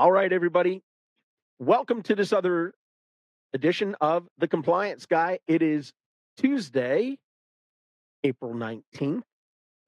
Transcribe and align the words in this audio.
All 0.00 0.10
right, 0.10 0.32
everybody. 0.32 0.80
Welcome 1.58 2.02
to 2.04 2.14
this 2.14 2.32
other 2.32 2.72
edition 3.52 3.94
of 4.00 4.26
The 4.38 4.48
Compliance 4.48 5.04
Guy. 5.04 5.40
It 5.46 5.60
is 5.60 5.92
Tuesday, 6.38 7.18
April 8.24 8.54
19th, 8.54 9.20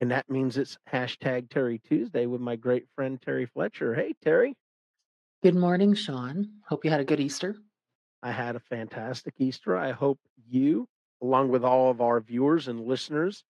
and 0.03 0.11
that 0.11 0.29
means 0.29 0.59
it's 0.59 0.77
hashtag 0.93 1.49
Terry 1.49 1.81
Tuesday 1.89 2.27
with 2.27 2.43
my 2.43 2.57
great 2.57 2.85
friend 2.95 3.23
Terry 3.23 3.47
Fletcher. 3.47 3.95
Hey, 3.95 4.13
Terry. 4.23 4.55
Good 5.43 5.55
morning, 5.55 5.95
Sean. 5.95 6.47
Hope 6.69 6.85
you 6.85 6.91
had 6.91 7.01
a 7.01 7.05
good 7.05 7.19
Easter. 7.19 7.57
I 8.23 8.33
had 8.33 8.55
a 8.55 8.61
fantastic 8.61 9.33
Easter. 9.39 9.79
I 9.79 9.93
hope 9.93 10.19
you, 10.47 10.89
along 11.23 11.49
with 11.49 11.65
all 11.65 11.91
of 11.91 12.03
our 12.03 12.21
viewers 12.21 12.69
and 12.69 12.85
listeners, 12.85 13.45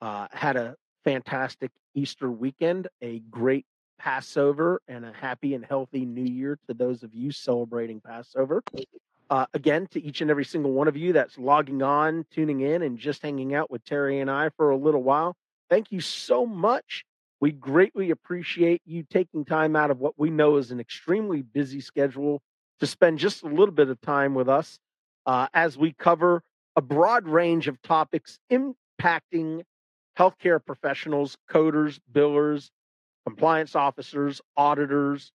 uh, 0.00 0.28
had 0.30 0.54
a 0.54 0.76
fantastic 1.02 1.72
Easter 1.92 2.30
weekend, 2.30 2.86
a 3.02 3.18
great 3.18 3.66
Passover, 4.04 4.82
and 4.86 5.02
a 5.06 5.12
happy 5.12 5.54
and 5.54 5.64
healthy 5.64 6.04
New 6.04 6.30
Year 6.30 6.58
to 6.68 6.74
those 6.74 7.02
of 7.02 7.14
you 7.14 7.32
celebrating 7.32 8.02
Passover. 8.02 8.62
Uh, 9.30 9.46
again, 9.54 9.86
to 9.86 10.02
each 10.02 10.20
and 10.20 10.30
every 10.30 10.44
single 10.44 10.72
one 10.72 10.88
of 10.88 10.96
you 10.96 11.14
that's 11.14 11.38
logging 11.38 11.82
on, 11.82 12.26
tuning 12.30 12.60
in, 12.60 12.82
and 12.82 12.98
just 12.98 13.22
hanging 13.22 13.54
out 13.54 13.70
with 13.70 13.82
Terry 13.86 14.20
and 14.20 14.30
I 14.30 14.50
for 14.58 14.68
a 14.68 14.76
little 14.76 15.02
while, 15.02 15.34
thank 15.70 15.90
you 15.90 16.02
so 16.02 16.44
much. 16.44 17.06
We 17.40 17.50
greatly 17.50 18.10
appreciate 18.10 18.82
you 18.84 19.04
taking 19.08 19.46
time 19.46 19.74
out 19.74 19.90
of 19.90 20.00
what 20.00 20.18
we 20.18 20.28
know 20.28 20.58
is 20.58 20.70
an 20.70 20.80
extremely 20.80 21.40
busy 21.40 21.80
schedule 21.80 22.42
to 22.80 22.86
spend 22.86 23.18
just 23.18 23.42
a 23.42 23.48
little 23.48 23.74
bit 23.74 23.88
of 23.88 23.98
time 24.02 24.34
with 24.34 24.50
us 24.50 24.78
uh, 25.24 25.46
as 25.54 25.78
we 25.78 25.94
cover 25.94 26.42
a 26.76 26.82
broad 26.82 27.26
range 27.26 27.68
of 27.68 27.80
topics 27.80 28.38
impacting 28.52 29.62
healthcare 30.18 30.62
professionals, 30.62 31.38
coders, 31.50 31.98
billers, 32.12 32.68
compliance 33.26 33.74
officers, 33.74 34.40
auditors, 34.56 35.32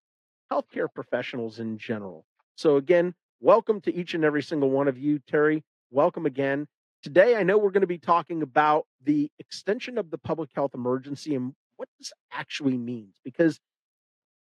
healthcare 0.51 0.87
professionals 0.93 1.59
in 1.59 1.77
general. 1.77 2.25
So, 2.55 2.77
again, 2.77 3.13
welcome 3.39 3.81
to 3.81 3.93
each 3.93 4.13
and 4.13 4.23
every 4.23 4.43
single 4.43 4.69
one 4.69 4.87
of 4.87 4.97
you. 4.97 5.19
Terry, 5.19 5.63
welcome 5.91 6.25
again. 6.25 6.67
Today, 7.01 7.35
I 7.35 7.43
know 7.43 7.57
we're 7.57 7.71
going 7.71 7.81
to 7.81 7.87
be 7.87 7.97
talking 7.97 8.41
about 8.41 8.85
the 9.03 9.31
extension 9.39 9.97
of 9.97 10.11
the 10.11 10.17
public 10.17 10.49
health 10.53 10.71
emergency 10.73 11.35
and 11.35 11.53
what 11.77 11.87
this 11.97 12.11
actually 12.31 12.77
means. 12.77 13.15
Because 13.23 13.59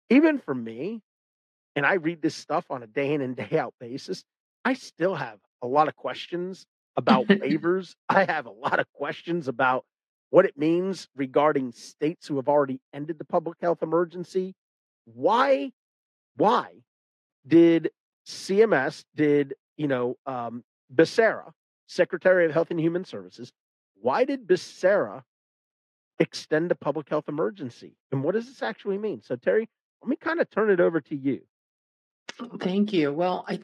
even 0.09 0.39
for 0.39 0.53
me, 0.53 1.01
and 1.75 1.85
I 1.85 1.93
read 1.93 2.21
this 2.21 2.35
stuff 2.35 2.65
on 2.69 2.83
a 2.83 2.87
day 2.87 3.13
in 3.13 3.21
and 3.21 3.35
day 3.35 3.57
out 3.57 3.73
basis, 3.79 4.23
I 4.65 4.73
still 4.73 5.15
have 5.15 5.39
a 5.61 5.67
lot 5.67 5.87
of 5.87 5.95
questions 5.95 6.65
about 6.97 7.27
waivers. 7.27 7.95
I 8.09 8.25
have 8.25 8.45
a 8.45 8.51
lot 8.51 8.79
of 8.79 8.91
questions 8.93 9.47
about 9.47 9.85
what 10.31 10.45
it 10.45 10.57
means 10.57 11.07
regarding 11.15 11.71
states 11.73 12.27
who 12.27 12.37
have 12.37 12.47
already 12.47 12.79
ended 12.93 13.19
the 13.19 13.25
public 13.25 13.57
health 13.61 13.83
emergency. 13.83 14.55
Why, 15.05 15.71
why 16.37 16.69
did 17.45 17.91
CMS, 18.25 19.03
did, 19.15 19.53
you 19.77 19.87
know, 19.87 20.17
um, 20.25 20.63
Becerra, 20.93 21.51
Secretary 21.87 22.45
of 22.45 22.51
Health 22.51 22.71
and 22.71 22.79
Human 22.79 23.03
Services, 23.05 23.51
why 24.01 24.23
did 24.23 24.47
Becerra 24.47 25.23
extend 26.19 26.71
the 26.71 26.75
public 26.75 27.09
health 27.09 27.27
emergency? 27.27 27.97
And 28.11 28.23
what 28.23 28.33
does 28.33 28.47
this 28.47 28.63
actually 28.63 28.97
mean? 28.97 29.21
So, 29.21 29.35
Terry, 29.35 29.67
let 30.01 30.09
me 30.09 30.15
kind 30.15 30.39
of 30.39 30.49
turn 30.49 30.71
it 30.71 30.79
over 30.79 31.01
to 31.01 31.15
you. 31.15 31.41
Thank 32.59 32.93
you. 32.93 33.11
Well, 33.11 33.45
I 33.47 33.59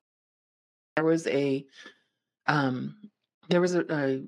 there 0.96 1.06
was 1.06 1.28
a 1.28 1.66
um, 2.48 2.96
there 3.50 3.62
was 3.62 3.76
a, 3.76 3.86
a 3.90 4.24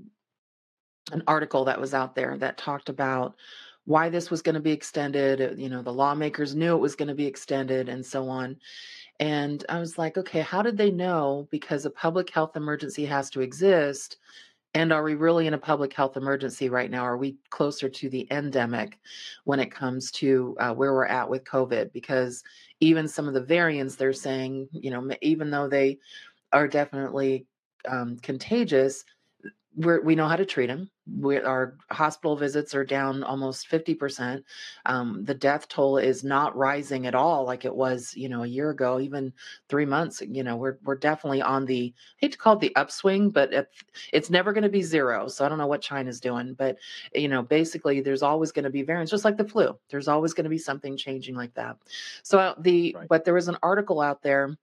an 1.11 1.23
article 1.27 1.65
that 1.65 1.79
was 1.79 1.93
out 1.93 2.15
there 2.15 2.37
that 2.37 2.57
talked 2.57 2.89
about 2.89 3.35
why 3.85 4.09
this 4.09 4.29
was 4.29 4.41
going 4.41 4.55
to 4.55 4.61
be 4.61 4.71
extended. 4.71 5.41
Uh, 5.41 5.55
you 5.55 5.69
know, 5.69 5.81
the 5.81 5.93
lawmakers 5.93 6.55
knew 6.55 6.75
it 6.75 6.81
was 6.81 6.95
going 6.95 7.07
to 7.07 7.15
be 7.15 7.25
extended 7.25 7.89
and 7.89 8.05
so 8.05 8.29
on. 8.29 8.57
And 9.19 9.65
I 9.67 9.79
was 9.79 9.97
like, 9.97 10.17
okay, 10.17 10.41
how 10.41 10.61
did 10.61 10.77
they 10.77 10.91
know? 10.91 11.47
Because 11.51 11.85
a 11.85 11.89
public 11.89 12.29
health 12.29 12.55
emergency 12.55 13.05
has 13.05 13.29
to 13.31 13.41
exist. 13.41 14.17
And 14.75 14.93
are 14.93 15.03
we 15.03 15.15
really 15.15 15.47
in 15.47 15.55
a 15.55 15.57
public 15.57 15.91
health 15.93 16.15
emergency 16.15 16.69
right 16.69 16.91
now? 16.91 17.03
Are 17.03 17.17
we 17.17 17.37
closer 17.49 17.89
to 17.89 18.09
the 18.09 18.27
endemic 18.29 18.99
when 19.43 19.59
it 19.59 19.71
comes 19.71 20.11
to 20.11 20.55
uh, 20.59 20.73
where 20.73 20.93
we're 20.93 21.05
at 21.05 21.27
with 21.27 21.43
COVID? 21.43 21.91
Because 21.91 22.43
even 22.79 23.07
some 23.07 23.27
of 23.27 23.33
the 23.33 23.41
variants, 23.41 23.95
they're 23.95 24.13
saying, 24.13 24.69
you 24.71 24.91
know, 24.91 25.09
even 25.21 25.49
though 25.49 25.67
they 25.67 25.97
are 26.53 26.67
definitely 26.67 27.47
um, 27.87 28.17
contagious, 28.17 29.03
we're, 29.79 30.01
we 30.01 30.13
know 30.13 30.27
how 30.27 30.35
to 30.35 30.45
treat 30.45 30.67
them. 30.67 30.91
We, 31.09 31.37
our 31.37 31.77
hospital 31.89 32.35
visits 32.35 32.75
are 32.75 32.83
down 32.83 33.23
almost 33.23 33.71
50%. 33.71 34.43
Um, 34.85 35.23
the 35.23 35.33
death 35.33 35.69
toll 35.69 35.97
is 35.97 36.21
not 36.21 36.57
rising 36.57 37.07
at 37.07 37.15
all 37.15 37.45
like 37.45 37.63
it 37.63 37.73
was, 37.73 38.13
you 38.13 38.27
know, 38.27 38.43
a 38.43 38.47
year 38.47 38.71
ago, 38.71 38.99
even 38.99 39.31
three 39.69 39.85
months. 39.85 40.21
You 40.21 40.43
know, 40.43 40.57
we're, 40.57 40.79
we're 40.83 40.97
definitely 40.97 41.41
on 41.41 41.65
the, 41.65 41.93
I 41.95 42.17
hate 42.17 42.33
to 42.33 42.37
call 42.37 42.55
it 42.55 42.59
the 42.59 42.75
upswing, 42.75 43.29
but 43.29 43.53
it, 43.53 43.69
it's 44.11 44.29
never 44.29 44.51
going 44.51 44.63
to 44.63 44.69
be 44.69 44.81
zero. 44.81 45.29
So 45.29 45.45
I 45.45 45.49
don't 45.49 45.57
know 45.57 45.67
what 45.67 45.81
China's 45.81 46.19
doing, 46.19 46.55
but, 46.55 46.77
you 47.15 47.29
know, 47.29 47.41
basically 47.41 48.01
there's 48.01 48.23
always 48.23 48.51
going 48.51 48.65
to 48.65 48.69
be 48.69 48.81
variants, 48.81 49.11
just 49.11 49.25
like 49.25 49.37
the 49.37 49.47
flu. 49.47 49.79
There's 49.89 50.09
always 50.09 50.33
going 50.33 50.43
to 50.43 50.49
be 50.49 50.57
something 50.57 50.97
changing 50.97 51.35
like 51.35 51.53
that. 51.53 51.77
So 52.23 52.53
the, 52.59 52.95
right. 52.99 53.07
but 53.07 53.23
there 53.23 53.33
was 53.33 53.47
an 53.47 53.57
article 53.63 54.01
out 54.01 54.21
there 54.23 54.57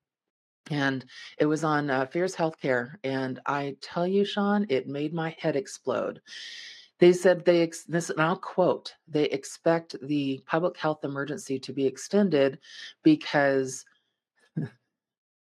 and 0.70 1.04
it 1.38 1.46
was 1.46 1.64
on 1.64 1.90
uh, 1.90 2.06
Fierce 2.06 2.34
Healthcare. 2.34 2.94
And 3.04 3.40
I 3.46 3.76
tell 3.80 4.06
you, 4.06 4.24
Sean, 4.24 4.66
it 4.68 4.88
made 4.88 5.14
my 5.14 5.34
head 5.38 5.56
explode. 5.56 6.20
They 6.98 7.12
said 7.12 7.44
they 7.44 7.62
ex- 7.62 7.84
this, 7.84 8.10
and 8.10 8.20
I'll 8.20 8.36
quote: 8.36 8.94
they 9.06 9.24
expect 9.24 9.96
the 10.02 10.42
public 10.46 10.76
health 10.76 11.04
emergency 11.04 11.58
to 11.60 11.72
be 11.72 11.86
extended 11.86 12.58
because 13.02 13.84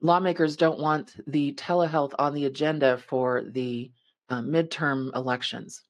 lawmakers 0.01 0.55
don't 0.55 0.79
want 0.79 1.15
the 1.27 1.53
telehealth 1.53 2.13
on 2.17 2.33
the 2.33 2.45
agenda 2.45 2.97
for 2.97 3.43
the 3.43 3.91
uh, 4.29 4.41
midterm 4.41 5.15
elections. 5.15 5.81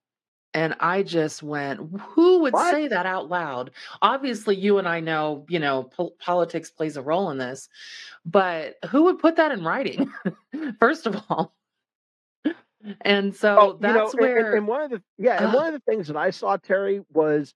And 0.57 0.75
I 0.79 1.03
just 1.03 1.43
went, 1.43 1.79
who 2.01 2.39
would 2.39 2.53
what? 2.53 2.71
say 2.71 2.87
that 2.87 3.05
out 3.05 3.29
loud? 3.29 3.69
Obviously, 4.01 4.55
you 4.55 4.79
and 4.79 4.87
I 4.87 5.01
know, 5.01 5.45
you 5.49 5.59
know, 5.59 5.83
po- 5.83 6.15
politics 6.17 6.71
plays 6.71 6.97
a 6.97 7.01
role 7.03 7.29
in 7.29 7.37
this, 7.37 7.69
but 8.25 8.77
who 8.89 9.03
would 9.03 9.19
put 9.19 9.35
that 9.35 9.51
in 9.51 9.63
writing, 9.63 10.11
first 10.79 11.05
of 11.05 11.15
all? 11.29 11.53
And 13.01 13.35
so 13.35 13.57
oh, 13.59 13.77
that's 13.79 14.15
you 14.15 14.19
know, 14.19 14.27
where. 14.27 14.47
And, 14.47 14.57
and, 14.57 14.67
one 14.67 14.81
of 14.81 14.89
the 14.89 15.03
yeah, 15.19 15.37
and 15.37 15.53
uh, 15.53 15.59
one 15.59 15.67
of 15.67 15.73
the 15.73 15.91
things 15.91 16.07
that 16.07 16.17
I 16.17 16.31
saw 16.31 16.57
Terry 16.57 17.01
was 17.13 17.53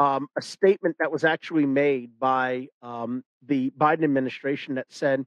um, 0.00 0.26
a 0.34 0.40
statement 0.40 0.96
that 1.00 1.12
was 1.12 1.24
actually 1.24 1.66
made 1.66 2.18
by 2.18 2.68
um, 2.80 3.24
the 3.46 3.70
Biden 3.76 4.04
administration 4.04 4.76
that 4.76 4.86
said 4.88 5.26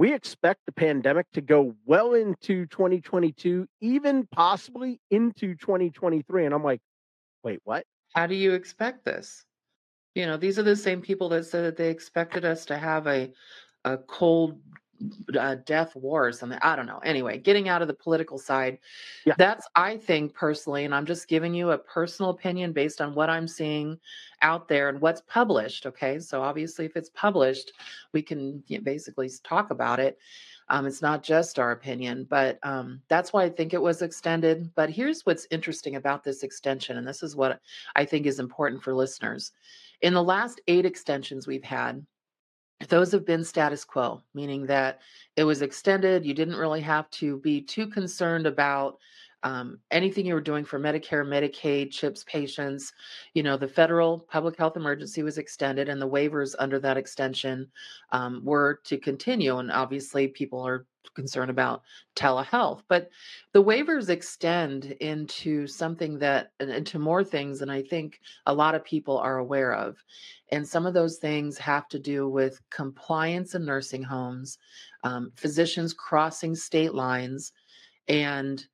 we 0.00 0.14
expect 0.14 0.60
the 0.64 0.72
pandemic 0.72 1.26
to 1.34 1.42
go 1.42 1.74
well 1.84 2.14
into 2.14 2.64
2022, 2.68 3.66
even 3.82 4.26
possibly 4.32 4.98
into 5.10 5.54
2023. 5.56 6.46
And 6.46 6.54
I'm 6.54 6.64
like, 6.64 6.80
wait, 7.44 7.60
what? 7.64 7.84
How 8.14 8.26
do 8.26 8.34
you 8.34 8.54
expect 8.54 9.04
this? 9.04 9.44
You 10.14 10.24
know, 10.24 10.38
these 10.38 10.58
are 10.58 10.62
the 10.62 10.74
same 10.74 11.02
people 11.02 11.28
that 11.28 11.44
said 11.44 11.66
that 11.66 11.76
they 11.76 11.90
expected 11.90 12.46
us 12.46 12.64
to 12.66 12.78
have 12.78 13.06
a 13.06 13.30
a 13.84 13.98
cold 13.98 14.58
uh, 15.38 15.56
death 15.66 15.94
war 15.96 16.26
or 16.26 16.32
something. 16.32 16.58
I 16.62 16.76
don't 16.76 16.86
know. 16.86 16.98
Anyway, 16.98 17.38
getting 17.38 17.68
out 17.68 17.82
of 17.82 17.88
the 17.88 17.94
political 17.94 18.38
side, 18.38 18.78
yeah. 19.24 19.34
that's 19.38 19.66
I 19.74 19.96
think 19.96 20.34
personally, 20.34 20.84
and 20.84 20.94
I'm 20.94 21.06
just 21.06 21.28
giving 21.28 21.54
you 21.54 21.70
a 21.70 21.78
personal 21.78 22.30
opinion 22.30 22.72
based 22.72 23.00
on 23.00 23.14
what 23.14 23.30
I'm 23.30 23.48
seeing 23.48 23.98
out 24.42 24.68
there 24.68 24.88
and 24.88 25.00
what's 25.00 25.22
published. 25.22 25.86
Okay, 25.86 26.18
so 26.18 26.42
obviously, 26.42 26.84
if 26.84 26.96
it's 26.96 27.10
published, 27.10 27.72
we 28.12 28.22
can 28.22 28.62
you 28.66 28.78
know, 28.78 28.84
basically 28.84 29.30
talk 29.44 29.70
about 29.70 30.00
it. 30.00 30.18
Um, 30.68 30.86
it's 30.86 31.02
not 31.02 31.24
just 31.24 31.58
our 31.58 31.72
opinion, 31.72 32.26
but 32.30 32.58
um, 32.62 33.02
that's 33.08 33.32
why 33.32 33.42
I 33.42 33.50
think 33.50 33.74
it 33.74 33.82
was 33.82 34.02
extended. 34.02 34.70
But 34.76 34.88
here's 34.88 35.26
what's 35.26 35.48
interesting 35.50 35.96
about 35.96 36.22
this 36.22 36.44
extension, 36.44 36.96
and 36.96 37.06
this 37.06 37.24
is 37.24 37.34
what 37.34 37.60
I 37.96 38.04
think 38.04 38.26
is 38.26 38.38
important 38.38 38.82
for 38.82 38.94
listeners. 38.94 39.50
In 40.02 40.14
the 40.14 40.22
last 40.22 40.60
eight 40.68 40.86
extensions 40.86 41.46
we've 41.46 41.64
had, 41.64 42.06
those 42.88 43.12
have 43.12 43.26
been 43.26 43.44
status 43.44 43.84
quo, 43.84 44.22
meaning 44.34 44.66
that 44.66 45.00
it 45.36 45.44
was 45.44 45.62
extended. 45.62 46.24
You 46.24 46.34
didn't 46.34 46.56
really 46.56 46.80
have 46.80 47.10
to 47.12 47.38
be 47.38 47.60
too 47.60 47.86
concerned 47.86 48.46
about 48.46 48.98
um, 49.42 49.78
anything 49.90 50.26
you 50.26 50.34
were 50.34 50.40
doing 50.40 50.64
for 50.64 50.78
Medicare, 50.78 51.24
Medicaid, 51.26 51.90
CHIPS 51.90 52.24
patients. 52.24 52.92
You 53.34 53.42
know, 53.42 53.56
the 53.56 53.68
federal 53.68 54.20
public 54.20 54.56
health 54.56 54.76
emergency 54.76 55.22
was 55.22 55.38
extended, 55.38 55.88
and 55.88 56.00
the 56.00 56.08
waivers 56.08 56.54
under 56.58 56.78
that 56.80 56.96
extension 56.96 57.68
um, 58.12 58.42
were 58.44 58.80
to 58.84 58.98
continue. 58.98 59.58
And 59.58 59.70
obviously, 59.70 60.28
people 60.28 60.60
are 60.60 60.86
concerned 61.14 61.50
about 61.50 61.82
telehealth, 62.14 62.82
but 62.88 63.10
the 63.52 63.62
waivers 63.62 64.10
extend 64.10 64.84
into 65.00 65.66
something 65.66 66.18
that, 66.18 66.52
into 66.60 66.98
more 66.98 67.24
things 67.24 67.58
than 67.58 67.70
I 67.70 67.82
think 67.82 68.20
a 68.46 68.54
lot 68.54 68.74
of 68.74 68.84
people 68.84 69.18
are 69.18 69.38
aware 69.38 69.74
of. 69.74 69.96
And 70.52 70.66
some 70.66 70.86
of 70.86 70.94
those 70.94 71.18
things 71.18 71.58
have 71.58 71.88
to 71.88 71.98
do 71.98 72.28
with 72.28 72.60
compliance 72.70 73.54
in 73.54 73.64
nursing 73.64 74.02
homes, 74.02 74.58
um, 75.02 75.32
physicians 75.36 75.94
crossing 75.94 76.54
state 76.54 76.94
lines, 76.94 77.52
and 78.08 78.66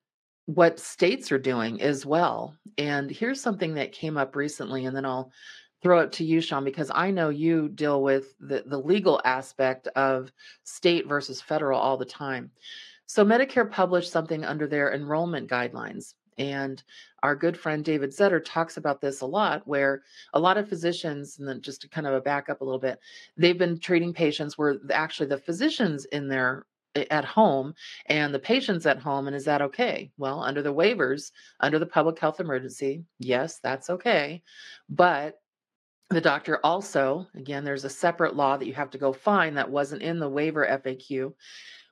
what 0.47 0.79
states 0.79 1.31
are 1.31 1.39
doing 1.39 1.81
as 1.83 2.07
well. 2.07 2.57
And 2.79 3.11
here's 3.11 3.41
something 3.41 3.75
that 3.75 3.93
came 3.93 4.17
up 4.17 4.35
recently, 4.37 4.85
and 4.85 4.97
then 4.97 5.05
I'll 5.05 5.31
throw 5.83 6.01
it 6.01 6.13
to 6.13 6.25
you, 6.25 6.41
Sean, 6.41 6.65
because 6.65 6.91
I 6.95 7.11
know 7.11 7.29
you 7.29 7.69
deal 7.69 8.03
with 8.03 8.35
the, 8.41 8.65
the 8.67 8.79
legal 8.79 9.21
aspect 9.25 9.89
of 9.89 10.33
state 10.65 11.07
versus 11.07 11.41
federal 11.41 11.79
all 11.79 11.97
the 11.97 12.05
time. 12.05 12.51
So, 13.07 13.25
Medicare 13.25 13.71
published 13.71 14.11
something 14.11 14.45
under 14.45 14.67
their 14.67 14.93
enrollment 14.93 15.51
guidelines. 15.51 16.15
And 16.39 16.83
our 17.23 17.35
good 17.35 17.57
friend 17.57 17.85
David 17.85 18.11
Zetter 18.11 18.43
talks 18.45 18.77
about 18.77 19.01
this 19.01 19.23
a 19.23 19.27
lot, 19.27 19.63
where 19.67 20.03
a 20.35 20.41
lot 20.41 20.59
of 20.59 20.69
physicians, 20.69 21.39
and 21.39 21.49
then 21.49 21.63
just 21.63 21.81
to 21.83 21.89
kind 21.89 22.07
of 22.07 22.25
back 22.25 22.49
up 22.49 22.61
a 22.61 22.65
little 22.65 22.81
bit, 22.81 22.99
they've 23.37 23.59
been 23.59 23.79
treating 23.79 24.13
patients 24.13 24.59
where 24.59 24.77
actually 24.93 25.29
the 25.29 25.39
physicians 25.39 26.05
in 26.07 26.29
their 26.29 26.67
at 27.11 27.25
home 27.25 27.75
and 28.07 28.35
the 28.35 28.39
patients 28.39 28.87
at 28.87 28.99
home. 28.99 29.27
And 29.27 29.37
is 29.37 29.45
that 29.45 29.63
okay? 29.63 30.11
Well, 30.19 30.43
under 30.43 30.63
the 30.63 30.75
waivers, 30.75 31.33
under 31.61 31.79
the 31.79 31.87
public 31.87 32.19
health 32.19 32.41
emergency, 32.41 33.05
yes, 33.19 33.59
that's 33.63 33.91
okay. 33.91 34.43
But 34.89 35.41
the 36.11 36.21
doctor 36.21 36.61
also, 36.63 37.27
again, 37.35 37.65
there's 37.65 37.85
a 37.85 37.91
separate 37.91 38.37
law 38.37 38.57
that 38.57 38.67
you 38.67 38.75
have 38.75 38.91
to 38.91 38.99
go 38.99 39.13
find 39.13 39.57
that 39.57 39.71
wasn't 39.71 40.03
in 40.03 40.21
the 40.21 40.29
waiver 40.29 40.65
FAQ, 40.65 41.33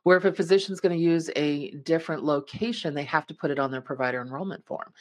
where 0.05 0.17
if 0.17 0.25
a 0.25 0.33
physician's 0.33 0.81
going 0.81 0.97
to 0.97 1.03
use 1.03 1.31
a 1.35 1.73
different 1.79 2.23
location, 2.23 2.95
they 2.95 3.05
have 3.05 3.27
to 3.27 3.35
put 3.35 3.51
it 3.51 3.59
on 3.59 3.71
their 3.71 3.81
provider 3.81 4.21
enrollment 4.21 4.65
form. 4.67 4.93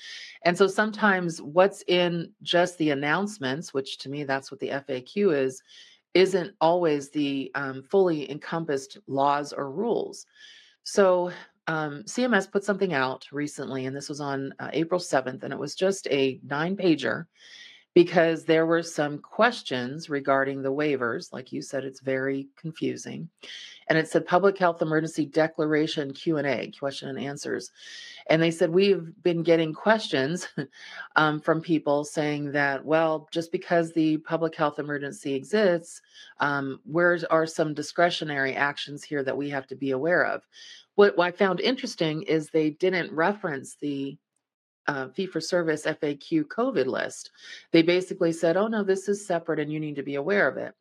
And 0.44 0.58
so 0.58 0.66
sometimes 0.66 1.42
what's 1.42 1.84
in 1.88 2.32
just 2.42 2.78
the 2.78 2.90
announcements, 2.90 3.74
which 3.74 4.00
to 4.00 4.10
me, 4.10 4.24
that's 4.24 4.50
what 4.50 4.60
the 4.60 4.70
FAQ 4.70 5.36
is, 5.36 5.62
isn't 6.14 6.54
always 6.62 7.10
the 7.10 7.52
um, 7.56 7.84
fully 7.84 8.30
encompassed 8.30 8.98
laws 9.08 9.54
or 9.54 9.72
rules. 9.72 10.26
So 10.84 11.32
um, 11.68 12.04
CMS 12.04 12.52
put 12.52 12.64
something 12.64 12.94
out 12.94 13.26
recently, 13.32 13.86
and 13.86 13.96
this 13.96 14.10
was 14.10 14.20
on 14.20 14.54
uh, 14.60 14.70
April 14.74 15.00
7th, 15.00 15.44
and 15.44 15.54
it 15.54 15.60
was 15.60 15.76
just 15.76 16.08
a 16.12 16.40
nine 16.44 16.76
pager 16.76 17.26
because 17.94 18.46
there 18.46 18.66
were 18.66 18.82
some 18.84 19.20
questions 19.20 20.10
regarding 20.10 20.62
the 20.62 20.72
waivers. 20.72 21.32
Like 21.32 21.52
you 21.52 21.62
said, 21.62 21.84
it's 21.84 22.00
very 22.00 22.48
confusing. 22.58 23.30
And 23.88 23.98
it 23.98 24.08
said 24.08 24.26
public 24.26 24.58
health 24.58 24.82
emergency 24.82 25.26
declaration 25.26 26.14
Q&A, 26.14 26.72
question 26.80 27.10
and 27.10 27.20
answers. 27.20 27.72
And 28.28 28.42
they 28.42 28.52
said, 28.52 28.70
we've 28.70 29.12
been 29.22 29.44
getting 29.44 29.74
questions 29.74 30.48
um, 31.16 31.40
from 31.42 31.62
people 31.62 32.04
saying 32.04 32.54
that, 32.54 32.84
well, 32.84 33.28
just 33.32 33.52
because 33.52 33.92
the 33.92 34.18
public 34.18 34.56
health 34.56 34.80
emergency 34.80 35.34
exists, 35.34 36.02
um, 36.40 36.80
where 36.86 37.20
are 37.30 37.46
some 37.46 37.74
discretionary 37.74 38.56
actions 38.56 39.04
here 39.04 39.24
that 39.24 39.38
we 39.38 39.50
have 39.50 39.68
to 39.68 39.76
be 39.76 39.92
aware 39.92 40.26
of? 40.26 40.42
What, 40.96 41.18
what 41.18 41.28
I 41.28 41.32
found 41.32 41.60
interesting 41.60 42.24
is 42.24 42.50
they 42.50 42.70
didn't 42.70 43.12
reference 43.12 43.76
the 43.76 44.18
uh, 44.88 45.08
fee 45.10 45.26
for 45.26 45.40
service 45.40 45.86
FAQ 45.86 46.46
COVID 46.46 46.86
list. 46.86 47.32
They 47.72 47.82
basically 47.82 48.32
said, 48.32 48.58
oh, 48.58 48.68
no, 48.68 48.84
this 48.84 49.08
is 49.08 49.26
separate 49.26 49.60
and 49.60 49.72
you 49.72 49.80
need 49.80 49.96
to 49.96 50.04
be 50.04 50.16
aware 50.16 50.48
of 50.48 50.58
it. 50.58 50.74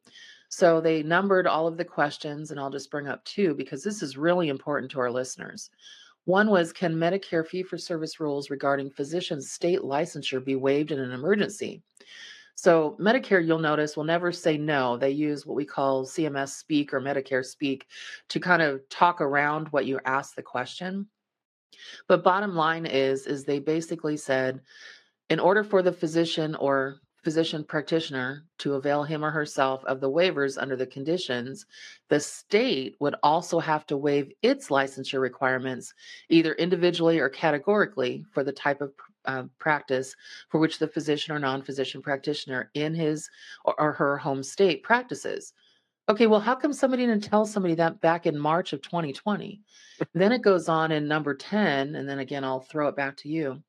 So 0.49 0.81
they 0.81 1.03
numbered 1.03 1.47
all 1.47 1.67
of 1.67 1.79
the 1.79 1.85
questions, 1.85 2.51
and 2.51 2.61
I'll 2.61 2.71
just 2.71 2.91
bring 2.91 3.09
up 3.09 3.25
two 3.25 3.55
because 3.55 3.83
this 3.83 4.03
is 4.03 4.19
really 4.19 4.51
important 4.51 4.91
to 4.91 5.01
our 5.01 5.11
listeners. 5.11 5.71
One 6.25 6.51
was 6.51 6.73
Can 6.73 6.95
Medicare 6.95 7.47
fee 7.47 7.63
for 7.63 7.79
service 7.79 8.21
rules 8.21 8.51
regarding 8.51 8.91
physicians' 8.91 9.51
state 9.51 9.81
licensure 9.81 10.45
be 10.45 10.55
waived 10.55 10.93
in 10.93 11.01
an 11.01 11.11
emergency? 11.11 11.83
So, 12.55 12.97
Medicare, 13.01 13.45
you'll 13.45 13.59
notice, 13.59 13.97
will 13.97 14.05
never 14.05 14.31
say 14.31 14.59
no. 14.59 14.97
They 14.97 15.11
use 15.11 15.47
what 15.47 15.57
we 15.57 15.65
call 15.65 16.05
CMS 16.05 16.51
speak 16.51 16.93
or 16.93 17.01
Medicare 17.01 17.45
speak 17.45 17.87
to 18.29 18.39
kind 18.39 18.63
of 18.63 18.87
talk 18.89 19.21
around 19.21 19.69
what 19.69 19.87
you 19.87 19.99
ask 20.05 20.35
the 20.35 20.43
question. 20.43 21.07
But 22.09 22.25
bottom 22.25 22.55
line 22.55 22.87
is 22.87 23.27
is 23.27 23.45
they 23.45 23.59
basically 23.59 24.17
said 24.17 24.61
in 25.29 25.41
order 25.41 25.65
for 25.65 25.83
the 25.83 25.93
physician 25.93 26.55
or 26.55 27.01
physician 27.23 27.63
practitioner 27.65 28.45
to 28.59 28.75
avail 28.75 29.05
him 29.05 29.25
or 29.25 29.31
herself 29.31 29.85
of 29.85 30.01
the 30.01 30.11
waivers 30.11 30.61
under 30.61 30.77
the 30.77 30.87
conditions, 30.87 31.67
the 32.09 32.19
state 32.19 32.97
would 32.99 33.15
also 33.23 33.61
have 33.61 33.87
to 33.87 33.97
waive 33.97 34.33
its 34.43 34.69
licensure 34.69 35.21
requirements, 35.21 35.95
either 36.29 36.53
individually 36.55 37.21
or 37.21 37.29
categorically, 37.29 38.25
for 38.33 38.43
the 38.43 38.53
type 38.53 38.81
of 38.81 38.93
uh, 39.25 39.45
practice 39.59 40.17
for 40.49 40.59
which 40.59 40.79
the 40.79 40.89
physician 40.89 41.35
or 41.35 41.39
non 41.39 41.63
physician 41.63 42.03
practitioner 42.03 42.71
in 42.75 42.95
his 42.95 43.31
or, 43.65 43.81
or 43.81 43.93
her 43.93 44.17
home 44.19 44.43
state 44.43 44.83
practices. 44.83 45.53
Okay, 46.13 46.27
well, 46.27 46.41
how 46.41 46.55
come 46.55 46.75
somebody 46.75 47.07
didn't 47.07 47.25
tell 47.25 47.47
somebody 47.47 47.75
that 47.77 48.03
back 48.03 48.27
in 48.27 48.39
March 48.39 48.75
of 48.75 48.83
2020? 48.83 49.63
then 50.13 50.31
it 50.31 50.43
goes 50.43 50.69
on 50.69 50.93
in 50.93 51.09
number 51.09 51.33
10, 51.33 51.95
and 51.95 52.07
then 52.07 52.19
again, 52.19 52.45
I'll 52.45 52.61
throw 52.61 52.89
it 52.89 52.97
back 52.97 53.17
to 53.17 53.31
you. 53.31 53.63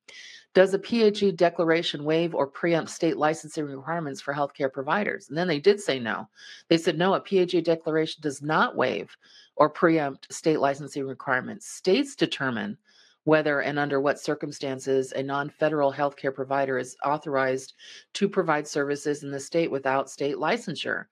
Does 0.53 0.73
a 0.73 0.77
PHE 0.77 1.37
declaration 1.37 2.03
waive 2.03 2.35
or 2.35 2.45
preempt 2.47 2.91
state 2.91 3.15
licensing 3.15 3.63
requirements 3.63 4.19
for 4.19 4.33
healthcare 4.33 4.69
providers? 4.69 5.29
And 5.29 5.37
then 5.37 5.47
they 5.47 5.61
did 5.61 5.79
say 5.79 5.99
no. 5.99 6.27
They 6.67 6.77
said 6.77 6.97
no, 6.97 7.13
a 7.13 7.21
PHE 7.21 7.61
declaration 7.61 8.21
does 8.21 8.41
not 8.41 8.75
waive 8.75 9.15
or 9.55 9.69
preempt 9.69 10.33
state 10.33 10.59
licensing 10.59 11.07
requirements. 11.07 11.69
States 11.69 12.13
determine 12.13 12.77
whether 13.23 13.61
and 13.61 13.79
under 13.79 14.01
what 14.01 14.19
circumstances 14.19 15.13
a 15.13 15.23
non 15.23 15.49
federal 15.49 15.93
healthcare 15.93 16.35
provider 16.35 16.77
is 16.77 16.97
authorized 17.05 17.75
to 18.15 18.27
provide 18.27 18.67
services 18.67 19.23
in 19.23 19.31
the 19.31 19.39
state 19.39 19.71
without 19.71 20.09
state 20.09 20.35
licensure 20.35 21.05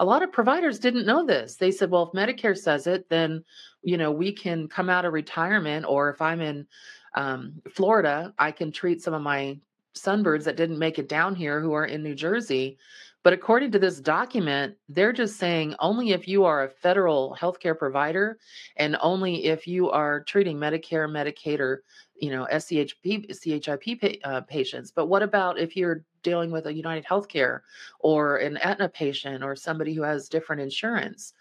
a 0.00 0.04
lot 0.04 0.22
of 0.22 0.32
providers 0.32 0.78
didn't 0.78 1.06
know 1.06 1.26
this. 1.26 1.56
They 1.56 1.70
said, 1.70 1.90
well, 1.90 2.10
if 2.12 2.12
Medicare 2.12 2.56
says 2.56 2.86
it, 2.86 3.08
then, 3.08 3.44
you 3.82 3.96
know, 3.96 4.12
we 4.12 4.32
can 4.32 4.68
come 4.68 4.88
out 4.88 5.04
of 5.04 5.12
retirement, 5.12 5.86
or 5.88 6.10
if 6.10 6.22
I'm 6.22 6.40
in 6.40 6.66
um, 7.14 7.60
Florida, 7.72 8.32
I 8.38 8.52
can 8.52 8.70
treat 8.70 9.02
some 9.02 9.14
of 9.14 9.22
my 9.22 9.58
sunbirds 9.94 10.44
that 10.44 10.56
didn't 10.56 10.78
make 10.78 10.98
it 10.98 11.08
down 11.08 11.34
here 11.34 11.60
who 11.60 11.72
are 11.72 11.86
in 11.86 12.02
New 12.02 12.14
Jersey. 12.14 12.78
But 13.24 13.32
according 13.32 13.72
to 13.72 13.78
this 13.80 14.00
document, 14.00 14.76
they're 14.88 15.12
just 15.12 15.36
saying 15.36 15.74
only 15.80 16.12
if 16.12 16.28
you 16.28 16.44
are 16.44 16.64
a 16.64 16.70
federal 16.70 17.36
healthcare 17.38 17.76
provider 17.76 18.38
and 18.76 18.96
only 19.00 19.46
if 19.46 19.66
you 19.66 19.90
are 19.90 20.22
treating 20.22 20.56
Medicare, 20.56 21.08
Medicaid, 21.10 21.58
or 21.58 21.82
you 22.20 22.30
know 22.30 22.46
SCHIP, 22.50 23.62
CHIP 23.62 24.20
uh, 24.24 24.40
patients. 24.42 24.90
But 24.90 25.06
what 25.06 25.22
about 25.22 25.58
if 25.58 25.76
you're 25.76 26.04
dealing 26.22 26.50
with 26.50 26.66
a 26.66 26.74
United 26.74 27.04
Healthcare 27.04 27.60
or 28.00 28.36
an 28.38 28.56
Aetna 28.58 28.88
patient 28.88 29.42
or 29.44 29.56
somebody 29.56 29.94
who 29.94 30.02
has 30.02 30.28
different 30.28 30.62
insurance? 30.62 31.32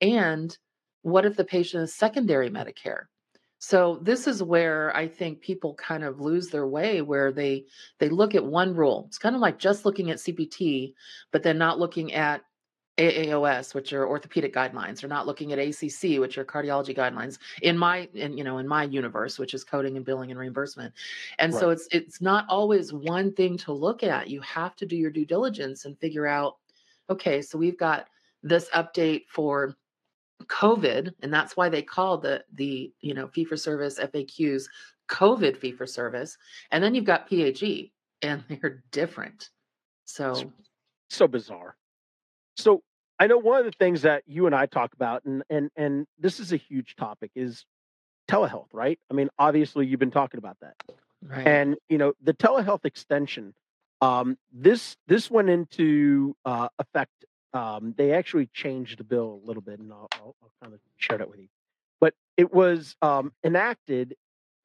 And 0.00 0.56
what 1.02 1.24
if 1.26 1.36
the 1.36 1.44
patient 1.44 1.84
is 1.84 1.94
secondary 1.94 2.50
Medicare? 2.50 3.04
So 3.58 3.98
this 4.02 4.26
is 4.26 4.42
where 4.42 4.94
I 4.94 5.08
think 5.08 5.40
people 5.40 5.74
kind 5.74 6.04
of 6.04 6.20
lose 6.20 6.48
their 6.48 6.66
way 6.66 7.00
where 7.00 7.32
they 7.32 7.64
they 7.98 8.08
look 8.08 8.34
at 8.34 8.44
one 8.44 8.74
rule. 8.74 9.04
It's 9.08 9.18
kind 9.18 9.34
of 9.34 9.40
like 9.40 9.58
just 9.58 9.84
looking 9.84 10.10
at 10.10 10.18
CPT, 10.18 10.94
but 11.32 11.42
then 11.42 11.58
not 11.58 11.78
looking 11.78 12.12
at 12.12 12.42
AAOS, 12.98 13.74
which 13.74 13.92
are 13.92 14.08
orthopedic 14.08 14.54
guidelines, 14.54 15.04
are 15.04 15.08
not 15.08 15.26
looking 15.26 15.52
at 15.52 15.58
ACC, 15.58 16.18
which 16.18 16.38
are 16.38 16.44
cardiology 16.44 16.96
guidelines. 16.96 17.38
In 17.62 17.76
my, 17.76 18.08
in 18.14 18.38
you 18.38 18.44
know, 18.44 18.58
in 18.58 18.66
my 18.66 18.84
universe, 18.84 19.38
which 19.38 19.52
is 19.52 19.64
coding 19.64 19.96
and 19.96 20.04
billing 20.04 20.30
and 20.30 20.40
reimbursement, 20.40 20.94
and 21.38 21.52
right. 21.52 21.60
so 21.60 21.70
it's 21.70 21.86
it's 21.92 22.20
not 22.20 22.46
always 22.48 22.92
one 22.92 23.32
thing 23.32 23.58
to 23.58 23.72
look 23.72 24.02
at. 24.02 24.30
You 24.30 24.40
have 24.40 24.76
to 24.76 24.86
do 24.86 24.96
your 24.96 25.10
due 25.10 25.26
diligence 25.26 25.84
and 25.84 25.98
figure 25.98 26.26
out, 26.26 26.56
okay, 27.10 27.42
so 27.42 27.58
we've 27.58 27.78
got 27.78 28.06
this 28.42 28.68
update 28.74 29.26
for 29.28 29.74
COVID, 30.44 31.12
and 31.22 31.32
that's 31.32 31.56
why 31.56 31.68
they 31.68 31.82
call 31.82 32.18
the 32.18 32.44
the 32.54 32.92
you 33.00 33.12
know 33.12 33.28
fee 33.28 33.44
for 33.44 33.56
service 33.56 33.98
FAQs 33.98 34.64
COVID 35.08 35.56
fee 35.56 35.72
for 35.72 35.86
service, 35.86 36.38
and 36.70 36.82
then 36.82 36.94
you've 36.94 37.04
got 37.04 37.28
PHE, 37.28 37.92
and 38.22 38.42
they're 38.48 38.82
different. 38.90 39.50
So 40.06 40.52
so 41.10 41.26
bizarre. 41.26 41.76
So 42.56 42.82
I 43.18 43.26
know 43.26 43.38
one 43.38 43.58
of 43.58 43.64
the 43.64 43.72
things 43.72 44.02
that 44.02 44.22
you 44.26 44.46
and 44.46 44.54
I 44.54 44.66
talk 44.66 44.92
about, 44.92 45.24
and 45.24 45.42
and 45.48 45.70
and 45.76 46.06
this 46.18 46.40
is 46.40 46.52
a 46.52 46.56
huge 46.56 46.96
topic, 46.96 47.30
is 47.34 47.64
telehealth, 48.28 48.68
right? 48.72 48.98
I 49.10 49.14
mean, 49.14 49.28
obviously 49.38 49.86
you've 49.86 50.00
been 50.00 50.10
talking 50.10 50.38
about 50.38 50.58
that, 50.60 50.74
right. 51.22 51.46
and 51.46 51.76
you 51.88 51.98
know 51.98 52.12
the 52.22 52.34
telehealth 52.34 52.84
extension. 52.84 53.54
Um, 54.02 54.36
this 54.52 54.96
this 55.06 55.30
went 55.30 55.48
into 55.48 56.36
uh, 56.44 56.68
effect. 56.78 57.24
Um, 57.54 57.94
they 57.96 58.12
actually 58.12 58.50
changed 58.52 58.98
the 58.98 59.04
bill 59.04 59.40
a 59.42 59.46
little 59.46 59.62
bit, 59.62 59.78
and 59.78 59.90
I'll, 59.90 60.08
I'll, 60.14 60.36
I'll 60.42 60.52
kind 60.62 60.74
of 60.74 60.80
share 60.98 61.16
that 61.16 61.30
with 61.30 61.40
you. 61.40 61.48
But 62.00 62.12
it 62.36 62.52
was 62.52 62.96
um, 63.00 63.32
enacted 63.42 64.14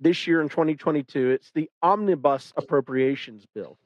this 0.01 0.27
year 0.27 0.41
in 0.41 0.49
2022. 0.49 1.29
It's 1.29 1.51
the 1.51 1.69
Omnibus 1.81 2.51
Appropriations 2.57 3.45
Bill, 3.55 3.77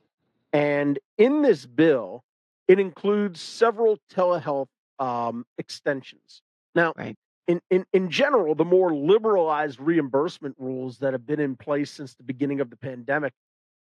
and 0.51 0.97
in 1.19 1.43
this 1.43 1.67
bill, 1.67 2.23
it 2.67 2.79
includes 2.79 3.41
several 3.41 3.97
telehealth 4.13 4.67
um, 4.99 5.45
extensions. 5.57 6.41
Now, 6.73 6.93
right. 6.97 7.15
in, 7.47 7.61
in, 7.69 7.85
in 7.93 8.09
general, 8.09 8.55
the 8.55 8.65
more 8.65 8.93
liberalized 8.93 9.79
reimbursement 9.79 10.55
rules 10.57 10.99
that 10.99 11.13
have 11.13 11.25
been 11.25 11.39
in 11.39 11.55
place 11.55 11.91
since 11.91 12.15
the 12.15 12.23
beginning 12.23 12.59
of 12.59 12.69
the 12.69 12.77
pandemic 12.77 13.33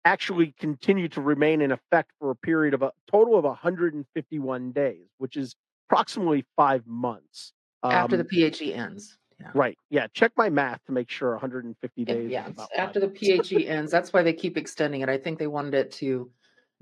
actually 0.05 0.53
continue 0.59 1.07
to 1.09 1.19
remain 1.19 1.61
in 1.61 1.71
effect 1.71 2.11
for 2.19 2.29
a 2.29 2.35
period 2.35 2.73
of 2.73 2.83
a 2.83 2.91
total 3.09 3.37
of 3.37 3.43
151 3.43 4.71
days, 4.71 5.07
which 5.17 5.35
is 5.35 5.55
approximately 5.89 6.45
five 6.55 6.85
months. 6.85 7.53
Um, 7.81 7.91
After 7.91 8.17
the 8.17 8.23
PHE 8.23 8.73
ends. 8.73 9.17
Yeah. 9.39 9.51
Right. 9.53 9.77
Yeah. 9.89 10.07
Check 10.13 10.31
my 10.37 10.49
math 10.49 10.79
to 10.85 10.93
make 10.93 11.09
sure 11.09 11.31
150 11.31 12.05
days. 12.05 12.29
Yeah. 12.29 12.49
After 12.77 12.99
the 12.99 13.09
PHE 13.09 13.67
ends. 13.67 13.91
That's 13.91 14.13
why 14.13 14.23
they 14.23 14.31
keep 14.31 14.57
extending 14.57 15.01
it. 15.01 15.09
I 15.09 15.17
think 15.17 15.39
they 15.39 15.47
wanted 15.47 15.73
it 15.73 15.91
to 15.93 16.31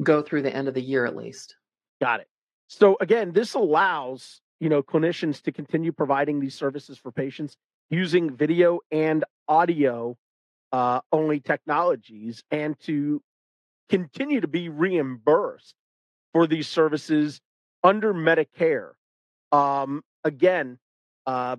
go 0.04 0.22
through 0.22 0.44
the 0.44 0.56
end 0.56 0.68
of 0.68 0.74
the 0.74 0.82
year 0.82 1.06
at 1.06 1.16
least. 1.16 1.56
Got 2.04 2.20
it. 2.20 2.28
So 2.68 2.98
again, 3.00 3.32
this 3.32 3.54
allows 3.54 4.42
you 4.60 4.68
know 4.68 4.84
clinicians 4.84 5.42
to 5.44 5.54
continue 5.54 5.94
providing 5.94 6.42
these 6.42 6.54
services 6.54 6.98
for 6.98 7.14
patients 7.14 7.56
using 7.90 8.36
video 8.36 8.82
and 8.92 9.24
audio 9.48 10.18
uh, 10.74 11.00
only 11.14 11.40
technologies, 11.40 12.44
and 12.52 12.78
to 12.82 13.22
continue 13.88 14.42
to 14.42 14.50
be 14.50 14.68
reimbursed 14.68 15.76
for 16.34 16.46
these 16.46 16.68
services 16.68 17.40
under 17.86 18.14
Medicare. 18.14 18.92
Um, 19.54 20.04
again, 20.26 20.80
uh, 21.26 21.56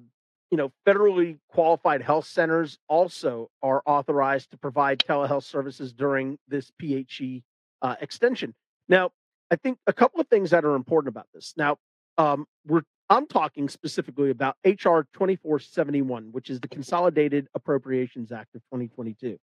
you 0.50 0.58
know, 0.58 0.72
federally 0.86 1.38
qualified 1.48 2.02
health 2.02 2.26
centers 2.26 2.78
also 2.86 3.50
are 3.62 3.82
authorized 3.86 4.50
to 4.50 4.58
provide 4.58 4.98
telehealth 4.98 5.44
services 5.44 5.94
during 5.94 6.38
this 6.48 6.70
PHE 6.78 7.42
uh, 7.80 7.96
extension. 8.02 8.54
Now, 8.90 9.12
I 9.54 9.56
think 9.56 9.78
a 9.86 9.92
couple 9.92 10.20
of 10.20 10.26
things 10.26 10.50
that 10.50 10.64
are 10.64 10.74
important 10.74 11.14
about 11.14 11.28
this. 11.32 11.54
Now, 11.56 11.76
um, 12.18 12.46
we're 12.66 12.82
I'm 13.08 13.28
talking 13.28 13.68
specifically 13.68 14.30
about 14.30 14.56
HR 14.64 15.06
2471, 15.12 16.32
which 16.32 16.50
is 16.50 16.58
the 16.58 16.66
Consolidated 16.66 17.46
Appropriations 17.54 18.32
Act 18.32 18.56
of 18.56 18.62
2022. 18.62 19.38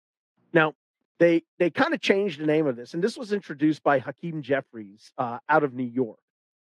Now, 0.53 0.75
they 1.21 1.45
they 1.61 1.71
kind 1.71 1.95
of 1.95 2.01
changed 2.01 2.41
the 2.41 2.47
name 2.47 2.67
of 2.67 2.75
this, 2.75 2.93
and 2.93 3.05
this 3.05 3.17
was 3.17 3.33
introduced 3.33 3.85
by 3.85 4.01
Hakeem 4.01 4.43
Jeffries 4.43 5.13
uh, 5.17 5.39
out 5.49 5.63
of 5.63 5.75
New 5.75 5.85
York. 5.85 6.19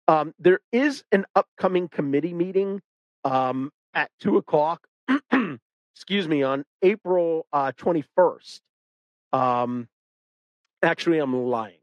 Um, 0.07 0.33
there 0.39 0.59
is 0.71 1.03
an 1.11 1.27
upcoming 1.35 1.89
committee 1.89 2.33
meeting 2.33 2.81
um, 3.23 3.71
at 3.93 4.09
two 4.19 4.37
o'clock. 4.37 4.87
excuse 5.95 6.27
me, 6.27 6.41
on 6.41 6.65
April 6.81 7.45
uh, 7.53 7.71
21st. 7.77 8.61
Um, 9.31 9.87
actually, 10.81 11.19
I'm 11.19 11.35
lying. 11.35 11.77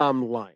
I'm 0.00 0.30
lying. 0.30 0.54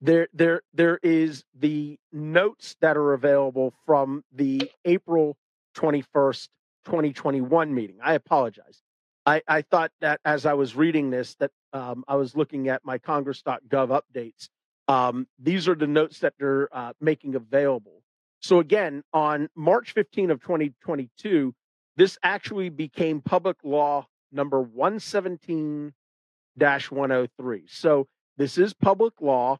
There, 0.00 0.28
there, 0.32 0.62
there 0.74 0.98
is 1.02 1.44
the 1.58 1.98
notes 2.12 2.76
that 2.80 2.96
are 2.96 3.14
available 3.14 3.74
from 3.84 4.22
the 4.32 4.70
April 4.84 5.36
21st, 5.76 6.48
2021 6.84 7.74
meeting. 7.74 7.96
I 8.02 8.14
apologize. 8.14 8.80
I, 9.26 9.42
I 9.46 9.62
thought 9.62 9.90
that 10.00 10.20
as 10.24 10.46
I 10.46 10.54
was 10.54 10.76
reading 10.76 11.10
this, 11.10 11.34
that 11.36 11.50
um, 11.72 12.04
I 12.08 12.16
was 12.16 12.36
looking 12.36 12.68
at 12.68 12.84
my 12.84 12.98
Congress.gov 12.98 14.00
updates. 14.00 14.48
Um, 14.86 15.26
these 15.38 15.68
are 15.68 15.74
the 15.74 15.86
notes 15.86 16.20
that 16.20 16.34
they're 16.38 16.68
uh, 16.74 16.92
making 17.00 17.34
available. 17.34 18.02
So 18.40 18.60
again, 18.60 19.02
on 19.12 19.48
March 19.54 19.92
15 19.92 20.30
of 20.30 20.40
2022, 20.40 21.54
this 21.96 22.16
actually 22.22 22.68
became 22.68 23.20
public 23.20 23.56
law 23.64 24.06
number 24.32 24.60
117 24.60 25.92
103. 26.56 27.64
So 27.68 28.08
this 28.38 28.56
is 28.56 28.72
public 28.72 29.20
law. 29.20 29.58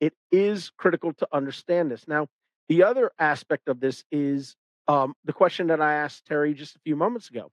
It 0.00 0.14
is 0.30 0.70
critical 0.76 1.12
to 1.14 1.28
understand 1.32 1.90
this. 1.90 2.06
Now, 2.06 2.28
the 2.68 2.84
other 2.84 3.10
aspect 3.18 3.68
of 3.68 3.80
this 3.80 4.04
is 4.12 4.54
um, 4.86 5.14
the 5.24 5.32
question 5.32 5.68
that 5.68 5.80
I 5.80 5.94
asked 5.94 6.26
Terry 6.26 6.54
just 6.54 6.76
a 6.76 6.78
few 6.80 6.94
moments 6.94 7.30
ago. 7.30 7.50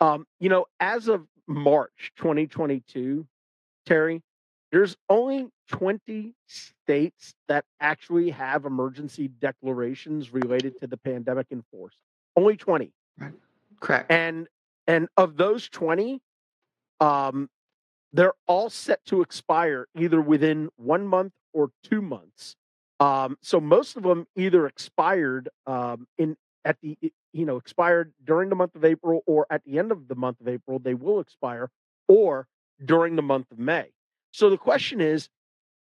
Um, 0.00 0.26
you 0.38 0.48
know, 0.48 0.66
as 0.78 1.08
of 1.08 1.26
March 1.46 2.12
2022, 2.16 3.26
Terry, 3.86 4.22
there's 4.72 4.96
only 5.08 5.48
20 5.68 6.34
states 6.46 7.34
that 7.48 7.64
actually 7.80 8.30
have 8.30 8.64
emergency 8.64 9.28
declarations 9.28 10.32
related 10.32 10.78
to 10.80 10.86
the 10.86 10.96
pandemic 10.96 11.46
in 11.50 11.62
force. 11.72 11.94
Only 12.36 12.56
20. 12.56 12.92
Right. 13.18 13.32
Correct. 13.80 14.10
And 14.10 14.46
and 14.86 15.08
of 15.16 15.36
those 15.36 15.68
20, 15.68 16.20
um, 17.00 17.48
they're 18.12 18.34
all 18.46 18.70
set 18.70 19.04
to 19.06 19.22
expire 19.22 19.86
either 19.96 20.20
within 20.20 20.70
one 20.76 21.06
month 21.06 21.32
or 21.52 21.70
two 21.82 22.02
months. 22.02 22.56
Um, 22.98 23.38
so 23.40 23.60
most 23.60 23.96
of 23.96 24.02
them 24.02 24.26
either 24.36 24.66
expired 24.66 25.48
um, 25.66 26.06
in 26.18 26.36
at 26.64 26.76
the 26.82 26.98
you 27.32 27.46
know 27.46 27.56
expired 27.56 28.12
during 28.22 28.50
the 28.50 28.56
month 28.56 28.74
of 28.74 28.84
April 28.84 29.22
or 29.26 29.46
at 29.50 29.64
the 29.64 29.78
end 29.78 29.92
of 29.92 30.08
the 30.08 30.14
month 30.14 30.40
of 30.40 30.48
April 30.48 30.78
they 30.78 30.94
will 30.94 31.20
expire 31.20 31.70
or 32.08 32.46
during 32.84 33.16
the 33.16 33.22
month 33.22 33.50
of 33.50 33.58
May. 33.58 33.90
So 34.32 34.50
the 34.50 34.58
question 34.58 35.00
is 35.00 35.28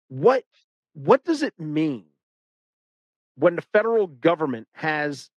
what 0.08 0.44
what 0.92 1.24
does 1.24 1.42
it 1.42 1.58
mean 1.58 2.04
when 3.36 3.56
the 3.56 3.62
federal 3.72 4.06
government 4.06 4.68
has 4.72 5.30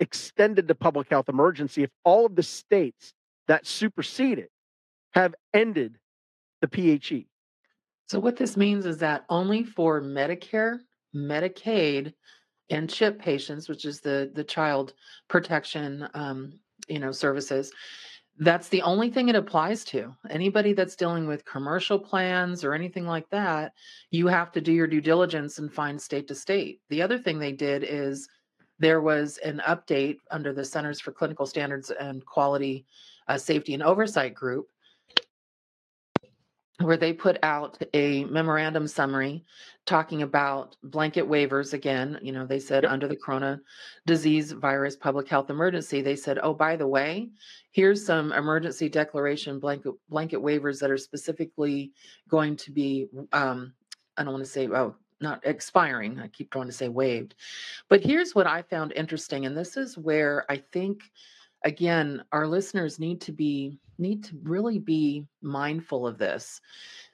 extended 0.00 0.68
the 0.68 0.74
public 0.74 1.08
health 1.08 1.28
emergency 1.28 1.82
if 1.82 1.90
all 2.04 2.26
of 2.26 2.34
the 2.34 2.42
states 2.42 3.14
that 3.46 3.66
supersede 3.66 4.38
it 4.38 4.50
have 5.12 5.34
ended 5.54 5.98
the 6.62 6.68
PHE? 6.68 7.26
So 8.08 8.18
what 8.18 8.36
this 8.36 8.56
means 8.56 8.86
is 8.86 8.98
that 8.98 9.24
only 9.28 9.64
for 9.64 10.00
Medicare, 10.00 10.78
Medicaid, 11.14 12.14
and 12.70 12.88
CHIP 12.88 13.18
patients, 13.18 13.68
which 13.68 13.84
is 13.84 14.00
the 14.00 14.30
the 14.34 14.44
child 14.44 14.94
protection, 15.28 16.08
um, 16.14 16.58
you 16.88 16.98
know, 16.98 17.12
services. 17.12 17.70
That's 18.38 18.68
the 18.68 18.82
only 18.82 19.10
thing 19.10 19.28
it 19.28 19.36
applies 19.36 19.84
to. 19.86 20.16
Anybody 20.30 20.72
that's 20.72 20.96
dealing 20.96 21.26
with 21.26 21.44
commercial 21.44 21.98
plans 21.98 22.64
or 22.64 22.72
anything 22.72 23.06
like 23.06 23.28
that, 23.28 23.72
you 24.10 24.26
have 24.26 24.50
to 24.52 24.60
do 24.60 24.72
your 24.72 24.86
due 24.86 25.02
diligence 25.02 25.58
and 25.58 25.72
find 25.72 26.00
state 26.00 26.28
to 26.28 26.34
state. 26.34 26.80
The 26.88 27.02
other 27.02 27.18
thing 27.18 27.38
they 27.38 27.52
did 27.52 27.84
is 27.86 28.28
there 28.78 29.02
was 29.02 29.38
an 29.38 29.60
update 29.68 30.16
under 30.30 30.52
the 30.54 30.64
Centers 30.64 30.98
for 30.98 31.12
Clinical 31.12 31.46
Standards 31.46 31.90
and 31.90 32.24
Quality 32.24 32.86
uh, 33.28 33.36
Safety 33.36 33.74
and 33.74 33.82
Oversight 33.82 34.34
Group 34.34 34.66
where 36.82 36.96
they 36.96 37.12
put 37.12 37.38
out 37.42 37.78
a 37.94 38.24
memorandum 38.24 38.86
summary 38.86 39.44
talking 39.86 40.22
about 40.22 40.76
blanket 40.82 41.28
waivers 41.28 41.72
again 41.72 42.18
you 42.22 42.32
know 42.32 42.46
they 42.46 42.58
said 42.58 42.82
yep. 42.82 42.92
under 42.92 43.08
the 43.08 43.16
corona 43.16 43.60
disease 44.06 44.52
virus 44.52 44.96
public 44.96 45.28
health 45.28 45.50
emergency 45.50 46.00
they 46.00 46.16
said 46.16 46.38
oh 46.42 46.54
by 46.54 46.76
the 46.76 46.86
way 46.86 47.28
here's 47.70 48.04
some 48.04 48.32
emergency 48.32 48.88
declaration 48.88 49.58
blanket 49.58 49.92
blanket 50.08 50.40
waivers 50.40 50.78
that 50.80 50.90
are 50.90 50.98
specifically 50.98 51.92
going 52.28 52.56
to 52.56 52.70
be 52.70 53.06
um, 53.32 53.72
i 54.16 54.22
don't 54.22 54.32
want 54.32 54.44
to 54.44 54.50
say 54.50 54.68
oh 54.68 54.94
not 55.20 55.40
expiring 55.44 56.18
i 56.20 56.28
keep 56.28 56.50
trying 56.50 56.66
to 56.66 56.72
say 56.72 56.88
waived 56.88 57.34
but 57.88 58.02
here's 58.02 58.34
what 58.34 58.46
i 58.46 58.62
found 58.62 58.92
interesting 58.92 59.46
and 59.46 59.56
this 59.56 59.76
is 59.76 59.96
where 59.96 60.44
i 60.50 60.56
think 60.72 61.02
again, 61.64 62.24
our 62.32 62.46
listeners 62.46 62.98
need 62.98 63.20
to 63.22 63.32
be 63.32 63.78
need 64.02 64.24
to 64.24 64.38
really 64.42 64.78
be 64.78 65.24
mindful 65.40 66.06
of 66.06 66.18
this. 66.18 66.60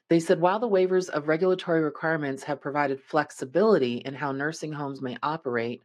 They 0.08 0.18
said 0.18 0.40
while 0.40 0.58
the 0.58 0.68
waivers 0.68 1.10
of 1.10 1.28
regulatory 1.28 1.82
requirements 1.82 2.42
have 2.44 2.60
provided 2.60 3.00
flexibility 3.00 3.98
in 3.98 4.14
how 4.14 4.32
nursing 4.32 4.72
homes 4.72 5.02
may 5.02 5.16
operate, 5.22 5.82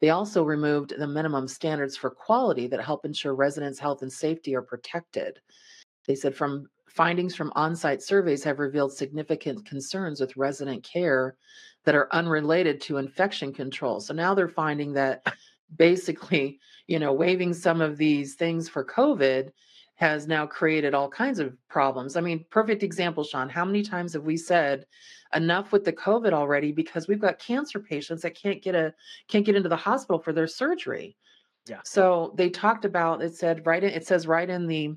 they 0.00 0.10
also 0.10 0.44
removed 0.44 0.94
the 0.96 1.06
minimum 1.06 1.48
standards 1.48 1.96
for 1.96 2.10
quality 2.10 2.66
that 2.68 2.80
help 2.80 3.04
ensure 3.04 3.34
residents' 3.34 3.78
health 3.78 4.02
and 4.02 4.12
safety 4.12 4.54
are 4.54 4.62
protected. 4.62 5.40
They 6.06 6.14
said 6.14 6.34
from 6.34 6.68
findings 6.86 7.34
from 7.34 7.52
on-site 7.56 8.02
surveys 8.02 8.44
have 8.44 8.58
revealed 8.58 8.92
significant 8.92 9.66
concerns 9.66 10.20
with 10.20 10.36
resident 10.36 10.82
care 10.82 11.36
that 11.84 11.94
are 11.94 12.08
unrelated 12.12 12.80
to 12.82 12.96
infection 12.96 13.52
control. 13.52 14.00
So 14.00 14.14
now 14.14 14.34
they're 14.34 14.48
finding 14.48 14.92
that 14.94 15.26
basically, 15.76 16.58
you 16.86 16.98
know, 16.98 17.12
waiving 17.12 17.52
some 17.52 17.80
of 17.80 17.96
these 17.96 18.34
things 18.34 18.68
for 18.68 18.84
COVID 18.84 19.50
has 19.96 20.26
now 20.26 20.46
created 20.46 20.94
all 20.94 21.08
kinds 21.08 21.38
of 21.38 21.56
problems. 21.68 22.16
I 22.16 22.20
mean, 22.20 22.44
perfect 22.50 22.82
example, 22.82 23.24
Sean. 23.24 23.48
How 23.48 23.64
many 23.64 23.82
times 23.82 24.12
have 24.12 24.24
we 24.24 24.36
said 24.36 24.86
enough 25.34 25.72
with 25.72 25.84
the 25.84 25.92
COVID 25.92 26.32
already 26.32 26.72
because 26.72 27.08
we've 27.08 27.20
got 27.20 27.38
cancer 27.38 27.80
patients 27.80 28.22
that 28.22 28.34
can't 28.34 28.62
get 28.62 28.74
a 28.74 28.94
can't 29.28 29.44
get 29.44 29.56
into 29.56 29.68
the 29.68 29.76
hospital 29.76 30.18
for 30.18 30.32
their 30.32 30.46
surgery. 30.46 31.16
Yeah. 31.66 31.80
So 31.84 32.34
they 32.36 32.48
talked 32.48 32.84
about 32.84 33.22
it 33.22 33.34
said 33.34 33.66
right 33.66 33.82
in, 33.82 33.90
it 33.90 34.06
says 34.06 34.26
right 34.26 34.48
in 34.48 34.66
the 34.66 34.94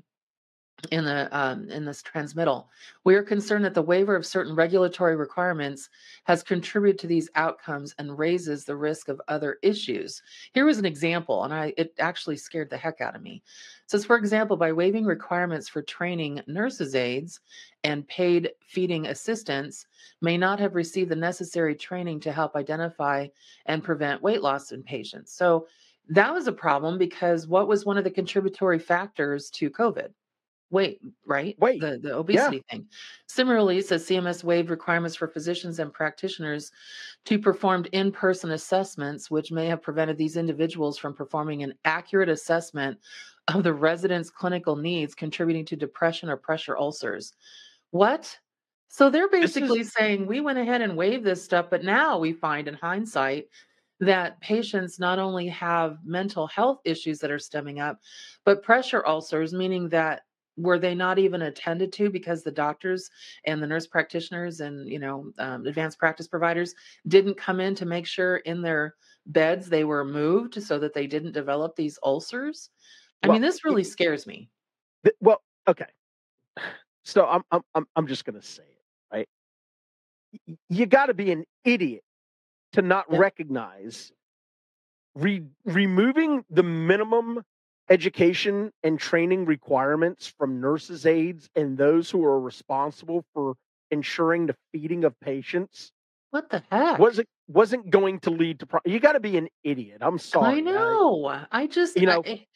in 0.90 1.04
the 1.04 1.28
um, 1.36 1.68
in 1.70 1.84
this 1.84 2.02
transmittal. 2.02 2.68
We 3.04 3.14
are 3.14 3.22
concerned 3.22 3.64
that 3.64 3.74
the 3.74 3.82
waiver 3.82 4.16
of 4.16 4.26
certain 4.26 4.54
regulatory 4.54 5.16
requirements 5.16 5.88
has 6.24 6.42
contributed 6.42 6.98
to 7.00 7.06
these 7.06 7.30
outcomes 7.34 7.94
and 7.98 8.18
raises 8.18 8.64
the 8.64 8.76
risk 8.76 9.08
of 9.08 9.20
other 9.28 9.58
issues. 9.62 10.22
Here 10.52 10.64
was 10.64 10.78
an 10.78 10.84
example, 10.84 11.44
and 11.44 11.52
I 11.52 11.72
it 11.76 11.94
actually 11.98 12.36
scared 12.36 12.70
the 12.70 12.76
heck 12.76 13.00
out 13.00 13.16
of 13.16 13.22
me. 13.22 13.42
It 13.44 13.90
says, 13.90 14.04
for 14.04 14.16
example, 14.16 14.56
by 14.56 14.72
waiving 14.72 15.04
requirements 15.04 15.68
for 15.68 15.82
training 15.82 16.42
nurses 16.46 16.94
aides 16.94 17.40
and 17.84 18.06
paid 18.08 18.50
feeding 18.66 19.06
assistants 19.06 19.86
may 20.20 20.36
not 20.36 20.60
have 20.60 20.74
received 20.74 21.10
the 21.10 21.16
necessary 21.16 21.74
training 21.74 22.20
to 22.20 22.32
help 22.32 22.56
identify 22.56 23.26
and 23.66 23.82
prevent 23.82 24.22
weight 24.22 24.42
loss 24.42 24.72
in 24.72 24.82
patients. 24.82 25.32
So 25.32 25.66
that 26.08 26.32
was 26.32 26.48
a 26.48 26.52
problem 26.52 26.98
because 26.98 27.46
what 27.46 27.68
was 27.68 27.86
one 27.86 27.96
of 27.96 28.04
the 28.04 28.10
contributory 28.10 28.78
factors 28.78 29.48
to 29.50 29.70
COVID? 29.70 30.10
Weight, 30.70 31.00
right? 31.26 31.58
Weight. 31.58 31.80
The 31.80 31.98
the 31.98 32.16
obesity 32.16 32.56
yeah. 32.56 32.62
thing. 32.70 32.86
Similarly, 33.26 33.80
says 33.82 34.06
CMS 34.06 34.44
waived 34.44 34.70
requirements 34.70 35.16
for 35.16 35.28
physicians 35.28 35.78
and 35.78 35.92
practitioners 35.92 36.72
to 37.26 37.38
perform 37.38 37.86
in-person 37.92 38.52
assessments, 38.52 39.30
which 39.30 39.52
may 39.52 39.66
have 39.66 39.82
prevented 39.82 40.16
these 40.16 40.36
individuals 40.36 40.98
from 40.98 41.14
performing 41.14 41.62
an 41.62 41.74
accurate 41.84 42.28
assessment 42.28 42.98
of 43.48 43.62
the 43.62 43.74
resident's 43.74 44.30
clinical 44.30 44.76
needs, 44.76 45.14
contributing 45.14 45.64
to 45.66 45.76
depression 45.76 46.28
or 46.28 46.36
pressure 46.36 46.76
ulcers. 46.76 47.34
What? 47.90 48.38
So 48.88 49.10
they're 49.10 49.28
This 49.28 49.50
is 49.50 49.54
basically 49.54 49.84
saying, 49.84 50.26
"We 50.26 50.40
went 50.40 50.58
ahead 50.58 50.80
and 50.80 50.96
waived 50.96 51.24
this 51.24 51.44
stuff, 51.44 51.66
but 51.70 51.84
now 51.84 52.18
we 52.18 52.32
find 52.32 52.68
in 52.68 52.74
hindsight 52.74 53.48
that 54.00 54.40
patients 54.40 54.98
not 54.98 55.18
only 55.18 55.46
have 55.48 55.98
mental 56.04 56.46
health 56.46 56.80
issues 56.84 57.18
that 57.20 57.30
are 57.30 57.38
stemming 57.38 57.80
up, 57.80 58.00
but 58.44 58.62
pressure 58.62 59.06
ulcers, 59.06 59.52
meaning 59.52 59.90
that 59.90 60.22
were 60.56 60.78
they 60.78 60.94
not 60.94 61.18
even 61.18 61.42
attended 61.42 61.92
to 61.94 62.10
because 62.10 62.42
the 62.42 62.50
doctors 62.50 63.10
and 63.44 63.62
the 63.62 63.66
nurse 63.66 63.86
practitioners 63.86 64.60
and 64.60 64.88
you 64.88 64.98
know 64.98 65.32
um, 65.38 65.66
advanced 65.66 65.98
practice 65.98 66.26
providers 66.28 66.74
didn't 67.08 67.36
come 67.36 67.60
in 67.60 67.74
to 67.74 67.86
make 67.86 68.06
sure 68.06 68.38
in 68.38 68.60
their 68.62 68.94
beds 69.26 69.68
they 69.68 69.84
were 69.84 70.04
moved 70.04 70.62
so 70.62 70.78
that 70.78 70.94
they 70.94 71.06
didn't 71.06 71.32
develop 71.32 71.76
these 71.76 71.98
ulcers. 72.02 72.70
I 73.22 73.28
mean, 73.28 73.42
this 73.42 73.64
really 73.64 73.84
scares 73.84 74.26
me. 74.26 74.48
th- 75.04 75.16
well, 75.20 75.42
okay. 75.68 75.86
So 77.04 77.26
I'm 77.26 77.42
I'm 77.50 77.62
I'm 77.74 77.86
I'm 77.96 78.06
just 78.06 78.24
gonna 78.24 78.42
say 78.42 78.62
it, 78.62 78.84
right? 79.16 79.28
Y- 80.46 80.56
You 80.68 80.86
got 80.86 81.06
to 81.06 81.14
be 81.14 81.32
an 81.32 81.44
idiot 81.64 82.02
to 82.72 82.82
not 82.82 83.06
Yep. 83.10 83.20
recognize 83.20 84.12
re- 85.14 85.46
removing 85.64 86.44
the 86.50 86.62
minimum 86.62 87.42
education 87.90 88.70
and 88.82 88.98
training 88.98 89.44
requirements 89.46 90.32
from 90.38 90.60
nurses 90.60 91.06
aides 91.06 91.50
and 91.56 91.76
those 91.76 92.10
who 92.10 92.24
are 92.24 92.40
responsible 92.40 93.24
for 93.34 93.54
ensuring 93.90 94.46
the 94.46 94.54
feeding 94.72 95.04
of 95.04 95.18
patients 95.20 95.92
What 96.30 96.48
the 96.50 96.62
heck? 96.70 96.98
wasn't 96.98 97.28
wasn't 97.48 97.90
going 97.90 98.20
to 98.20 98.30
lead 98.30 98.60
to 98.60 98.66
pro- 98.66 98.80
you 98.84 99.00
got 99.00 99.12
to 99.12 99.20
be 99.20 99.36
an 99.36 99.48
idiot 99.64 99.98
i'm 100.00 100.18
sorry 100.18 100.58
I, 100.58 100.60
know. 100.60 101.44
I 101.50 101.66
just 101.66 101.96
you 101.96 102.06
know 102.06 102.22
I 102.24 102.46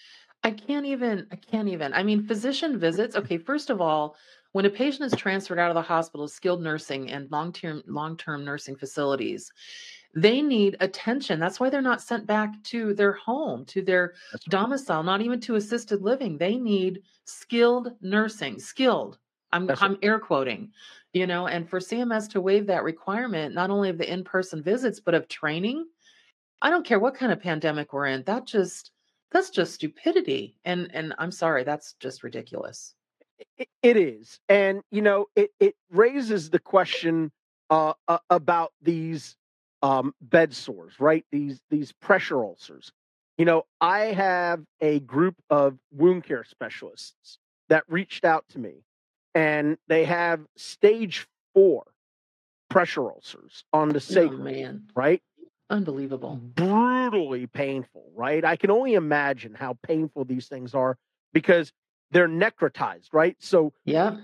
I 0.45 0.50
can't 0.50 0.85
even 0.87 1.26
I 1.33 1.37
can't 1.37 1.69
even. 1.69 1.95
I 1.95 2.03
mean, 2.03 2.26
physician 2.26 2.79
visits, 2.79 3.17
okay, 3.17 3.38
first 3.38 3.71
of 3.71 3.81
all, 3.81 4.14
when 4.53 4.67
a 4.67 4.71
patient 4.71 5.11
is 5.11 5.19
transferred 5.19 5.59
out 5.59 5.71
of 5.71 5.75
the 5.75 5.81
hospital, 5.83 6.29
to 6.29 6.33
skilled 6.33 6.62
nursing 6.62 7.11
and 7.11 7.31
long-term 7.33 7.83
long-term 7.87 8.45
nursing 8.45 8.76
facilities, 8.76 9.50
they 10.14 10.42
need 10.42 10.76
attention. 10.80 11.40
That's 11.40 11.59
why 11.59 11.71
they're 11.71 11.83
not 11.83 12.00
sent 12.00 12.26
back 12.26 12.62
to 12.64 12.94
their 12.94 13.12
home, 13.12 13.64
to 13.66 13.83
their 13.83 14.14
right 14.33 14.42
domicile, 14.49 15.02
not 15.02 15.21
even 15.21 15.40
to 15.40 15.56
assisted 15.56 16.02
living. 16.02 16.38
They 16.38 16.56
need 16.56 17.02
skilled 17.25 17.92
nursing, 18.00 18.59
skilled. 18.59 19.18
I'm 19.52 19.66
that's 19.66 19.83
I'm 19.83 19.99
air 20.02 20.18
quoting, 20.18 20.73
you 21.12 21.26
know, 21.26 21.47
and 21.47 21.68
for 21.68 21.78
CMS 21.78 22.28
to 22.30 22.40
waive 22.40 22.66
that 22.66 22.83
requirement, 22.83 23.54
not 23.54 23.71
only 23.71 23.88
of 23.88 23.99
the 23.99 24.12
in-person 24.12 24.62
visits, 24.62 25.00
but 25.00 25.14
of 25.14 25.28
training, 25.28 25.87
I 26.61 26.71
don't 26.71 26.85
care 26.85 26.99
what 26.99 27.14
kind 27.14 27.30
of 27.30 27.40
pandemic 27.40 27.92
we're 27.92 28.06
in. 28.06 28.23
That 28.25 28.47
just 28.47 28.90
that's 29.30 29.50
just 29.50 29.75
stupidity. 29.75 30.56
And 30.64 30.90
and 30.94 31.14
I'm 31.18 31.33
sorry, 31.33 31.64
that's 31.64 31.94
just 32.00 32.23
ridiculous. 32.23 32.94
it, 33.59 33.68
it 33.83 33.97
is 33.97 34.38
and 34.49 34.80
you 34.90 35.02
know 35.02 35.26
it 35.35 35.50
it 35.61 35.75
raises 35.90 36.50
the 36.50 36.59
question 36.59 37.33
uh, 37.71 37.94
uh 38.09 38.18
about 38.30 38.73
these 38.83 39.37
um 39.85 40.14
bed 40.23 40.55
sores 40.55 40.99
right 41.00 41.26
these 41.33 41.61
these 41.71 41.93
pressure 41.93 42.45
ulcers 42.45 42.93
you 43.38 43.45
know 43.45 43.64
i 43.83 44.00
have 44.07 44.64
a 44.81 45.00
group 45.00 45.37
of 45.50 45.79
wound 45.93 46.25
care 46.25 46.45
specialists 46.45 47.38
that 47.69 47.85
reached 47.88 48.25
out 48.25 48.45
to 48.49 48.59
me 48.59 48.85
and 49.35 49.79
they 49.88 50.05
have 50.05 50.41
stage 50.57 51.29
4 51.55 51.85
pressure 52.71 53.11
ulcers 53.11 53.64
on 53.73 53.91
the 53.91 54.00
Oh 54.00 54.00
sacrum 54.00 54.45
man, 54.45 54.83
right 54.97 55.23
unbelievable. 55.71 56.41
brutally 56.57 57.47
painful, 57.47 58.11
right? 58.14 58.45
I 58.45 58.57
can 58.57 58.71
only 58.71 58.95
imagine 58.95 59.55
how 59.55 59.79
painful 59.83 60.25
these 60.25 60.49
things 60.49 60.75
are 60.75 60.97
because 61.33 61.73
they're 62.11 62.29
necrotized, 62.29 63.09
right? 63.12 63.37
So 63.41 63.73
yeah, 63.85 64.17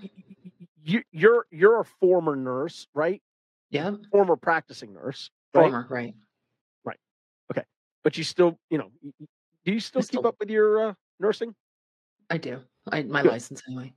you, 0.83 1.03
you're 1.11 1.45
you're 1.51 1.79
a 1.79 1.85
former 1.85 2.35
nurse, 2.35 2.87
right? 2.93 3.21
Yeah, 3.69 3.95
Former 4.11 4.35
practicing 4.35 4.93
nurse? 4.93 5.31
Former, 5.53 5.85
right. 5.89 6.13
Right. 6.85 6.97
Okay, 7.51 7.63
but 8.03 8.17
you 8.17 8.23
still, 8.23 8.57
you 8.69 8.77
know, 8.77 8.91
do 9.65 9.73
you 9.73 9.79
still 9.79 10.01
keep 10.03 10.25
up 10.25 10.35
with 10.39 10.49
your 10.49 10.89
uh, 10.89 10.93
nursing? 11.19 11.53
I 12.29 12.37
do. 12.37 12.61
I 12.89 13.03
my 13.03 13.21
Good, 13.21 13.31
license 13.31 13.61
anyway. 13.67 13.93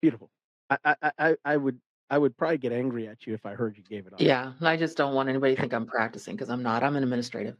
beautiful. 0.00 0.30
I, 0.70 0.78
I 0.84 0.96
I 1.02 1.12
I 1.18 1.36
I 1.44 1.56
would 1.56 1.80
I 2.10 2.18
would 2.18 2.36
probably 2.36 2.58
get 2.58 2.72
angry 2.72 3.08
at 3.08 3.26
you 3.26 3.34
if 3.34 3.44
I 3.44 3.54
heard 3.54 3.76
you 3.76 3.82
gave 3.82 4.06
it 4.06 4.12
up. 4.12 4.20
Yeah, 4.20 4.52
I 4.60 4.76
just 4.76 4.96
don't 4.96 5.14
want 5.14 5.28
anybody 5.28 5.54
to 5.54 5.60
think 5.60 5.74
I'm 5.74 5.86
practicing 5.86 6.36
because 6.36 6.50
I'm 6.50 6.62
not. 6.62 6.82
I'm 6.84 6.96
an 6.96 7.02
administrative. 7.02 7.56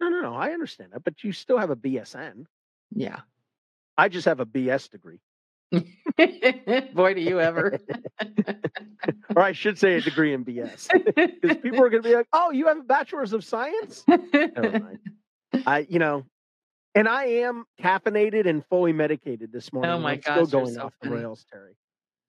No, 0.00 0.08
no, 0.08 0.20
no. 0.20 0.34
I 0.34 0.52
understand 0.52 0.92
that, 0.92 1.04
but 1.04 1.22
you 1.24 1.32
still 1.32 1.58
have 1.58 1.70
a 1.70 1.76
BSN. 1.76 2.46
Yeah. 2.90 3.20
I 3.96 4.08
just 4.08 4.24
have 4.26 4.40
a 4.40 4.46
BS 4.46 4.90
degree. 4.90 5.20
Boy, 6.94 7.14
do 7.14 7.20
you 7.20 7.40
ever. 7.40 7.78
or 9.36 9.42
I 9.42 9.52
should 9.52 9.78
say 9.78 9.94
a 9.94 10.00
degree 10.00 10.32
in 10.32 10.44
BS, 10.44 10.88
because 11.14 11.56
people 11.62 11.82
are 11.82 11.90
going 11.90 12.02
to 12.02 12.08
be 12.08 12.14
like, 12.14 12.28
"Oh, 12.32 12.50
you 12.52 12.68
have 12.68 12.78
a 12.78 12.82
bachelor's 12.82 13.32
of 13.32 13.44
science." 13.44 14.04
Never 14.06 14.78
mind. 14.78 14.98
I, 15.66 15.86
you 15.88 15.98
know, 15.98 16.24
and 16.94 17.08
I 17.08 17.24
am 17.24 17.64
caffeinated 17.80 18.46
and 18.46 18.64
fully 18.66 18.92
medicated 18.92 19.52
this 19.52 19.72
morning, 19.72 19.90
oh 19.90 19.98
my 19.98 20.12
I'm 20.12 20.22
still 20.22 20.34
gosh, 20.46 20.52
you're 20.52 20.60
going 20.62 20.74
so 20.74 20.82
off 20.82 20.94
the 21.02 21.10
rails, 21.10 21.44
Terry. 21.50 21.72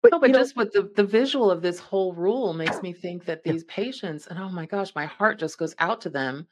But 0.02 0.12
No, 0.12 0.20
but 0.20 0.28
you 0.30 0.34
know, 0.34 0.40
just 0.40 0.56
with 0.56 0.72
the 0.74 0.92
the 0.96 1.04
visual 1.04 1.52
of 1.52 1.62
this 1.62 1.80
whole 1.80 2.14
rule 2.14 2.54
makes 2.54 2.82
me 2.82 2.94
think 2.94 3.26
that 3.26 3.44
these 3.44 3.64
patients, 3.66 4.28
and 4.28 4.40
oh 4.40 4.50
my 4.50 4.66
gosh, 4.66 4.94
my 4.96 5.06
heart 5.06 5.40
just 5.40 5.58
goes 5.58 5.76
out 5.80 6.02
to 6.02 6.10
them, 6.10 6.48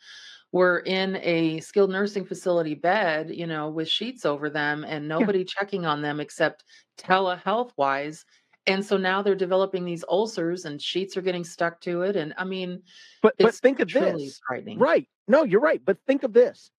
were 0.53 0.79
in 0.79 1.17
a 1.17 1.59
skilled 1.59 1.89
nursing 1.89 2.23
facility 2.23 2.75
bed, 2.75 3.31
you 3.35 3.47
know, 3.47 3.69
with 3.69 3.89
sheets 3.89 4.23
over 4.23 4.49
them 4.49 4.85
and 4.87 5.03
yeah. 5.03 5.17
nobody 5.19 5.43
checking 5.43 5.85
on 5.85 6.01
them 6.01 6.19
except 6.19 6.63
telehealth 6.97 7.71
wise. 7.75 8.23
And 8.67 8.85
so 8.85 8.95
now 8.95 9.21
they're 9.21 9.35
developing 9.35 9.83
these 9.83 10.05
ulcers 10.07 10.63
and 10.63 10.81
sheets 10.81 11.17
are 11.17 11.21
getting 11.21 11.43
stuck 11.43 11.81
to 11.81 12.03
it. 12.03 12.15
And 12.15 12.33
I 12.37 12.45
mean, 12.45 12.83
But 13.21 13.33
but 13.37 13.55
think 13.55 13.79
of 13.79 13.89
this, 13.89 14.39
frightening. 14.47 14.79
right? 14.79 15.09
No, 15.27 15.43
you're 15.43 15.59
right. 15.59 15.81
But 15.83 15.97
think 16.07 16.23
of 16.23 16.31
this 16.31 16.71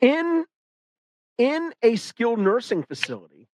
in 0.00 0.44
in 1.38 1.72
a 1.82 1.96
skilled 1.96 2.40
nursing 2.40 2.82
facility, 2.82 3.48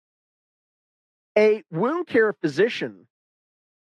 a 1.36 1.64
wound 1.72 2.06
care 2.06 2.32
physician 2.32 3.08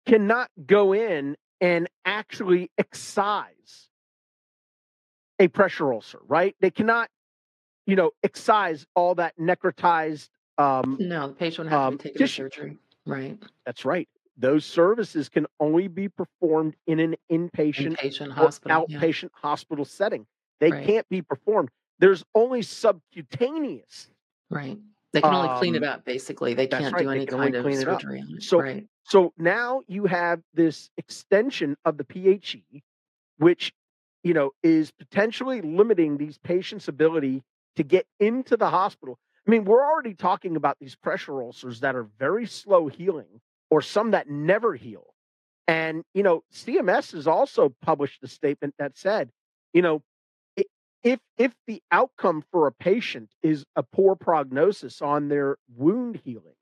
cannot 0.07 0.51
go 0.65 0.95
in 0.95 1.37
and 1.61 1.89
actually 2.05 2.71
excise 2.79 3.86
a 5.39 5.49
pressure 5.49 5.93
ulcer, 5.93 6.21
right? 6.27 6.55
They 6.61 6.71
cannot, 6.71 7.09
you 7.87 7.97
know, 7.97 8.13
excise 8.23 8.87
all 8.95 9.15
that 9.17 9.37
necrotized 9.39 10.29
um, 10.59 10.97
No, 11.01 11.29
the 11.29 11.35
patient 11.35 11.67
would 11.67 11.73
have 11.73 11.81
to 11.81 11.91
be 11.91 11.95
um, 11.95 11.99
taken 11.99 12.13
to 12.13 12.19
tissue. 12.19 12.43
surgery. 12.45 12.79
Right. 13.05 13.39
That's 13.67 13.85
right. 13.85 14.09
Those 14.39 14.65
services 14.65 15.29
can 15.29 15.47
only 15.61 15.89
be 15.89 16.09
performed 16.09 16.77
in 16.87 16.99
an 17.01 17.17
inpatient 17.31 17.97
Inpatient 17.99 18.31
or 18.31 18.33
hospital. 18.35 18.87
Yeah. 18.89 18.99
outpatient 19.01 19.31
hospital 19.33 19.85
setting. 19.85 20.27
They 20.61 20.71
Right. 20.71 20.87
can't 20.87 21.09
be 21.09 21.23
performed. 21.23 21.71
There's 21.99 22.25
only 22.35 22.63
subcutaneous. 22.63 24.11
Right. 24.51 24.79
They 25.13 25.21
can 25.23 25.33
only 25.35 25.59
clean 25.59 25.75
it 25.75 25.83
Um, 25.83 25.89
up, 25.91 26.05
basically. 26.05 26.55
They 26.55 26.67
can't 26.67 26.93
right. 26.93 27.03
do 27.05 27.11
any 27.11 27.27
kind 27.27 27.55
of 27.55 27.65
clean 27.65 27.77
surgery 27.81 28.21
on 28.21 28.37
it. 28.37 28.43
So 28.43 28.61
Right. 28.61 28.87
so 29.05 29.33
now 29.39 29.83
you 29.87 30.05
have 30.07 30.43
this 30.53 30.91
extension 30.99 31.77
of 31.85 31.97
the 31.97 32.05
PHE, 32.05 32.83
which 33.39 33.73
you 34.27 34.35
know 34.35 34.51
is 34.65 34.91
potentially 34.91 35.63
limiting 35.63 36.17
these 36.17 36.37
patients' 36.39 36.89
ability 36.89 37.45
to 37.77 37.85
get 37.85 38.07
into 38.19 38.57
the 38.57 38.69
hospital. 38.69 39.21
I 39.47 39.51
mean, 39.53 39.65
we're 39.65 39.85
already 39.85 40.15
talking 40.15 40.57
about 40.57 40.79
these 40.81 40.97
pressure 40.97 41.41
ulcers 41.41 41.79
that 41.81 41.95
are 41.95 42.09
very 42.19 42.47
slow 42.47 42.89
healing, 42.89 43.41
or 43.71 43.81
some 43.81 44.11
that 44.11 44.29
never 44.29 44.75
heal. 44.75 45.15
And 45.69 46.03
you 46.13 46.25
know, 46.25 46.43
CMS 46.53 47.13
has 47.13 47.29
also 47.29 47.73
published 47.83 48.25
a 48.25 48.27
statement 48.27 48.75
that 48.81 48.99
said, 48.99 49.31
you 49.73 49.83
know, 49.83 50.03
if 51.05 51.21
if 51.39 51.53
the 51.69 51.81
outcome 51.93 52.43
for 52.51 52.67
a 52.67 52.73
patient 52.73 53.31
is 53.45 53.65
a 53.77 53.85
poor 53.85 54.17
prognosis 54.17 55.01
on 55.03 55.29
their 55.29 55.57
wound 55.77 56.21
healing, 56.25 56.57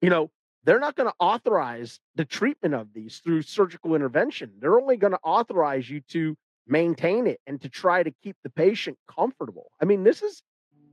you 0.00 0.08
know, 0.08 0.30
they're 0.64 0.80
not 0.80 0.96
going 0.96 1.10
to 1.10 1.16
authorize 1.20 2.00
the 2.14 2.24
treatment 2.24 2.74
of 2.74 2.94
these 2.94 3.18
through 3.18 3.42
surgical 3.42 3.94
intervention. 3.94 4.52
They're 4.58 4.80
only 4.80 4.96
going 4.96 5.12
to 5.12 5.20
authorize 5.22 5.90
you 5.90 6.00
to 6.08 6.34
maintain 6.66 7.26
it 7.26 7.40
and 7.46 7.60
to 7.62 7.68
try 7.68 8.02
to 8.02 8.12
keep 8.22 8.36
the 8.42 8.50
patient 8.50 8.98
comfortable. 9.08 9.70
I 9.80 9.84
mean, 9.84 10.04
this 10.04 10.22
is 10.22 10.42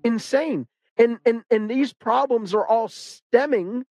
insane. 0.03 0.67
And 0.97 1.19
and 1.25 1.43
and 1.49 1.69
these 1.69 1.93
problems 1.93 2.53
are 2.53 2.65
all 2.65 2.87
stemming 2.87 3.85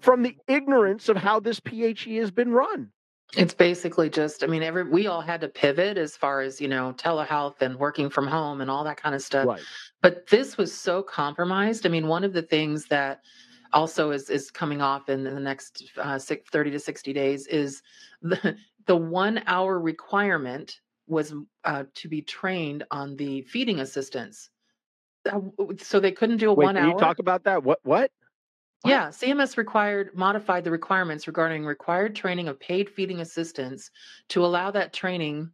from 0.00 0.22
the 0.22 0.36
ignorance 0.46 1.08
of 1.08 1.16
how 1.16 1.40
this 1.40 1.60
PHE 1.60 2.16
has 2.16 2.30
been 2.30 2.52
run. 2.52 2.90
It's 3.36 3.54
basically 3.54 4.08
just, 4.08 4.44
I 4.44 4.46
mean, 4.46 4.62
every 4.62 4.84
we 4.84 5.08
all 5.08 5.20
had 5.20 5.40
to 5.40 5.48
pivot 5.48 5.98
as 5.98 6.16
far 6.16 6.40
as, 6.42 6.60
you 6.60 6.68
know, 6.68 6.94
telehealth 6.96 7.60
and 7.60 7.76
working 7.76 8.08
from 8.08 8.26
home 8.26 8.60
and 8.60 8.70
all 8.70 8.84
that 8.84 9.02
kind 9.02 9.14
of 9.14 9.22
stuff. 9.22 9.46
Right. 9.46 9.60
But 10.00 10.28
this 10.28 10.56
was 10.56 10.72
so 10.72 11.02
compromised. 11.02 11.86
I 11.86 11.88
mean, 11.88 12.06
one 12.06 12.22
of 12.22 12.32
the 12.32 12.42
things 12.42 12.86
that 12.86 13.22
also 13.72 14.12
is 14.12 14.30
is 14.30 14.50
coming 14.50 14.80
off 14.80 15.08
in 15.08 15.24
the 15.24 15.40
next 15.40 15.90
uh, 15.98 16.18
six, 16.18 16.48
30 16.50 16.70
to 16.70 16.78
60 16.78 17.12
days 17.12 17.46
is 17.48 17.82
the 18.22 18.56
the 18.86 18.96
one 18.96 19.42
hour 19.46 19.78
requirement 19.78 20.80
was 21.06 21.34
uh, 21.64 21.84
to 21.94 22.08
be 22.08 22.22
trained 22.22 22.84
on 22.90 23.16
the 23.16 23.42
feeding 23.42 23.80
assistants. 23.80 24.50
Uh, 25.30 25.40
So 25.78 26.00
they 26.00 26.12
couldn't 26.12 26.38
do 26.38 26.50
a 26.50 26.54
Wait, 26.54 26.66
one 26.66 26.76
can 26.76 26.84
you 26.86 26.90
hour. 26.90 26.98
talk 26.98 27.18
about 27.18 27.44
that? 27.44 27.62
What 27.62 27.80
what? 27.82 28.10
Yeah, 28.84 29.08
CMS 29.08 29.56
required 29.56 30.14
modified 30.14 30.62
the 30.62 30.70
requirements 30.70 31.26
regarding 31.26 31.64
required 31.64 32.14
training 32.14 32.46
of 32.46 32.60
paid 32.60 32.88
feeding 32.88 33.20
assistants 33.20 33.90
to 34.28 34.44
allow 34.44 34.70
that 34.70 34.92
training 34.92 35.50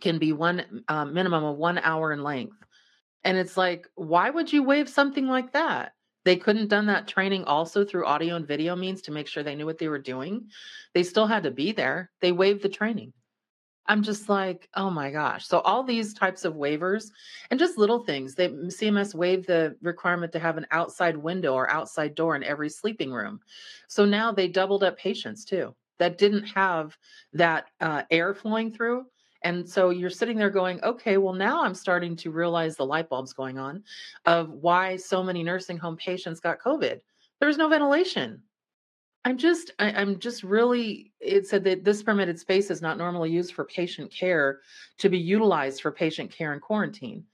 can 0.00 0.18
be 0.18 0.32
one 0.32 0.82
uh, 0.88 1.04
minimum 1.04 1.44
of 1.44 1.56
one 1.56 1.78
hour 1.78 2.12
in 2.12 2.22
length. 2.22 2.56
And 3.22 3.36
it's 3.36 3.56
like, 3.56 3.88
why 3.94 4.30
would 4.30 4.52
you 4.52 4.62
waive 4.62 4.88
something 4.88 5.26
like 5.26 5.52
that? 5.52 5.92
They 6.24 6.36
couldn't 6.36 6.68
done 6.68 6.86
that 6.86 7.08
training 7.08 7.44
also 7.44 7.84
through 7.84 8.06
audio 8.06 8.36
and 8.36 8.46
video 8.46 8.74
means 8.74 9.02
to 9.02 9.12
make 9.12 9.26
sure 9.26 9.42
they 9.42 9.54
knew 9.54 9.66
what 9.66 9.78
they 9.78 9.88
were 9.88 9.98
doing. 9.98 10.48
They 10.94 11.02
still 11.02 11.26
had 11.26 11.42
to 11.42 11.50
be 11.50 11.72
there. 11.72 12.10
They 12.20 12.32
waived 12.32 12.62
the 12.62 12.68
training. 12.68 13.12
I'm 13.86 14.02
just 14.02 14.30
like, 14.30 14.68
oh 14.74 14.88
my 14.88 15.10
gosh. 15.10 15.46
So 15.46 15.58
all 15.60 15.82
these 15.82 16.14
types 16.14 16.46
of 16.46 16.54
waivers 16.54 17.10
and 17.50 17.60
just 17.60 17.76
little 17.76 18.02
things. 18.02 18.34
They 18.34 18.48
CMS 18.48 19.14
waived 19.14 19.46
the 19.46 19.76
requirement 19.82 20.32
to 20.32 20.38
have 20.38 20.56
an 20.56 20.66
outside 20.70 21.16
window 21.16 21.52
or 21.52 21.70
outside 21.70 22.14
door 22.14 22.34
in 22.34 22.42
every 22.42 22.70
sleeping 22.70 23.12
room. 23.12 23.40
So 23.88 24.06
now 24.06 24.32
they 24.32 24.48
doubled 24.48 24.84
up 24.84 24.96
patients 24.96 25.44
too 25.44 25.74
that 25.98 26.18
didn't 26.18 26.44
have 26.44 26.96
that 27.34 27.66
uh, 27.80 28.02
air 28.10 28.34
flowing 28.34 28.72
through. 28.72 29.04
And 29.44 29.68
so 29.68 29.90
you're 29.90 30.10
sitting 30.10 30.38
there 30.38 30.50
going, 30.50 30.82
okay, 30.82 31.18
well, 31.18 31.34
now 31.34 31.62
I'm 31.62 31.74
starting 31.74 32.16
to 32.16 32.30
realize 32.30 32.76
the 32.76 32.86
light 32.86 33.10
bulbs 33.10 33.34
going 33.34 33.58
on 33.58 33.84
of 34.24 34.50
why 34.50 34.96
so 34.96 35.22
many 35.22 35.42
nursing 35.42 35.76
home 35.76 35.96
patients 35.96 36.40
got 36.40 36.58
COVID. 36.58 37.00
There 37.38 37.48
was 37.48 37.58
no 37.58 37.68
ventilation. 37.68 38.42
I'm 39.26 39.36
just, 39.36 39.70
I, 39.78 39.92
I'm 39.92 40.18
just 40.18 40.42
really, 40.42 41.12
it 41.20 41.46
said 41.46 41.62
that 41.64 41.84
this 41.84 42.02
permitted 42.02 42.38
space 42.38 42.70
is 42.70 42.82
not 42.82 42.98
normally 42.98 43.30
used 43.30 43.52
for 43.52 43.64
patient 43.64 44.10
care 44.10 44.60
to 44.98 45.08
be 45.08 45.18
utilized 45.18 45.82
for 45.82 45.92
patient 45.92 46.30
care 46.30 46.52
in 46.54 46.60
quarantine. 46.60 47.24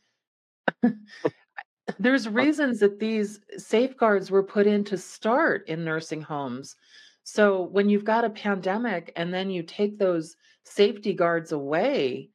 There's 1.98 2.28
reasons 2.28 2.80
that 2.80 3.00
these 3.00 3.40
safeguards 3.56 4.30
were 4.30 4.42
put 4.42 4.66
in 4.66 4.84
to 4.84 4.96
start 4.96 5.68
in 5.68 5.84
nursing 5.84 6.22
homes. 6.22 6.76
So 7.24 7.62
when 7.62 7.88
you've 7.88 8.04
got 8.04 8.24
a 8.24 8.30
pandemic 8.30 9.12
and 9.16 9.34
then 9.34 9.50
you 9.50 9.62
take 9.62 9.98
those 9.98 10.36
safety 10.64 11.12
guards 11.12 11.52
away, 11.52 12.30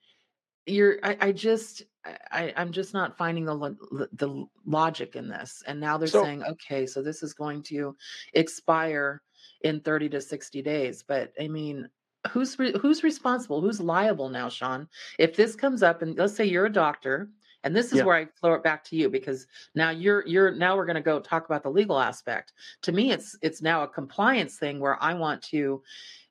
you're 0.65 0.97
I, 1.03 1.17
I 1.21 1.31
just 1.31 1.83
I, 2.31 2.53
I'm 2.55 2.71
just 2.71 2.93
not 2.93 3.17
finding 3.17 3.45
the 3.45 4.07
the 4.13 4.45
logic 4.65 5.15
in 5.15 5.27
this. 5.27 5.63
And 5.67 5.79
now 5.79 5.97
they're 5.97 6.07
So 6.07 6.23
saying, 6.23 6.43
okay, 6.43 6.85
so 6.85 7.01
this 7.01 7.23
is 7.23 7.33
going 7.33 7.63
to 7.63 7.95
expire 8.33 9.21
in 9.61 9.79
30 9.79 10.09
to 10.09 10.21
60 10.21 10.61
days. 10.61 11.03
But 11.07 11.33
I 11.39 11.47
mean, 11.47 11.89
who's 12.29 12.57
re- 12.59 12.77
who's 12.79 13.03
responsible? 13.03 13.61
Who's 13.61 13.79
liable 13.79 14.29
now, 14.29 14.49
Sean? 14.49 14.87
If 15.17 15.35
this 15.35 15.55
comes 15.55 15.83
up, 15.83 16.01
and 16.01 16.17
let's 16.17 16.35
say 16.35 16.45
you're 16.45 16.67
a 16.67 16.71
doctor, 16.71 17.29
and 17.63 17.75
this 17.75 17.87
is 17.87 17.99
yeah. 17.99 18.03
where 18.03 18.15
I 18.15 18.27
throw 18.39 18.53
it 18.53 18.63
back 18.63 18.83
to 18.85 18.95
you 18.95 19.09
because 19.09 19.47
now 19.73 19.89
you're 19.89 20.25
you're 20.27 20.51
now 20.51 20.75
we're 20.75 20.85
going 20.85 20.95
to 20.95 21.01
go 21.01 21.19
talk 21.19 21.45
about 21.45 21.63
the 21.63 21.71
legal 21.71 21.99
aspect. 21.99 22.53
To 22.83 22.91
me, 22.91 23.11
it's 23.11 23.37
it's 23.41 23.61
now 23.61 23.83
a 23.83 23.87
compliance 23.87 24.57
thing 24.57 24.79
where 24.79 25.01
I 25.01 25.15
want 25.15 25.41
to 25.43 25.81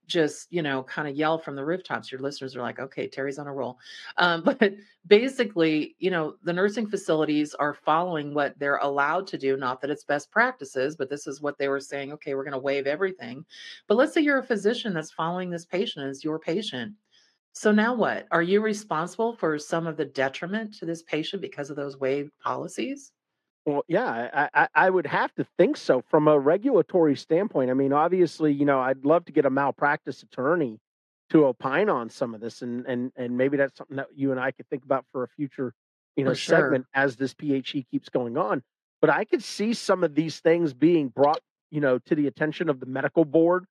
just 0.07 0.53
you 0.53 0.63
know 0.63 0.83
kind 0.83 1.09
of 1.09 1.17
yell 1.17 1.39
from 1.39 1.57
the 1.57 1.65
rooftops. 1.65 2.11
Your 2.11 2.21
listeners 2.21 2.57
are 2.57 2.63
like 2.63 2.79
okay 2.79 3.09
terry's 3.09 3.39
on 3.39 3.47
a 3.47 3.53
roll. 3.53 3.79
Um, 4.17 4.43
but 4.45 4.75
basically 5.07 5.97
you 5.99 6.11
know 6.11 6.35
the 6.43 6.53
nursing 6.53 6.87
facilities 6.87 7.55
are 7.55 7.75
following 7.75 8.35
what 8.35 8.59
they're 8.59 8.77
allowed 8.77 9.27
to 9.29 9.39
do 9.39 9.57
not 9.57 9.81
that 9.81 9.91
it's 9.91 10.05
best 10.05 10.31
practices 10.31 10.97
but 10.97 11.11
this 11.11 11.27
is 11.27 11.41
what 11.43 11.59
they 11.59 11.69
were 11.69 11.81
saying 11.81 12.13
okay 12.13 12.35
we're 12.35 12.45
going 12.45 12.53
to 12.53 12.59
waive 12.59 12.87
everything. 12.87 13.45
But 13.89 13.97
let's 13.97 14.15
say 14.15 14.21
you're 14.21 14.39
a 14.39 14.47
physician 14.47 14.95
that's 14.95 15.13
following 15.13 15.51
this 15.51 15.67
patient 15.67 16.07
as 16.07 16.25
your 16.25 16.39
patient. 16.39 16.95
So 17.53 17.71
now 17.71 17.95
what? 17.95 18.27
Are 18.33 18.43
you 18.43 18.61
responsible 18.61 19.37
for 19.37 19.59
some 19.61 19.87
of 19.87 19.97
the 19.97 20.05
detriment 20.05 20.75
to 20.79 20.87
this 20.87 21.03
patient 21.05 21.41
because 21.41 21.71
of 21.71 21.77
those 21.77 21.97
waived 21.97 22.33
policies 22.43 23.13
Well, 23.67 23.83
yeah, 23.89 24.29
I, 24.35 24.49
I, 24.63 24.69
I 24.75 24.91
would 24.91 25.07
have 25.07 25.35
to 25.37 25.47
think 25.57 25.77
so 25.79 26.03
from 26.11 26.29
a 26.29 26.39
regulatory 26.39 27.17
standpoint. 27.17 27.71
I 27.71 27.75
mean, 27.75 27.93
obviously, 27.95 28.53
you 28.53 28.67
know, 28.67 28.81
I'd 28.81 29.05
love 29.05 29.25
to 29.27 29.33
get 29.33 29.47
a 29.47 29.51
malpractice 29.51 30.23
attorney 30.23 30.81
to 31.31 31.47
opine 31.47 31.89
on 31.89 32.11
some 32.11 32.35
of 32.35 32.41
this, 32.41 32.61
and 32.61 32.85
and 32.87 33.11
and 33.17 33.39
maybe 33.39 33.57
that's 33.57 33.79
something 33.79 33.97
that 33.97 34.09
you 34.15 34.33
and 34.33 34.41
I 34.41 34.51
could 34.51 34.69
think 34.69 34.85
about 34.85 35.07
for 35.13 35.25
a 35.25 35.29
future, 35.29 35.73
you 36.17 36.25
know, 36.25 36.33
for 36.33 36.37
sure 36.37 36.59
segment 36.59 36.87
as 36.93 37.17
this 37.17 37.33
PHE 37.33 37.87
keeps 37.91 38.11
going 38.11 38.37
on. 38.37 38.63
But 39.01 39.09
I 39.11 39.25
could 39.25 39.43
see 39.43 39.73
some 39.73 40.05
of 40.05 40.15
these 40.15 40.41
things 40.41 40.75
being 40.75 41.09
brought, 41.09 41.41
you 41.71 41.81
know, 41.81 41.99
to 42.01 42.15
the 42.15 42.27
attention 42.27 42.69
of 42.69 42.81
the 42.81 42.87
medical 42.87 43.25
board 43.25 43.65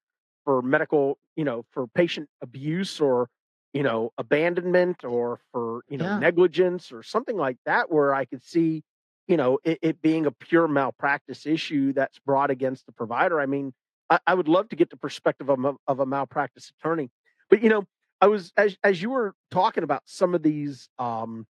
for 0.44 0.62
medical, 0.64 1.20
you 1.36 1.44
know, 1.44 1.66
for 1.72 1.86
patient 1.88 2.30
abuse 2.42 3.00
or 3.00 3.30
you 3.74 3.84
know 3.84 4.12
abandonment 4.18 5.04
or 5.04 5.40
for 5.52 5.82
you 5.88 5.98
know 5.98 6.06
yeah 6.06 6.20
negligence 6.20 6.92
or 6.92 7.04
something 7.04 7.38
like 7.38 7.58
that, 7.68 7.92
where 7.92 8.16
I 8.16 8.26
could 8.26 8.44
see 8.44 8.84
you 9.28 9.38
know, 9.38 9.60
it, 9.64 9.80
it 9.82 10.02
being 10.02 10.26
a 10.26 10.32
pure 10.32 10.68
malpractice 10.68 11.46
issue 11.46 11.94
that's 11.94 12.20
brought 12.20 12.52
against 12.52 12.86
the 12.86 12.92
provider. 12.92 13.40
I 13.40 13.46
mean, 13.46 13.74
I, 14.10 14.20
I 14.28 14.34
would 14.34 14.48
love 14.48 14.70
to 14.70 14.76
get 14.76 14.90
the 14.90 14.98
perspective 14.98 15.50
of, 15.50 15.64
a- 15.64 15.76
of 15.88 16.00
a 16.00 16.06
malpractice 16.06 16.72
attorney, 16.78 17.10
but 17.50 17.62
you 17.64 17.70
know, 17.70 17.86
I 18.22 18.28
was 18.28 18.52
as 18.58 18.78
as 18.84 19.02
you 19.02 19.10
were 19.10 19.34
talking 19.52 19.84
about 19.84 20.04
some 20.06 20.34
of 20.34 20.44
these 20.44 20.88
um 20.98 21.46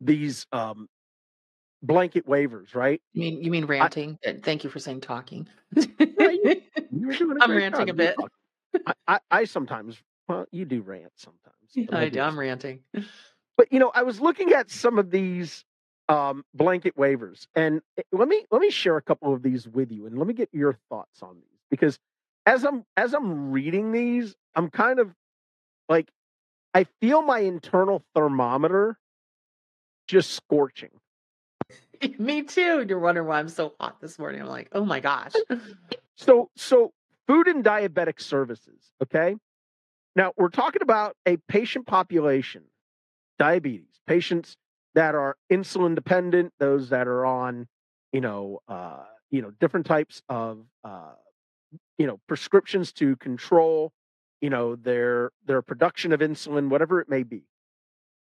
these 0.00 0.46
um 0.52 0.88
blanket 1.82 2.26
waivers, 2.26 2.74
right? 2.74 3.00
you 3.12 3.20
mean 3.22 3.42
you 3.42 3.50
mean 3.50 3.64
ranting 3.66 4.18
Uh, 4.26 4.32
thank 4.42 4.64
you 4.64 4.70
for 4.70 4.78
saying 4.78 5.00
talking 5.00 5.48
yeah, 5.74 5.86
you 6.30 6.62
you 6.90 7.06
were 7.06 7.14
doing 7.14 7.36
a 7.38 7.44
i'm 7.44 7.50
ranting 7.50 7.88
a 7.88 7.92
job. 7.92 8.00
You 8.00 8.06
bit. 8.72 8.84
I, 8.86 8.94
I 9.08 9.20
I 9.30 9.44
sometimes 9.44 9.96
well, 10.28 10.46
you 10.50 10.64
do 10.64 10.82
rant 10.82 11.12
sometimes, 11.16 11.56
I 11.92 12.02
i 12.02 12.08
do 12.08 12.20
i'm 12.20 12.38
ranting 12.38 12.80
But 13.56 13.72
you 13.72 13.78
know, 13.78 13.90
I 13.94 14.02
was 14.02 14.20
looking 14.20 14.52
at 14.52 14.70
some 14.70 14.98
of 14.98 15.10
these 15.10 15.64
um, 16.08 16.44
blanket 16.54 16.96
waivers, 16.96 17.46
and 17.54 17.80
eh, 17.98 18.02
let 18.12 18.28
me 18.28 18.44
let 18.50 18.60
me 18.60 18.70
share 18.70 18.96
a 18.96 19.02
couple 19.02 19.32
of 19.32 19.42
these 19.42 19.68
with 19.68 19.90
you, 19.90 20.06
and 20.06 20.18
let 20.18 20.26
me 20.26 20.34
get 20.34 20.48
your 20.52 20.78
thoughts 20.88 21.22
on 21.22 21.36
these 21.36 21.60
because 21.70 21.98
as 22.46 22.64
I'm 22.64 22.84
as 22.96 23.14
I'm 23.14 23.50
reading 23.50 23.92
these, 23.92 24.34
I'm 24.54 24.70
kind 24.70 24.98
of 24.98 25.12
like 25.88 26.08
I 26.74 26.84
feel 27.00 27.22
my 27.22 27.40
internal 27.40 28.02
thermometer 28.14 28.98
just 30.08 30.32
scorching. 30.32 30.90
Me 32.18 32.42
too. 32.42 32.84
You're 32.88 32.98
wondering 32.98 33.28
why 33.28 33.38
I'm 33.38 33.48
so 33.48 33.74
hot 33.78 34.00
this 34.00 34.18
morning. 34.18 34.42
I'm 34.42 34.48
like, 34.48 34.68
oh 34.72 34.84
my 34.84 35.00
gosh. 35.00 35.32
So 36.16 36.50
so 36.56 36.92
food 37.26 37.46
and 37.46 37.64
diabetic 37.64 38.20
services, 38.20 38.92
okay? 39.02 39.36
Now 40.16 40.32
we're 40.36 40.50
talking 40.50 40.82
about 40.82 41.16
a 41.26 41.36
patient 41.48 41.86
population, 41.86 42.64
diabetes, 43.38 44.00
patients 44.06 44.56
that 44.94 45.14
are 45.14 45.36
insulin 45.50 45.94
dependent, 45.94 46.52
those 46.58 46.90
that 46.90 47.08
are 47.08 47.24
on, 47.24 47.66
you 48.12 48.20
know, 48.20 48.60
uh, 48.68 49.04
you 49.30 49.40
know, 49.40 49.50
different 49.60 49.86
types 49.86 50.22
of 50.28 50.64
uh, 50.84 51.12
you 51.98 52.06
know, 52.06 52.18
prescriptions 52.26 52.92
to 52.92 53.16
control, 53.16 53.92
you 54.40 54.50
know, 54.50 54.76
their 54.76 55.30
their 55.46 55.62
production 55.62 56.12
of 56.12 56.20
insulin, 56.20 56.68
whatever 56.68 57.00
it 57.00 57.08
may 57.08 57.22
be. 57.22 57.44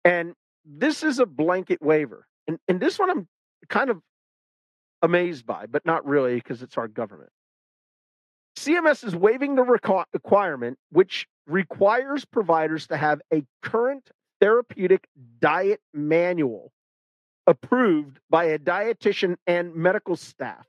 And 0.06 0.34
this 0.66 1.04
is 1.04 1.20
a 1.20 1.26
blanket 1.26 1.82
waiver. 1.82 2.28
And 2.48 2.60
and 2.68 2.80
this 2.80 3.00
one 3.00 3.10
I'm 3.10 3.28
kind 3.70 3.90
of 3.90 4.02
amazed 5.02 5.46
by, 5.46 5.66
but 5.66 5.86
not 5.86 6.06
really 6.06 6.36
because 6.36 6.62
it's 6.62 6.78
our 6.78 6.88
government. 6.88 7.32
CMS 8.58 9.04
is 9.04 9.16
waiving 9.16 9.56
the 9.56 9.64
requ- 9.64 10.06
requirement, 10.14 10.78
which 10.92 11.26
requires 11.48 12.26
providers 12.26 12.88
to 12.88 12.98
have 12.98 13.22
a 13.34 13.44
current 13.64 14.12
therapeutic 14.42 15.08
diet 15.40 15.80
manual 15.94 16.74
approved 17.48 18.20
by 18.30 18.46
a 18.46 18.60
dietitian 18.60 19.38
and 19.48 19.74
medical 19.76 20.16
staff 20.16 20.68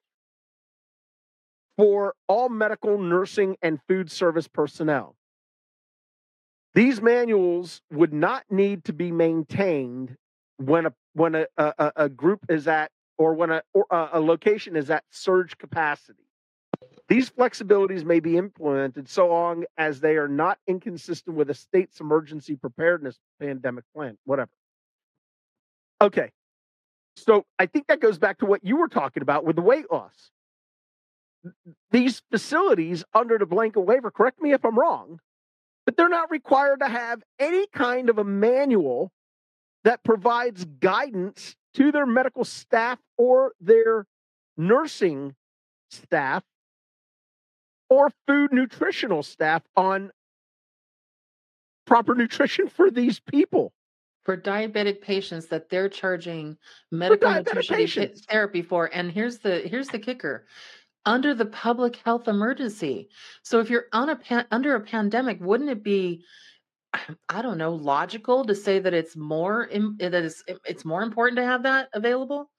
for 1.77 2.15
all 2.29 2.49
medical, 2.49 2.99
nursing, 2.99 3.57
and 3.63 3.81
food 3.89 4.11
service 4.11 4.47
personnel. 4.47 5.17
These 6.75 7.01
manuals 7.01 7.83
would 7.91 8.13
not 8.13 8.45
need 8.51 8.85
to 8.85 8.93
be 8.93 9.11
maintained 9.11 10.17
when 10.59 10.87
a 10.87 10.95
when 11.15 11.35
a, 11.35 11.47
a, 11.57 11.93
a 11.97 12.09
group 12.09 12.41
is 12.49 12.67
at 12.69 12.91
or 13.19 13.35
when 13.35 13.51
a, 13.51 13.63
or 13.75 13.87
a 13.91 14.21
location 14.21 14.77
is 14.77 14.91
at 14.91 15.05
surge 15.11 15.59
capacity. 15.59 16.22
These 17.13 17.29
flexibilities 17.29 18.07
may 18.07 18.21
be 18.21 18.39
implemented 18.39 19.07
so 19.07 19.29
long 19.29 19.67
as 19.77 20.01
they 20.01 20.17
are 20.17 20.29
not 20.29 20.59
inconsistent 20.67 21.37
with 21.37 21.51
a 21.51 21.55
state's 21.55 22.01
emergency 22.01 22.57
preparedness 22.57 23.19
pandemic 23.39 23.85
plan, 23.95 24.17
whatever. 24.25 24.51
Okay. 26.01 26.31
So 27.19 27.45
I 27.59 27.67
think 27.67 27.89
that 27.89 28.01
goes 28.01 28.19
back 28.19 28.39
to 28.39 28.47
what 28.47 28.65
you 28.65 28.79
were 28.79 28.89
talking 28.89 29.23
about 29.23 29.45
with 29.45 29.57
the 29.57 29.63
weight 29.63 29.93
loss. 29.93 30.31
These 31.91 32.23
facilities 32.31 33.05
under 33.13 33.37
the 33.37 33.45
blanket 33.45 33.81
waiver, 33.81 34.11
correct 34.11 34.41
me 34.41 34.55
if 34.55 34.65
I'm 34.65 34.79
wrong, 34.79 35.21
but 35.85 35.99
they're 35.99 36.09
not 36.09 36.31
required 36.31 36.81
to 36.81 36.89
have 36.89 37.23
any 37.39 37.67
kind 37.75 38.09
of 38.09 38.17
a 38.17 38.25
manual 38.25 39.13
that 39.85 40.03
provides 40.03 40.65
guidance 40.65 41.57
to 41.75 41.93
their 41.93 42.07
medical 42.07 42.47
staff 42.47 42.99
or 43.19 43.53
their 43.61 44.07
nursing 44.57 45.35
staff 45.91 46.43
or 47.93 48.11
food 48.27 48.53
nutritional 48.53 49.23
staff 49.23 49.63
on 49.77 50.11
proper 51.85 52.15
nutrition 52.15 52.69
for 52.69 52.91
these 52.91 53.21
people, 53.21 53.73
For 54.25 54.37
diabetic 54.37 55.01
patients 55.03 55.47
that 55.49 55.69
they're 55.69 55.89
charging 55.89 56.57
medical 56.91 57.31
nutrition 57.35 58.15
therapy 58.31 58.63
for. 58.63 58.89
And 58.95 59.11
here's 59.13 59.39
the 59.39 59.61
here's 59.61 59.91
the 59.91 59.99
kicker. 59.99 60.47
under 61.07 61.35
the 61.35 61.47
public 61.47 61.97
health 61.97 62.29
emergency. 62.29 63.09
So 63.43 63.61
if 63.61 63.71
you're 63.71 63.87
on 63.93 64.09
a 64.11 64.17
pan- 64.17 64.47
under 64.53 64.75
a 64.77 64.81
pandemic, 64.81 65.41
wouldn't 65.41 65.71
it 65.71 65.83
be 65.85 66.25
I 67.29 67.43
don't 67.43 67.59
know, 67.59 67.75
logical 67.75 68.45
to 68.45 68.55
say 68.55 68.79
that 68.79 68.95
it's 68.95 69.17
more 69.17 69.69
that 69.99 70.15
it's 70.15 70.45
it's 70.67 70.85
more 70.85 71.03
important 71.03 71.37
to 71.39 71.45
have 71.45 71.63
that 71.65 71.89
available? 71.95 72.51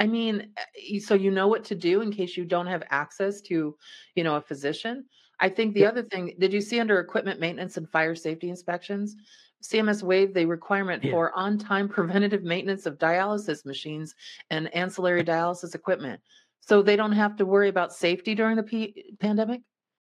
I 0.00 0.06
mean, 0.06 0.52
eh, 0.56 0.98
so 0.98 1.14
you 1.14 1.30
know 1.30 1.48
what 1.48 1.64
to 1.64 1.74
do 1.74 2.00
in 2.00 2.10
case 2.12 2.36
you 2.36 2.44
don't 2.44 2.66
have 2.66 2.82
access 2.90 3.40
to, 3.42 3.76
you 4.14 4.24
know, 4.24 4.36
a 4.36 4.40
physician. 4.40 5.06
I 5.40 5.48
think 5.48 5.74
the 5.74 5.80
Yeah. 5.80 5.88
other 5.88 6.02
thing, 6.02 6.34
did 6.38 6.52
you 6.52 6.60
see 6.60 6.80
under 6.80 6.98
equipment 7.00 7.40
maintenance 7.40 7.76
and 7.76 7.88
fire 7.90 8.14
safety 8.14 8.48
inspections? 8.50 9.16
CMS 9.62 10.02
waived 10.02 10.34
the 10.34 10.46
requirement 10.46 11.02
Yeah. 11.04 11.12
for 11.12 11.32
on-time 11.38 11.88
preventative 12.28 12.42
maintenance 12.42 12.86
of 12.86 12.98
dialysis 12.98 13.64
machines 13.64 14.14
and 14.50 14.74
ancillary 14.74 15.24
dialysis 15.24 15.74
equipment. 15.74 16.20
So 16.60 16.82
they 16.82 16.96
don't 16.96 17.12
have 17.12 17.36
to 17.36 17.46
worry 17.46 17.68
about 17.68 17.92
safety 17.92 18.34
during 18.34 18.56
the 18.56 18.62
p- 18.62 19.16
pandemic? 19.20 19.62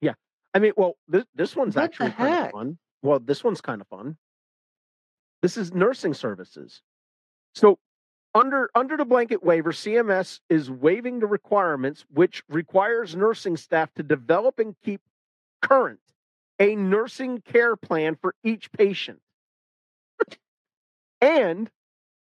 Yeah. 0.00 0.14
I 0.54 0.58
mean, 0.58 0.72
well, 0.76 0.96
this 1.08 1.24
this 1.34 1.56
one's 1.56 1.76
What 1.76 1.84
actually 1.84 2.12
kind 2.12 2.46
of 2.46 2.50
fun. 2.52 2.78
Well, 3.02 3.18
this 3.20 3.42
one's 3.42 3.60
kind 3.60 3.80
of 3.80 3.88
fun. 3.88 4.16
This 5.40 5.56
is 5.56 5.72
nursing 5.72 6.14
services. 6.14 6.82
So 7.54 7.78
under 8.34 8.70
under 8.74 8.96
the 8.96 9.04
blanket 9.04 9.42
waiver, 9.42 9.72
CMS 9.72 10.40
is 10.48 10.70
waiving 10.70 11.20
the 11.20 11.26
requirements 11.26 12.04
which 12.12 12.42
requires 12.48 13.14
nursing 13.14 13.56
staff 13.56 13.92
to 13.94 14.02
develop 14.02 14.58
and 14.58 14.74
keep 14.84 15.00
current 15.60 16.00
a 16.58 16.76
nursing 16.76 17.40
care 17.40 17.76
plan 17.76 18.16
for 18.20 18.34
each 18.44 18.70
patient. 18.72 19.20
and 21.20 21.70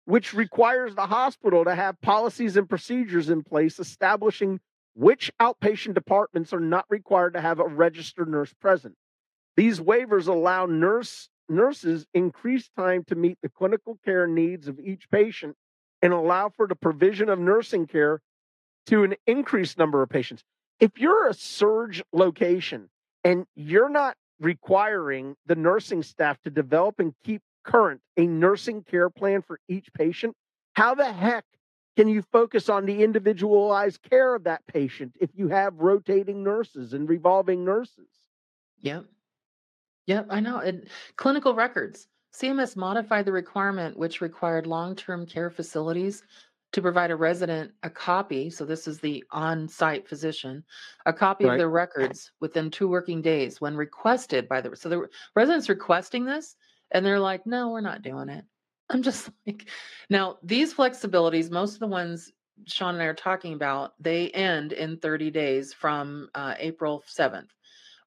which 0.06 0.34
requires 0.34 0.96
the 0.96 1.06
hospital 1.06 1.64
to 1.64 1.76
have 1.76 2.02
policies 2.02 2.58
and 2.58 2.68
procedures 2.68 3.30
in 3.30 3.44
place 3.44 3.80
establishing 3.80 4.60
which 4.94 5.32
outpatient 5.40 5.94
departments 5.94 6.52
are 6.52 6.60
not 6.60 6.86
required 6.90 7.34
to 7.34 7.42
have 7.42 7.60
a 7.60 7.68
registered 7.68 8.28
nurse 8.28 8.54
present. 8.60 8.96
These 9.56 9.80
waivers 9.80 10.28
allow 10.28 10.66
nurse 10.66 11.30
nurses 11.48 12.06
increased 12.14 12.72
time 12.78 13.04
to 13.06 13.16
meet 13.16 13.38
the 13.42 13.50
clinical 13.50 13.98
care 14.04 14.28
needs 14.28 14.68
of 14.68 14.80
each 14.80 15.10
patient 15.10 15.56
and 16.02 16.14
allow 16.14 16.50
for 16.50 16.68
the 16.68 16.76
provision 16.76 17.30
of 17.30 17.40
nursing 17.40 17.88
care 17.88 18.22
to 18.88 19.04
an 19.04 19.16
increased 19.28 19.78
number 19.78 20.02
of 20.02 20.10
patients. 20.10 20.44
If 20.80 20.98
you're 20.98 21.28
a 21.28 21.34
surge 21.34 22.02
location 22.12 22.90
and 23.24 23.46
you're 23.56 23.90
not 23.90 24.18
requiring 24.40 25.36
the 25.46 25.56
nursing 25.56 26.02
staff 26.02 26.42
to 26.42 26.50
develop 26.50 27.00
and 27.00 27.14
keep 27.24 27.42
current 27.64 28.02
a 28.18 28.26
nursing 28.26 28.84
care 28.84 29.10
plan 29.10 29.44
for 29.44 29.60
each 29.68 29.94
patient, 29.94 30.36
how 30.74 30.96
the 30.96 31.12
heck 31.12 31.46
can 31.96 32.08
you 32.08 32.24
focus 32.32 32.70
on 32.70 32.86
the 32.86 33.04
individualized 33.04 34.02
care 34.10 34.34
of 34.34 34.46
that 34.46 34.66
patient 34.66 35.16
if 35.20 35.30
you 35.36 35.50
have 35.50 35.76
rotating 35.78 36.44
nurses 36.44 36.94
and 36.94 37.08
revolving 37.08 37.66
nurses? 37.66 38.10
Yep. 38.80 39.06
Yep, 40.08 40.28
I 40.30 40.40
know. 40.40 40.58
And 40.58 40.88
clinical 41.16 41.54
records. 41.54 42.08
CMS 42.34 42.76
modified 42.76 43.26
the 43.26 43.32
requirement 43.32 43.98
which 43.98 44.22
required 44.22 44.66
long-term 44.66 45.26
care 45.26 45.50
facilities 45.50 46.24
to 46.72 46.82
provide 46.82 47.12
a 47.12 47.16
resident 47.16 47.72
a 47.84 47.90
copy. 47.90 48.50
So 48.50 48.64
this 48.66 48.88
is 48.88 49.00
the 49.00 49.24
on-site 49.32 50.08
physician, 50.08 50.64
a 51.06 51.12
copy 51.12 51.46
of 51.46 51.58
their 51.58 51.70
records 51.70 52.32
within 52.40 52.72
two 52.72 52.88
working 52.88 53.22
days 53.22 53.60
when 53.60 53.76
requested 53.76 54.48
by 54.48 54.62
the 54.62 54.76
so 54.76 54.88
the 54.88 55.08
residents 55.36 55.68
requesting 55.68 56.24
this, 56.24 56.56
and 56.92 57.06
they're 57.06 57.20
like, 57.20 57.46
no, 57.46 57.70
we're 57.70 57.82
not 57.82 58.02
doing 58.02 58.30
it. 58.30 58.46
I'm 58.90 59.02
just 59.02 59.30
like, 59.46 59.68
now 60.10 60.38
these 60.44 60.74
flexibilities, 60.74 61.52
most 61.52 61.74
of 61.74 61.80
the 61.80 61.88
ones 61.88 62.32
Sean 62.68 62.94
and 62.94 63.04
I 63.04 63.08
are 63.08 63.14
talking 63.14 63.54
about, 63.54 63.94
they 64.00 64.30
end 64.30 64.72
in 64.72 64.98
30 64.98 65.32
days 65.32 65.74
from 65.74 66.30
uh, 66.36 66.56
April 66.60 67.04
7th 67.10 67.50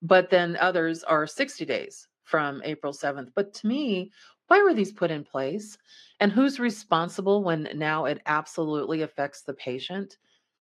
but 0.04 0.28
then 0.28 0.56
others 0.60 1.02
are 1.02 1.26
60 1.26 1.64
days 1.64 2.06
from 2.24 2.62
April 2.64 2.92
7th. 2.92 3.30
But 3.34 3.54
to 3.54 3.66
me, 3.66 4.10
why 4.48 4.62
were 4.62 4.74
these 4.74 4.92
put 4.92 5.10
in 5.10 5.24
place? 5.24 5.78
And 6.20 6.32
who's 6.32 6.60
responsible 6.60 7.42
when 7.42 7.68
now 7.74 8.04
it 8.06 8.20
absolutely 8.26 9.02
affects 9.02 9.42
the 9.42 9.54
patient? 9.54 10.18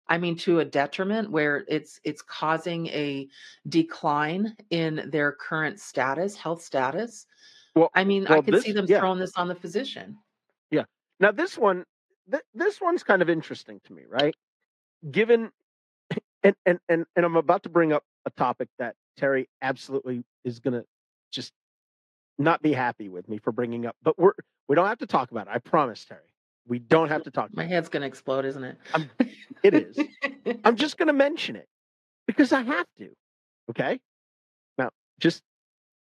I 0.08 0.18
mean, 0.18 0.36
to 0.38 0.60
a 0.60 0.66
detriment 0.66 1.30
where 1.30 1.66
it's 1.68 2.00
it's 2.04 2.24
causing 2.24 2.88
a 2.88 3.28
decline 3.68 4.56
in 4.72 5.08
their 5.12 5.32
current 5.32 5.80
status, 5.80 6.36
health 6.36 6.64
status. 6.64 7.28
Well, 7.76 7.92
I 7.94 8.04
mean, 8.04 8.26
I 8.26 8.32
well, 8.32 8.42
could 8.42 8.62
see 8.64 8.72
them 8.72 8.88
yeah, 8.88 9.00
throwing 9.00 9.20
this 9.20 9.34
on 9.36 9.48
the 9.48 9.56
physician. 9.56 10.18
yeah. 10.72 10.86
Now 11.20 11.32
this 11.32 11.58
one, 11.58 11.86
th- 12.32 12.44
this 12.56 12.82
one's 12.82 13.04
kind 13.04 13.22
of 13.22 13.30
interesting 13.30 13.80
to 13.86 13.94
me, 13.94 14.04
right? 14.10 14.36
Given, 15.12 15.52
and 16.44 16.56
and 16.66 16.80
and 16.90 17.06
and 17.16 17.26
I'm 17.26 17.36
about 17.36 17.62
to 17.64 17.70
bring 17.70 17.94
up 17.94 18.04
a 18.26 18.32
topic 18.32 18.68
that 18.80 18.96
Terry 19.16 19.48
absolutely 19.62 20.24
is 20.44 20.60
gonna 20.60 20.84
just 21.32 21.52
not 22.38 22.62
be 22.62 22.74
happy 22.74 23.10
with 23.10 23.28
me 23.28 23.38
for 23.38 23.52
bringing 23.52 23.86
up, 23.86 23.96
but 24.04 24.18
we're 24.18 24.34
we 24.68 24.76
don't 24.76 24.88
have 24.88 25.00
to 25.00 25.08
talk 25.08 25.32
about 25.32 25.48
it. 25.48 25.52
I 25.54 25.60
promise, 25.60 26.06
Terry. 26.06 26.22
We 26.68 26.80
don't 26.80 27.10
have 27.10 27.24
to 27.24 27.32
talk 27.32 27.50
My 27.56 27.66
head's 27.66 27.90
going 27.90 28.02
to 28.02 28.08
explode, 28.08 28.46
isn't 28.46 28.64
it? 28.64 28.78
I'm- 28.94 29.10
it. 29.64 29.74
Is. 29.74 30.00
I'm 30.64 30.76
just 30.76 30.98
gonna 30.98 31.14
mention 31.14 31.56
it 31.56 31.68
because 32.28 32.54
I 32.54 32.62
have 32.62 32.86
to. 33.00 33.10
Okay. 33.72 34.00
Now, 34.78 34.90
just 35.20 35.42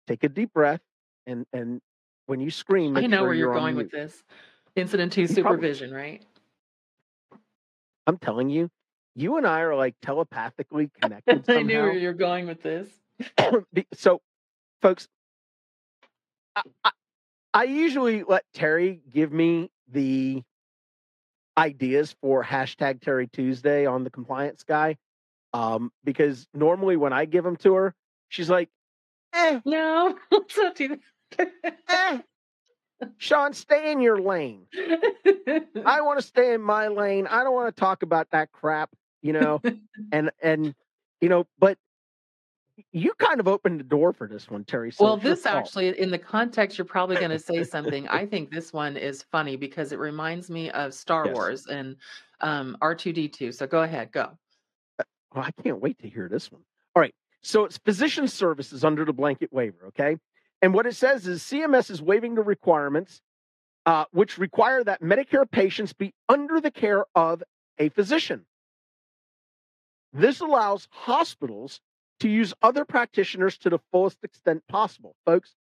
take 0.06 0.24
a 0.24 0.28
deep 0.28 0.52
breath 0.52 0.80
and 1.26 1.44
and 1.52 1.80
when 2.26 2.40
you 2.40 2.50
scream, 2.50 2.96
I 2.96 3.02
know 3.02 3.18
sure 3.18 3.26
where 3.26 3.34
you're 3.34 3.52
you're 3.52 3.60
going 3.60 3.76
with 3.76 3.90
this. 3.90 4.22
Incident 4.76 5.12
to 5.12 5.20
You 5.22 5.26
probably, 5.28 5.42
supervision, 5.42 5.92
right? 5.92 6.24
I'm 8.06 8.18
telling 8.18 8.50
you, 8.50 8.70
you 9.14 9.36
and 9.36 9.46
I 9.46 9.60
are 9.60 9.74
like 9.74 9.94
telepathically 10.02 10.90
connected 11.00 11.44
I 11.48 11.62
knew 11.62 11.80
where 11.80 11.92
you're 11.92 12.12
going 12.12 12.46
with 12.46 12.62
this. 12.62 12.88
So, 13.94 14.20
folks, 14.84 15.08
I, 16.54 16.62
I, 16.84 16.90
I 17.54 17.62
usually 17.64 18.22
let 18.22 18.44
Terry 18.52 19.00
give 19.10 19.32
me 19.32 19.70
the 19.90 20.42
ideas 21.56 22.14
for 22.20 22.44
hashtag 22.44 23.00
Terry 23.00 23.26
Tuesday 23.26 23.86
on 23.86 24.04
the 24.04 24.10
compliance 24.10 24.62
guy. 24.62 24.98
Um, 25.54 25.90
because 26.04 26.46
normally 26.52 26.96
when 26.96 27.14
I 27.14 27.24
give 27.24 27.44
them 27.44 27.56
to 27.58 27.74
her, 27.74 27.94
she's 28.28 28.50
like, 28.50 28.68
eh, 29.32 29.60
No, 29.64 30.18
let's 30.30 30.54
not 30.58 30.74
do 30.74 30.98
eh, 31.88 32.18
Sean, 33.16 33.54
stay 33.54 33.90
in 33.90 34.02
your 34.02 34.20
lane. 34.20 34.66
I 34.74 36.00
want 36.02 36.18
to 36.20 36.26
stay 36.26 36.52
in 36.52 36.60
my 36.60 36.88
lane. 36.88 37.26
I 37.26 37.42
don't 37.42 37.54
want 37.54 37.74
to 37.74 37.80
talk 37.80 38.02
about 38.02 38.32
that 38.32 38.52
crap, 38.52 38.90
you 39.22 39.32
know. 39.32 39.62
And 40.12 40.30
and 40.42 40.74
you 41.20 41.28
know, 41.28 41.46
but 41.58 41.78
you 42.92 43.12
kind 43.18 43.40
of 43.40 43.46
opened 43.46 43.80
the 43.80 43.84
door 43.84 44.12
for 44.12 44.26
this 44.26 44.50
one, 44.50 44.64
Terry. 44.64 44.90
So 44.90 45.04
well, 45.04 45.16
this 45.16 45.46
actually, 45.46 45.98
in 45.98 46.10
the 46.10 46.18
context, 46.18 46.76
you're 46.76 46.84
probably 46.84 47.16
going 47.16 47.30
to 47.30 47.38
say 47.38 47.62
something. 47.64 48.08
I 48.08 48.26
think 48.26 48.50
this 48.50 48.72
one 48.72 48.96
is 48.96 49.22
funny 49.22 49.56
because 49.56 49.92
it 49.92 49.98
reminds 49.98 50.50
me 50.50 50.70
of 50.70 50.92
Star 50.92 51.26
Yes. 51.26 51.34
Wars 51.34 51.66
and 51.66 51.96
um, 52.40 52.76
R2D2. 52.80 53.54
So 53.54 53.66
go 53.66 53.82
ahead, 53.82 54.10
go. 54.12 54.30
Oh, 55.00 55.40
I 55.40 55.50
can't 55.62 55.80
wait 55.80 55.98
to 56.00 56.08
hear 56.08 56.28
this 56.28 56.50
one. 56.50 56.62
All 56.96 57.00
right. 57.00 57.14
So 57.42 57.64
it's 57.64 57.78
physician 57.78 58.26
services 58.26 58.84
under 58.84 59.04
the 59.04 59.12
blanket 59.12 59.52
waiver. 59.52 59.86
Okay. 59.88 60.16
And 60.62 60.74
what 60.74 60.86
it 60.86 60.96
says 60.96 61.26
is 61.26 61.42
CMS 61.42 61.90
is 61.90 62.02
waiving 62.02 62.34
the 62.34 62.42
requirements, 62.42 63.20
uh, 63.86 64.06
which 64.12 64.38
require 64.38 64.82
that 64.82 65.02
Medicare 65.02 65.48
patients 65.48 65.92
be 65.92 66.12
under 66.28 66.60
the 66.60 66.70
care 66.70 67.04
of 67.14 67.42
a 67.78 67.88
physician. 67.90 68.46
This 70.12 70.40
allows 70.40 70.88
hospitals 70.90 71.80
to 72.20 72.28
use 72.28 72.54
other 72.62 72.84
practitioners 72.84 73.58
to 73.58 73.70
the 73.70 73.78
fullest 73.92 74.18
extent 74.22 74.62
possible. 74.68 75.14
Folks, 75.26 75.54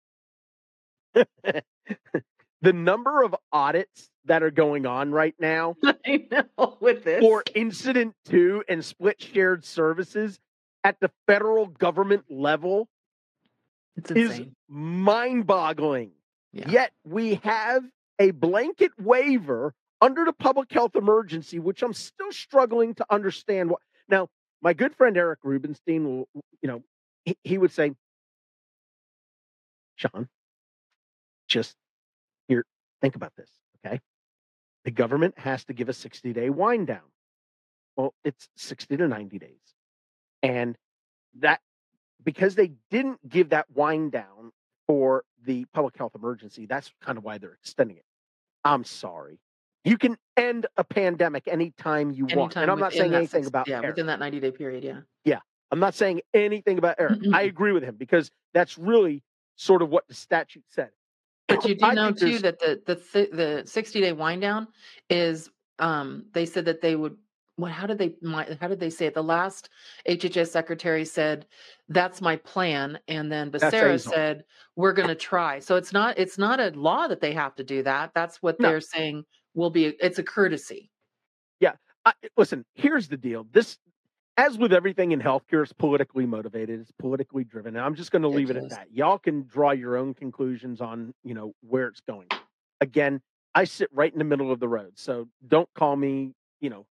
the 1.13 2.73
number 2.73 3.23
of 3.23 3.35
audits 3.51 4.09
that 4.25 4.41
are 4.41 4.51
going 4.51 4.85
on 4.85 5.11
right 5.11 5.35
now 5.39 5.75
I 5.83 6.25
know 6.31 6.77
with 6.79 7.03
this. 7.03 7.21
for 7.21 7.43
incident 7.53 8.15
to 8.29 8.63
and 8.69 8.83
split 8.83 9.21
shared 9.21 9.65
services 9.65 10.39
at 10.83 10.99
the 10.99 11.11
federal 11.27 11.67
government 11.67 12.25
level 12.29 12.87
It's 13.95 14.11
is 14.11 14.41
mind 14.67 15.45
boggling. 15.45 16.11
Yeah. 16.51 16.69
Yet 16.69 16.91
we 17.03 17.35
have 17.43 17.83
a 18.19 18.31
blanket 18.31 18.91
waiver 18.99 19.73
under 20.01 20.25
the 20.25 20.33
public 20.33 20.71
health 20.71 20.95
emergency, 20.95 21.59
which 21.59 21.81
I'm 21.81 21.93
still 21.93 22.31
struggling 22.31 22.95
to 22.95 23.05
understand. 23.09 23.69
What 23.69 23.79
now? 24.07 24.27
My 24.63 24.71
good 24.71 24.95
friend 24.95 25.17
Eric 25.17 25.39
Rubenstein 25.43 26.05
will, 26.05 26.27
you 26.61 26.69
know, 26.69 26.83
he, 27.25 27.37
he 27.43 27.57
would 27.57 27.73
say, 27.73 27.91
Sean, 29.97 30.29
just 31.49 31.75
here, 32.47 32.65
think 33.01 33.15
about 33.17 33.33
this, 33.35 33.49
okay? 33.85 33.99
The 34.85 34.91
government 34.91 35.37
has 35.37 35.65
to 35.65 35.73
give 35.73 35.89
a 35.89 35.93
60 35.93 36.31
day 36.31 36.49
wind 36.49 36.87
down. 36.87 37.01
Well, 37.97 38.13
it's 38.23 38.47
60 38.55 38.97
to 38.97 39.07
90 39.07 39.37
days. 39.37 39.49
And 40.41 40.77
that, 41.39 41.59
because 42.23 42.55
they 42.55 42.71
didn't 42.89 43.27
give 43.27 43.49
that 43.49 43.67
wind 43.69 44.13
down 44.13 44.53
for 44.87 45.25
the 45.45 45.65
public 45.73 45.97
health 45.97 46.15
emergency, 46.15 46.67
that's 46.67 46.89
kind 47.01 47.17
of 47.17 47.25
why 47.25 47.37
they're 47.37 47.53
extending 47.53 47.97
it. 47.97 48.05
I'm 48.63 48.85
sorry. 48.85 49.39
You 49.85 49.97
can 49.97 50.17
end 50.37 50.65
a 50.77 50.83
pandemic 50.83 51.47
anytime 51.47 52.11
you 52.11 52.25
want. 52.25 52.55
And 52.55 52.71
I'm 52.71 52.79
not 52.79 52.93
saying 52.93 53.13
anything 53.13 53.41
six 53.43 53.47
about 53.47 53.67
yeah, 53.67 53.77
Eric. 53.77 53.87
within 53.89 54.07
that 54.07 54.19
90 54.19 54.39
day 54.39 54.51
period, 54.51 54.83
yeah. 54.83 55.01
Yeah. 55.25 55.39
I'm 55.71 55.79
not 55.79 55.93
saying 55.95 56.21
anything 56.33 56.77
about 56.77 56.95
Eric. 56.99 57.19
I 57.33 57.45
Mm-mm. 57.45 57.49
agree 57.49 57.71
with 57.73 57.83
him 57.83 57.95
because 57.95 58.31
that's 58.53 58.77
really 58.77 59.23
sort 59.55 59.81
of 59.81 59.89
what 59.89 60.07
the 60.07 60.13
statute 60.13 60.63
said. 60.69 60.89
But 61.47 61.65
you 61.65 61.75
do 61.79 61.85
I 61.85 61.93
know 61.93 62.11
too 62.11 62.39
that 62.39 62.59
the 62.59 62.81
the 62.85 62.95
th- 62.95 63.31
the 63.31 63.63
60 63.65 64.01
day 64.01 64.13
wind 64.13 64.41
down 64.41 64.67
is 65.09 65.49
um 65.79 66.25
they 66.33 66.45
said 66.45 66.65
that 66.65 66.81
they 66.81 66.95
would 66.95 67.17
what 67.55 67.71
how 67.71 67.85
did 67.87 67.97
they 67.97 68.15
how 68.61 68.67
did 68.67 68.79
they 68.79 68.89
say 68.89 69.07
it? 69.07 69.13
The 69.15 69.23
last 69.23 69.69
HHS 70.07 70.47
secretary 70.47 71.05
said 71.05 71.45
that's 71.89 72.21
my 72.21 72.35
plan 72.37 72.99
and 73.07 73.31
then 73.31 73.51
Becerra 73.51 73.99
said 73.99 74.45
we're 74.75 74.93
going 74.93 75.09
to 75.09 75.15
try. 75.15 75.59
So 75.59 75.75
it's 75.75 75.91
not 75.91 76.17
it's 76.17 76.37
not 76.37 76.59
a 76.59 76.69
law 76.69 77.07
that 77.07 77.19
they 77.19 77.33
have 77.33 77.55
to 77.55 77.63
do 77.63 77.83
that. 77.83 78.11
That's 78.15 78.41
what 78.41 78.59
No. 78.59 78.69
they're 78.69 78.81
saying 78.81 79.25
will 79.53 79.69
be 79.69 79.85
it's 79.85 80.19
a 80.19 80.23
courtesy. 80.23 80.89
Yeah. 81.59 81.73
I, 82.05 82.13
listen, 82.37 82.65
here's 82.75 83.07
the 83.07 83.17
deal. 83.17 83.45
This, 83.51 83.77
as 84.35 84.57
with 84.57 84.73
everything 84.73 85.11
in 85.11 85.21
healthcare, 85.21 85.63
it's 85.63 85.73
politically 85.73 86.25
motivated. 86.25 86.81
It's 86.81 86.91
politically 86.99 87.43
driven. 87.43 87.75
And 87.75 87.85
I'm 87.85 87.95
just 87.95 88.11
going 88.11 88.23
to 88.23 88.27
leave 88.27 88.49
it 88.49 88.57
at 88.57 88.69
that. 88.69 88.87
Y'all 88.91 89.17
can 89.17 89.45
draw 89.47 89.71
your 89.71 89.95
own 89.95 90.13
conclusions 90.13 90.81
on, 90.81 91.13
you 91.23 91.33
know, 91.33 91.53
where 91.61 91.87
it's 91.87 92.01
going. 92.01 92.27
Again, 92.81 93.21
I 93.55 93.65
sit 93.65 93.89
right 93.93 94.11
in 94.11 94.17
the 94.17 94.25
middle 94.25 94.51
of 94.51 94.59
the 94.59 94.67
road, 94.67 94.93
so 94.95 95.27
don't 95.47 95.69
call 95.75 95.95
me, 95.95 96.33
you 96.59 96.71
know, 96.71 96.85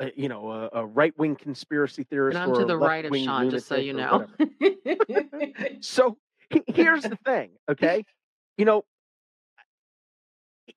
a, 0.00 0.10
you 0.16 0.28
know, 0.28 0.50
a, 0.50 0.80
a 0.80 0.86
right 0.86 1.16
wing 1.18 1.36
conspiracy 1.36 2.04
theorist. 2.04 2.36
And 2.36 2.42
I'm 2.44 2.50
or 2.50 2.60
to 2.60 2.64
the 2.64 2.78
right 2.78 3.04
of 3.04 3.14
Sean 3.16 3.50
just 3.50 3.68
so 3.68 3.76
you 3.76 3.92
know. 3.92 4.26
So 5.80 6.16
he- 6.50 6.64
here's 6.66 7.02
the 7.02 7.18
thing, 7.24 7.50
okay? 7.68 8.04
You 8.56 8.64
know, 8.64 8.84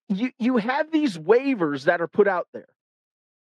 you 0.09 0.31
you 0.37 0.57
have 0.57 0.91
these 0.91 1.17
waivers 1.17 1.85
that 1.85 2.01
are 2.01 2.07
put 2.07 2.27
out 2.27 2.47
there. 2.53 2.67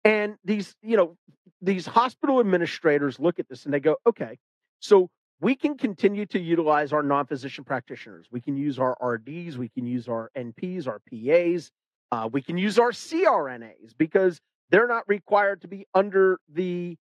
And 0.04 0.36
these 0.44 0.74
you 0.82 0.96
know 0.96 1.16
these 1.60 1.86
hospital 1.86 2.40
administrators 2.40 3.18
look 3.18 3.38
at 3.38 3.48
this 3.48 3.64
and 3.64 3.74
they 3.74 3.80
go 3.80 3.96
okay 4.06 4.38
so 4.80 5.10
we 5.42 5.54
can 5.54 5.76
continue 5.76 6.26
to 6.26 6.38
utilize 6.38 6.92
our 6.92 7.02
non-physician 7.02 7.64
practitioners. 7.64 8.26
We 8.30 8.40
can 8.40 8.56
use 8.56 8.78
our 8.78 8.96
rds 9.00 9.56
we 9.56 9.68
can 9.68 9.86
use 9.86 10.08
our 10.08 10.30
nps 10.36 10.86
our 10.86 11.00
pas 11.10 11.70
uh, 12.12 12.28
we 12.32 12.42
can 12.42 12.58
use 12.58 12.78
our 12.78 12.90
crnas 12.90 13.92
because 13.96 14.40
they're 14.70 14.88
not 14.88 15.04
required 15.06 15.62
to 15.62 15.68
be 15.68 15.86
under 15.94 16.38
the 16.48 16.96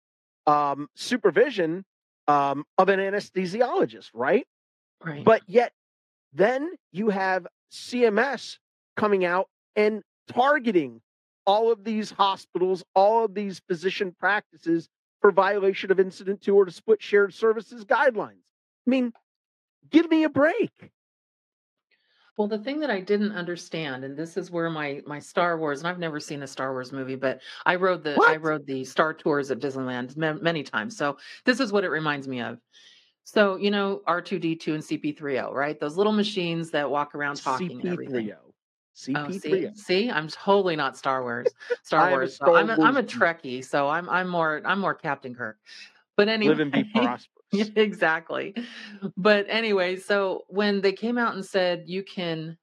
um, 0.45 0.88
supervision 0.95 1.86
um, 2.28 2.65
of 2.78 2.89
an 2.89 2.99
anesthesiologist 2.99 4.10
right? 4.13 4.45
Right. 5.04 5.23
but 5.23 5.41
yet, 5.47 5.71
then 6.34 6.71
you 6.91 7.10
have 7.10 7.47
CMS 7.71 8.58
coming 8.99 9.25
out 9.25 9.47
and 9.75 10.03
targeting 10.27 11.01
all 11.45 11.71
of 11.71 11.83
these 11.83 12.12
hospitals, 12.12 12.83
all 12.95 13.25
of 13.25 13.33
these 13.33 13.62
physician 13.67 14.15
practices 14.19 14.89
for 15.21 15.31
violation 15.31 15.91
of 15.91 15.99
incident 15.99 16.41
to 16.41 16.55
or 16.55 16.65
to 16.65 16.71
split 16.71 17.01
shared 17.01 17.33
services 17.33 17.85
guidelines. 17.85 18.43
I 18.85 18.89
mean, 18.89 19.13
give 19.89 20.09
me 20.09 20.23
a 20.23 20.29
break. 20.29 20.91
Well, 22.38 22.47
the 22.47 22.57
thing 22.57 22.79
that 22.79 22.89
I 22.89 23.01
didn't 23.01 23.33
understand, 23.33 24.05
and 24.05 24.15
this 24.15 24.38
is 24.38 24.49
where 24.49 24.69
my 24.69 25.01
my 25.05 25.19
Star 25.19 25.57
Wars, 25.57 25.79
and 25.79 25.89
I've 25.89 25.99
never 25.99 26.21
seen 26.21 26.41
a 26.41 26.47
Star 26.47 26.71
Wars 26.71 26.93
movie, 26.93 27.15
but 27.15 27.41
I 27.65 27.75
rode 27.75 28.03
the 28.03 28.17
I 28.25 28.38
rode 28.38 28.65
the 28.65 28.85
Star 28.85 29.13
Tours 29.13 29.51
at 29.51 29.59
Disneyland 29.59 30.15
ma- 30.15 30.33
many 30.33 30.63
times. 30.63 30.95
So 30.95 31.17
this 31.43 31.59
is 31.59 31.73
what 31.73 31.83
it 31.83 31.89
reminds 31.89 32.29
me 32.29 32.39
of. 32.39 32.59
So 33.25 33.57
you 33.57 33.71
know 33.71 34.01
R2D2 34.07 34.67
and 34.73 34.83
CP3O, 34.83 35.51
right? 35.51 35.77
Those 35.77 35.97
little 35.97 36.13
machines 36.13 36.71
that 36.71 36.89
walk 36.89 37.13
around 37.13 37.35
talking 37.43 37.81
and 37.81 37.89
everything. 37.89 38.27
CP3O. 38.99 39.27
Oh, 39.27 39.31
see, 39.31 39.69
see, 39.75 40.12
I'm 40.12 40.27
totally 40.27 40.75
not 40.75 40.97
Star 40.97 41.21
Wars. 41.23 41.53
Star 41.83 42.01
I 42.01 42.07
am 42.07 42.13
a 42.13 42.15
Wars. 42.17 42.38
So 42.38 42.53
I'm 42.55 42.69
a, 42.69 42.77
I'm 42.81 42.97
a 42.97 43.03
Trekkie, 43.03 43.63
so 43.63 43.88
I'm 43.88 44.09
I'm 44.09 44.27
more 44.27 44.62
I'm 44.65 44.79
more 44.79 44.93
Captain 44.93 45.33
Kirk. 45.33 45.57
But 46.17 46.27
Live 46.27 46.59
and 46.59 46.71
be 46.71 46.79
anyway, 46.79 46.91
prosperous. 46.93 47.71
exactly. 47.77 48.55
But 49.15 49.45
anyway, 49.47 49.95
so 49.95 50.43
when 50.49 50.81
they 50.81 50.91
came 50.91 51.17
out 51.17 51.33
and 51.35 51.45
said 51.45 51.83
you 51.88 52.03
can 52.03 52.57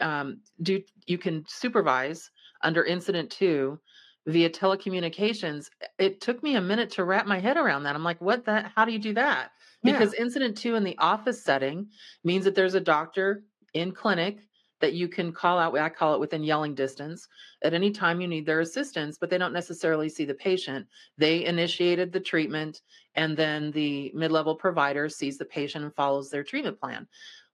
um, 0.00 0.40
do 0.62 0.82
you 1.06 1.18
can 1.18 1.44
supervise 1.48 2.30
under 2.62 2.84
incident 2.84 3.30
to 3.30 3.78
via 4.26 4.48
telecommunications 4.50 5.68
it 5.98 6.20
took 6.20 6.42
me 6.42 6.54
a 6.56 6.60
minute 6.60 6.90
to 6.90 7.04
wrap 7.04 7.26
my 7.26 7.38
head 7.40 7.56
around 7.56 7.82
that 7.82 7.94
i'm 7.96 8.04
like 8.04 8.20
what 8.20 8.44
that 8.44 8.70
how 8.76 8.84
do 8.84 8.92
you 8.92 8.98
do 8.98 9.14
that 9.14 9.50
Yeah. 9.82 9.92
because 9.92 10.12
incident 10.14 10.56
to 10.58 10.74
in 10.74 10.84
the 10.84 10.96
office 10.98 11.42
setting 11.42 11.88
means 12.22 12.44
that 12.44 12.54
there's 12.54 12.74
a 12.74 12.80
doctor 12.80 13.44
in 13.72 13.92
clinic 13.92 14.38
that 14.80 14.94
you 14.94 15.08
can 15.08 15.32
call 15.32 15.58
out 15.58 15.76
i 15.78 15.88
call 15.88 16.14
it 16.14 16.20
within 16.20 16.42
yelling 16.42 16.74
distance 16.74 17.28
at 17.62 17.74
any 17.74 17.90
time 17.90 18.20
you 18.20 18.28
need 18.28 18.46
their 18.46 18.60
assistance 18.60 19.18
but 19.18 19.30
they 19.30 19.38
don't 19.38 19.52
necessarily 19.52 20.08
see 20.08 20.24
the 20.24 20.34
patient 20.34 20.86
they 21.18 21.44
initiated 21.44 22.12
the 22.12 22.20
treatment 22.20 22.82
and 23.14 23.36
then 23.36 23.70
the 23.72 24.10
mid-level 24.14 24.54
provider 24.54 25.08
sees 25.08 25.38
the 25.38 25.44
patient 25.44 25.84
and 25.84 25.94
follows 25.94 26.30
their 26.30 26.44
treatment 26.44 26.78
plan 26.78 27.06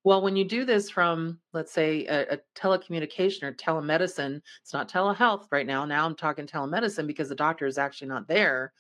well, 0.07 0.23
when 0.23 0.37
you 0.37 0.45
do 0.45 0.65
this 0.65 0.89
from, 0.89 1.41
let's 1.53 1.73
say, 1.73 2.07
a, 2.07 2.35
a 2.35 2.39
telecommunication 2.55 3.43
or 3.43 3.53
telemedicine, 3.53 4.41
it's 4.63 4.73
not 4.73 4.89
telehealth 4.89 5.47
right 5.51 5.67
now. 5.67 5.85
Now 5.85 6.07
I'm 6.07 6.15
talking 6.15 6.47
telemedicine 6.47 7.09
because 7.09 7.29
the 7.29 7.35
doctor 7.35 7.67
is 7.67 7.77
actually 7.77 8.07
not 8.07 8.29
there. 8.29 8.73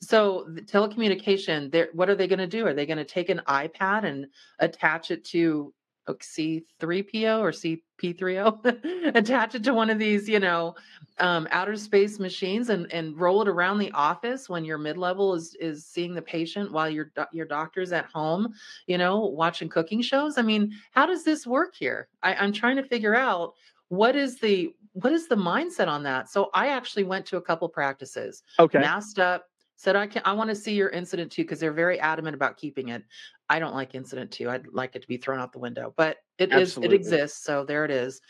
So 0.00 0.46
the 0.48 0.62
telecommunication, 0.62 1.70
what 1.92 2.08
are 2.08 2.14
they 2.14 2.26
going 2.26 2.38
to 2.38 2.46
do? 2.46 2.66
Are 2.66 2.72
they 2.72 2.86
going 2.86 2.96
to 2.96 3.04
take 3.04 3.28
an 3.28 3.42
iPad 3.46 4.04
and 4.04 4.28
attach 4.58 5.10
it 5.10 5.26
to 5.26 5.74
C3PO 6.06 7.40
or 7.40 7.50
CP3O, 7.50 9.14
attach 9.16 9.54
it 9.54 9.64
to 9.64 9.74
one 9.74 9.90
of 9.90 9.98
these, 9.98 10.28
you 10.28 10.40
know, 10.40 10.74
um, 11.18 11.46
outer 11.50 11.76
space 11.76 12.18
machines 12.18 12.68
and 12.68 12.92
and 12.92 13.18
roll 13.18 13.40
it 13.42 13.48
around 13.48 13.78
the 13.78 13.90
office 13.92 14.48
when 14.48 14.64
your 14.64 14.78
mid 14.78 14.96
level 14.96 15.34
is 15.34 15.54
is 15.60 15.86
seeing 15.86 16.14
the 16.14 16.22
patient 16.22 16.72
while 16.72 16.88
your 16.88 17.12
your 17.32 17.46
doctor's 17.46 17.92
at 17.92 18.06
home, 18.06 18.52
you 18.86 18.98
know, 18.98 19.20
watching 19.20 19.68
cooking 19.68 20.02
shows? 20.02 20.38
I 20.38 20.42
mean, 20.42 20.72
how 20.90 21.06
does 21.06 21.24
this 21.24 21.46
work 21.46 21.74
here? 21.74 22.08
I, 22.22 22.34
I'm 22.34 22.52
trying 22.52 22.76
to 22.76 22.82
figure 22.82 23.14
out 23.14 23.54
what 23.88 24.16
is 24.16 24.38
the 24.40 24.74
what 24.92 25.12
is 25.12 25.28
the 25.28 25.36
mindset 25.36 25.88
on 25.88 26.02
that. 26.04 26.28
So 26.28 26.50
I 26.54 26.68
actually 26.68 27.04
went 27.04 27.26
to 27.26 27.36
a 27.36 27.42
couple 27.42 27.68
practices 27.68 28.42
Okay. 28.58 28.78
masked 28.78 29.18
up 29.18 29.46
said 29.76 29.96
i 29.96 30.06
can 30.06 30.22
i 30.24 30.32
want 30.32 30.48
to 30.48 30.56
see 30.56 30.74
your 30.74 30.88
incident 30.90 31.30
to 31.30 31.42
because 31.42 31.60
they're 31.60 31.72
very 31.72 31.98
adamant 32.00 32.34
about 32.34 32.56
keeping 32.56 32.88
it 32.88 33.02
i 33.48 33.58
don't 33.58 33.74
like 33.74 33.94
incident 33.94 34.30
to 34.30 34.48
i'd 34.50 34.66
like 34.68 34.94
it 34.94 35.02
to 35.02 35.08
be 35.08 35.16
thrown 35.16 35.40
out 35.40 35.52
the 35.52 35.58
window 35.58 35.92
but 35.96 36.18
it 36.38 36.52
is 36.52 36.70
Absolutely. 36.70 36.94
it 36.94 36.98
exists 36.98 37.44
so 37.44 37.64
there 37.64 37.84
it 37.84 37.90
is 37.90 38.20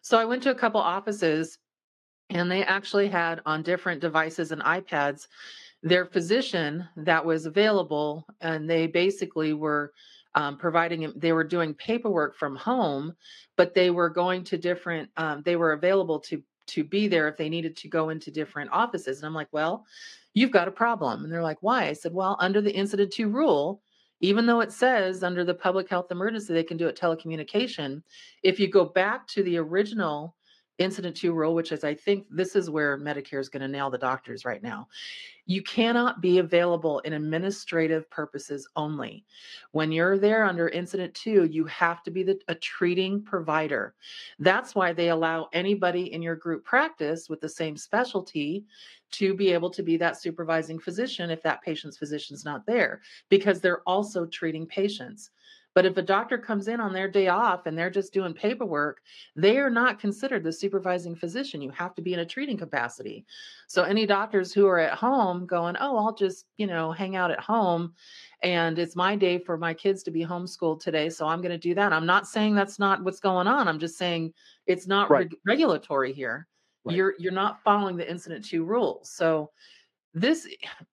so 0.00 0.18
i 0.18 0.24
went 0.24 0.42
to 0.42 0.50
a 0.50 0.54
couple 0.54 0.80
offices 0.80 1.58
and 2.30 2.50
they 2.50 2.64
actually 2.64 3.08
had 3.08 3.40
on 3.44 3.62
different 3.62 4.00
devices 4.00 4.52
and 4.52 4.62
ipads 4.62 5.26
their 5.82 6.06
physician 6.06 6.88
that 6.96 7.24
was 7.24 7.46
available 7.46 8.26
and 8.40 8.68
they 8.68 8.86
basically 8.86 9.52
were 9.52 9.92
um, 10.34 10.56
providing 10.56 11.12
they 11.16 11.32
were 11.32 11.44
doing 11.44 11.74
paperwork 11.74 12.36
from 12.36 12.56
home 12.56 13.12
but 13.56 13.74
they 13.74 13.90
were 13.90 14.08
going 14.08 14.44
to 14.44 14.56
different 14.56 15.10
um, 15.16 15.42
they 15.44 15.56
were 15.56 15.72
available 15.72 16.20
to 16.20 16.42
to 16.72 16.84
be 16.84 17.08
there 17.08 17.28
if 17.28 17.36
they 17.36 17.48
needed 17.48 17.76
to 17.76 17.88
go 17.88 18.10
into 18.10 18.30
different 18.30 18.70
offices 18.72 19.18
and 19.18 19.26
i'm 19.26 19.34
like 19.34 19.48
well 19.52 19.84
you've 20.34 20.50
got 20.50 20.68
a 20.68 20.72
problem. 20.72 21.24
And 21.24 21.32
they're 21.32 21.42
like, 21.42 21.58
why? 21.60 21.88
I 21.88 21.92
said, 21.92 22.12
well, 22.12 22.36
under 22.40 22.60
the 22.60 22.74
incident 22.74 23.12
to 23.12 23.28
rule, 23.28 23.80
even 24.20 24.46
though 24.46 24.60
it 24.60 24.72
says 24.72 25.22
under 25.22 25.44
the 25.44 25.54
public 25.54 25.88
health 25.88 26.10
emergency, 26.10 26.54
they 26.54 26.62
can 26.62 26.76
do 26.76 26.86
it 26.86 26.96
telecommunication. 26.96 28.02
If 28.42 28.60
you 28.60 28.68
go 28.68 28.84
back 28.84 29.26
to 29.28 29.42
the 29.42 29.58
original 29.58 30.36
incident 30.78 31.16
to 31.16 31.32
rule, 31.32 31.54
which 31.54 31.72
is, 31.72 31.84
I 31.84 31.94
think 31.94 32.26
this 32.30 32.56
is 32.56 32.70
where 32.70 32.98
Medicare 32.98 33.40
is 33.40 33.48
going 33.48 33.62
to 33.62 33.68
nail 33.68 33.90
the 33.90 33.98
doctors 33.98 34.44
right 34.44 34.62
now. 34.62 34.88
You 35.44 35.62
cannot 35.62 36.20
be 36.20 36.38
available 36.38 37.00
in 37.00 37.12
administrative 37.12 38.08
purposes 38.10 38.68
only. 38.76 39.24
When 39.72 39.92
you're 39.92 40.18
there 40.18 40.44
under 40.44 40.68
incident 40.68 41.14
to, 41.14 41.44
you 41.44 41.64
have 41.66 42.02
to 42.04 42.10
be 42.10 42.22
the, 42.22 42.38
a 42.48 42.54
treating 42.54 43.22
provider. 43.22 43.94
That's 44.38 44.74
why 44.74 44.92
they 44.92 45.10
allow 45.10 45.48
anybody 45.52 46.12
in 46.12 46.22
your 46.22 46.36
group 46.36 46.64
practice 46.64 47.28
with 47.28 47.40
the 47.40 47.48
same 47.48 47.76
specialty 47.76 48.64
to 49.12 49.34
be 49.34 49.52
able 49.52 49.70
to 49.70 49.82
be 49.82 49.96
that 49.98 50.20
supervising 50.20 50.78
physician 50.78 51.28
if 51.28 51.42
that 51.42 51.62
patient's 51.62 51.98
physician's 51.98 52.44
not 52.44 52.64
there, 52.64 53.02
because 53.28 53.60
they're 53.60 53.82
also 53.82 54.24
treating 54.26 54.66
patients. 54.66 55.30
But 55.74 55.86
if 55.86 55.96
a 55.96 56.02
doctor 56.02 56.36
comes 56.36 56.68
in 56.68 56.80
on 56.80 56.92
their 56.92 57.08
day 57.08 57.28
off 57.28 57.66
and 57.66 57.76
they're 57.76 57.90
just 57.90 58.12
doing 58.12 58.34
paperwork, 58.34 59.00
they 59.36 59.58
are 59.58 59.70
not 59.70 59.98
considered 59.98 60.44
the 60.44 60.52
supervising 60.52 61.14
physician. 61.16 61.62
You 61.62 61.70
have 61.70 61.94
to 61.94 62.02
be 62.02 62.12
in 62.12 62.20
a 62.20 62.26
treating 62.26 62.58
capacity. 62.58 63.24
So 63.68 63.82
any 63.82 64.04
doctors 64.04 64.52
who 64.52 64.66
are 64.66 64.78
at 64.78 64.98
home 64.98 65.46
going, 65.46 65.76
"Oh, 65.80 65.96
I'll 65.96 66.14
just, 66.14 66.46
you 66.58 66.66
know, 66.66 66.92
hang 66.92 67.16
out 67.16 67.30
at 67.30 67.40
home 67.40 67.94
and 68.42 68.78
it's 68.78 68.96
my 68.96 69.16
day 69.16 69.38
for 69.38 69.56
my 69.56 69.72
kids 69.72 70.02
to 70.02 70.10
be 70.10 70.24
homeschooled 70.24 70.80
today, 70.80 71.08
so 71.08 71.26
I'm 71.26 71.40
going 71.40 71.52
to 71.52 71.58
do 71.58 71.74
that." 71.74 71.92
I'm 71.92 72.06
not 72.06 72.26
saying 72.26 72.54
that's 72.54 72.78
not 72.78 73.02
what's 73.02 73.20
going 73.20 73.46
on. 73.46 73.68
I'm 73.68 73.78
just 73.78 73.96
saying 73.96 74.34
it's 74.66 74.86
not 74.86 75.10
Right. 75.10 75.20
reg- 75.30 75.40
regulatory 75.46 76.12
here. 76.12 76.48
Right. 76.84 76.96
You're 76.96 77.14
you're 77.18 77.32
not 77.32 77.62
following 77.62 77.96
the 77.96 78.10
incident 78.10 78.44
to 78.46 78.64
rules. 78.64 79.10
So 79.10 79.52
this 80.14 80.46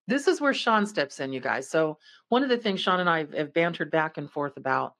this 0.07 0.27
is 0.27 0.39
where 0.39 0.53
Sean 0.53 0.85
steps 0.85 1.19
in, 1.19 1.33
you 1.33 1.39
guys. 1.39 1.69
So 1.69 1.97
one 2.29 2.43
of 2.43 2.49
the 2.49 2.57
things 2.57 2.79
Sean 2.79 2.99
and 2.99 3.09
I 3.09 3.27
have, 3.35 3.53
bantered 3.53 3.91
back 3.91 4.17
and 4.17 4.31
forth 4.31 4.57
about 4.57 4.95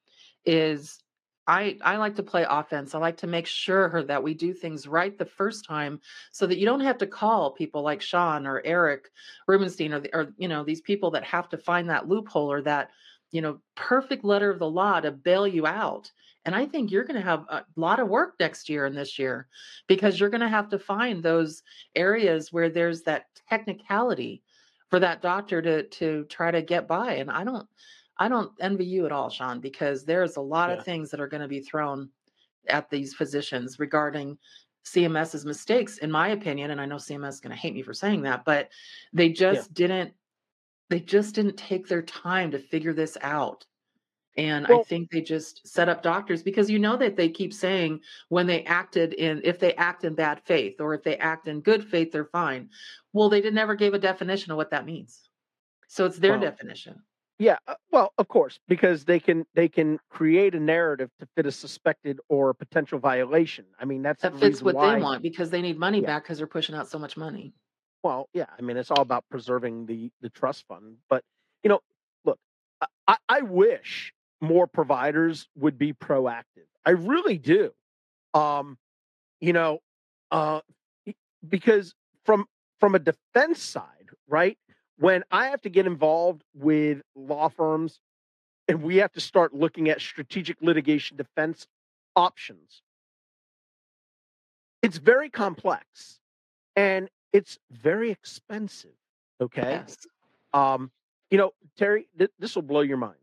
is 0.45 0.99
I 1.47 1.78
I 1.82 1.97
like 1.97 2.15
to 2.17 2.24
play 2.24 2.45
offense. 2.47 2.93
I 2.93 2.99
like 2.99 3.17
to 3.17 3.28
make 3.28 3.47
sure 3.47 4.03
that 4.03 4.22
we 4.22 4.34
do 4.34 4.53
things 4.53 4.88
right 4.88 5.17
the 5.17 5.26
first 5.26 5.65
time 5.65 5.99
so 6.32 6.45
that 6.45 6.57
you 6.57 6.65
don't 6.65 6.82
have 6.82 6.97
to 6.99 7.07
call 7.07 7.51
people 7.51 7.82
like 7.82 8.01
Sean 8.01 8.45
or 8.45 8.61
Eric 8.63 9.09
Rubenstein 9.47 9.93
or, 9.93 9.99
the, 10.01 10.13
or 10.13 10.34
you 10.38 10.47
know 10.47 10.63
these 10.63 10.82
people 10.82 11.11
that 11.11 11.24
have 11.24 11.49
to 11.49 11.57
find 11.57 11.89
that 11.89 12.07
loophole 12.07 12.51
or 12.51 12.61
that 12.63 12.89
you 13.32 13.41
know 13.41 13.59
perfect 13.76 14.24
letter 14.26 14.51
of 14.51 14.59
the 14.59 14.70
law 14.70 14.99
to 14.99 15.11
bail 15.11 15.47
you 15.47 15.65
out. 15.65 16.11
And 16.45 16.55
I 16.55 16.65
think 16.65 16.91
you're 16.91 17.03
going 17.03 17.19
to 17.19 17.27
have 17.27 17.45
a 17.49 17.65
lot 17.75 17.99
of 17.99 18.07
work 18.07 18.35
next 18.39 18.69
year 18.69 18.85
and 18.85 18.95
this 18.97 19.19
year 19.19 19.47
because 19.87 20.19
you're 20.19 20.29
going 20.29 20.41
to 20.41 20.49
have 20.49 20.69
to 20.69 20.79
find 20.79 21.21
those 21.21 21.63
areas 21.95 22.51
where 22.51 22.69
there's 22.69 23.03
that 23.03 23.25
technicality 23.49 24.43
for 24.89 24.99
that 24.99 25.21
doctor 25.21 25.61
to 25.61 25.83
to 25.87 26.25
try 26.25 26.49
to 26.51 26.61
get 26.61 26.87
by. 26.87 27.13
And 27.15 27.29
I 27.29 27.43
don't 27.43 27.67
I 28.17 28.27
don't 28.29 28.51
envy 28.59 28.85
you 28.85 29.05
at 29.05 29.11
all, 29.11 29.29
Sean, 29.29 29.59
because 29.59 30.05
there's 30.05 30.37
a 30.37 30.41
lot 30.41 30.69
Yeah. 30.69 30.75
of 30.77 30.83
things 30.85 31.11
that 31.11 31.19
are 31.21 31.27
going 31.27 31.41
to 31.41 31.47
be 31.47 31.61
thrown 31.61 32.09
at 32.67 32.89
these 32.89 33.13
physicians 33.13 33.79
regarding 33.79 34.37
CMS's 34.85 35.45
mistakes, 35.45 35.97
in 35.97 36.11
my 36.11 36.29
opinion. 36.29 36.71
And 36.71 36.81
I 36.81 36.85
know 36.85 36.97
CMS 36.97 37.29
is 37.35 37.39
going 37.41 37.51
to 37.55 37.61
hate 37.61 37.73
me 37.73 37.81
for 37.83 37.93
saying 37.93 38.23
that, 38.23 38.45
but 38.45 38.69
they 39.13 39.29
Yeah. 39.49 39.63
just 39.63 39.73
didn't 39.73 40.13
they 40.89 40.99
just 40.99 41.35
didn't 41.35 41.57
take 41.57 41.87
their 41.87 42.01
time 42.01 42.51
to 42.51 42.59
figure 42.59 42.93
this 42.93 43.17
out. 43.21 43.65
And 44.39 44.67
I 44.67 44.83
think 44.83 45.11
they 45.11 45.21
just 45.21 45.67
set 45.67 45.89
up 45.89 46.01
doctors 46.01 46.43
because 46.43 46.69
you 46.69 46.79
know 46.79 46.95
that 46.97 47.17
they 47.17 47.27
keep 47.29 47.53
saying 47.53 47.99
when 48.29 48.47
they 48.47 48.63
acted 48.63 49.13
in 49.13 49.41
if 49.43 49.59
they 49.59 49.73
act 49.73 50.05
in 50.05 50.15
bad 50.15 50.41
faith 50.45 50.79
or 50.79 50.93
if 50.93 51.03
they 51.03 51.17
act 51.17 51.47
in 51.47 51.59
good 51.59 51.83
faith, 51.83 52.11
they're 52.11 52.23
fine. 52.25 52.69
Well, 53.11 53.27
they 53.29 53.41
did 53.41 53.53
never 53.53 53.75
gave 53.75 53.93
a 53.93 53.99
definition 53.99 54.51
of 54.51 54.57
what 54.57 54.71
that 54.71 54.85
means. 54.85 55.29
So 55.87 56.05
it's 56.05 56.19
their 56.19 56.33
well, 56.33 56.41
definition. 56.41 57.01
yeah. 57.37 57.57
uh, 57.67 57.75
Well, 57.91 58.13
of 58.17 58.27
course, 58.27 58.59
because 58.67 59.03
they 59.03 59.19
can 59.19 59.45
they 59.55 59.67
can 59.67 59.99
create 60.09 60.55
a 60.55 60.59
narrative 60.59 61.09
to 61.19 61.27
fit 61.35 61.45
a 61.45 61.51
suspected 61.51 62.19
or 62.29 62.51
a 62.51 62.55
potential 62.55 62.99
violation. 62.99 63.65
I 63.77 63.85
mean, 63.85 64.03
that's 64.03 64.21
That 64.21 64.37
fits 64.39 64.61
what 64.61 64.79
they 64.79 65.01
want 65.01 65.21
because 65.21 65.49
they 65.49 65.61
need 65.61 65.77
money 65.77 65.99
Yeah. 65.99 66.07
back 66.07 66.23
because 66.23 66.37
they're 66.37 66.47
pushing 66.47 66.75
out 66.75 66.87
so 66.87 66.97
much 66.99 67.17
money. 67.17 67.53
Well, 68.03 68.29
yeah. 68.33 68.45
I 68.57 68.61
mean, 68.61 68.77
it's 68.77 68.91
all 68.91 69.01
about 69.01 69.25
preserving 69.29 69.87
the 69.87 70.11
the 70.21 70.29
trust 70.29 70.65
fund. 70.67 70.97
But 71.09 71.23
you 71.63 71.69
know, 71.69 71.81
look, 72.23 72.39
I 73.07 73.17
I 73.27 73.41
wish 73.41 74.13
more 74.41 74.67
providers 74.67 75.47
would 75.55 75.77
be 75.77 75.93
proactive. 75.93 76.67
I 76.85 76.91
really 76.91 77.37
do. 77.37 77.71
Um, 78.33 78.77
you 79.39 79.53
know, 79.53 79.79
uh, 80.31 80.61
because 81.47 81.93
from 82.25 82.45
from 82.79 82.95
a 82.95 82.99
defense 82.99 83.61
side, 83.61 84.09
right? 84.27 84.57
When 84.97 85.23
I 85.31 85.47
have 85.47 85.61
to 85.61 85.69
get 85.69 85.85
involved 85.85 86.43
with 86.53 87.01
law 87.15 87.49
firms 87.49 87.99
and 88.67 88.83
we 88.83 88.97
have 88.97 89.11
to 89.13 89.21
start 89.21 89.53
looking 89.53 89.89
at 89.89 90.01
strategic 90.01 90.61
litigation 90.61 91.15
defense 91.17 91.67
options, 92.15 92.81
it's 94.81 94.97
very 94.97 95.29
complex 95.29 96.19
and 96.75 97.09
it's 97.31 97.59
very 97.71 98.11
expensive. 98.11 98.91
Okay. 99.41 99.61
Yes. 99.61 99.97
Um, 100.53 100.91
you 101.31 101.37
know, 101.37 101.51
Terry, 101.77 102.07
th- 102.17 102.31
this 102.39 102.55
will 102.55 102.63
blow 102.63 102.81
your 102.81 102.97
mind. 102.97 103.15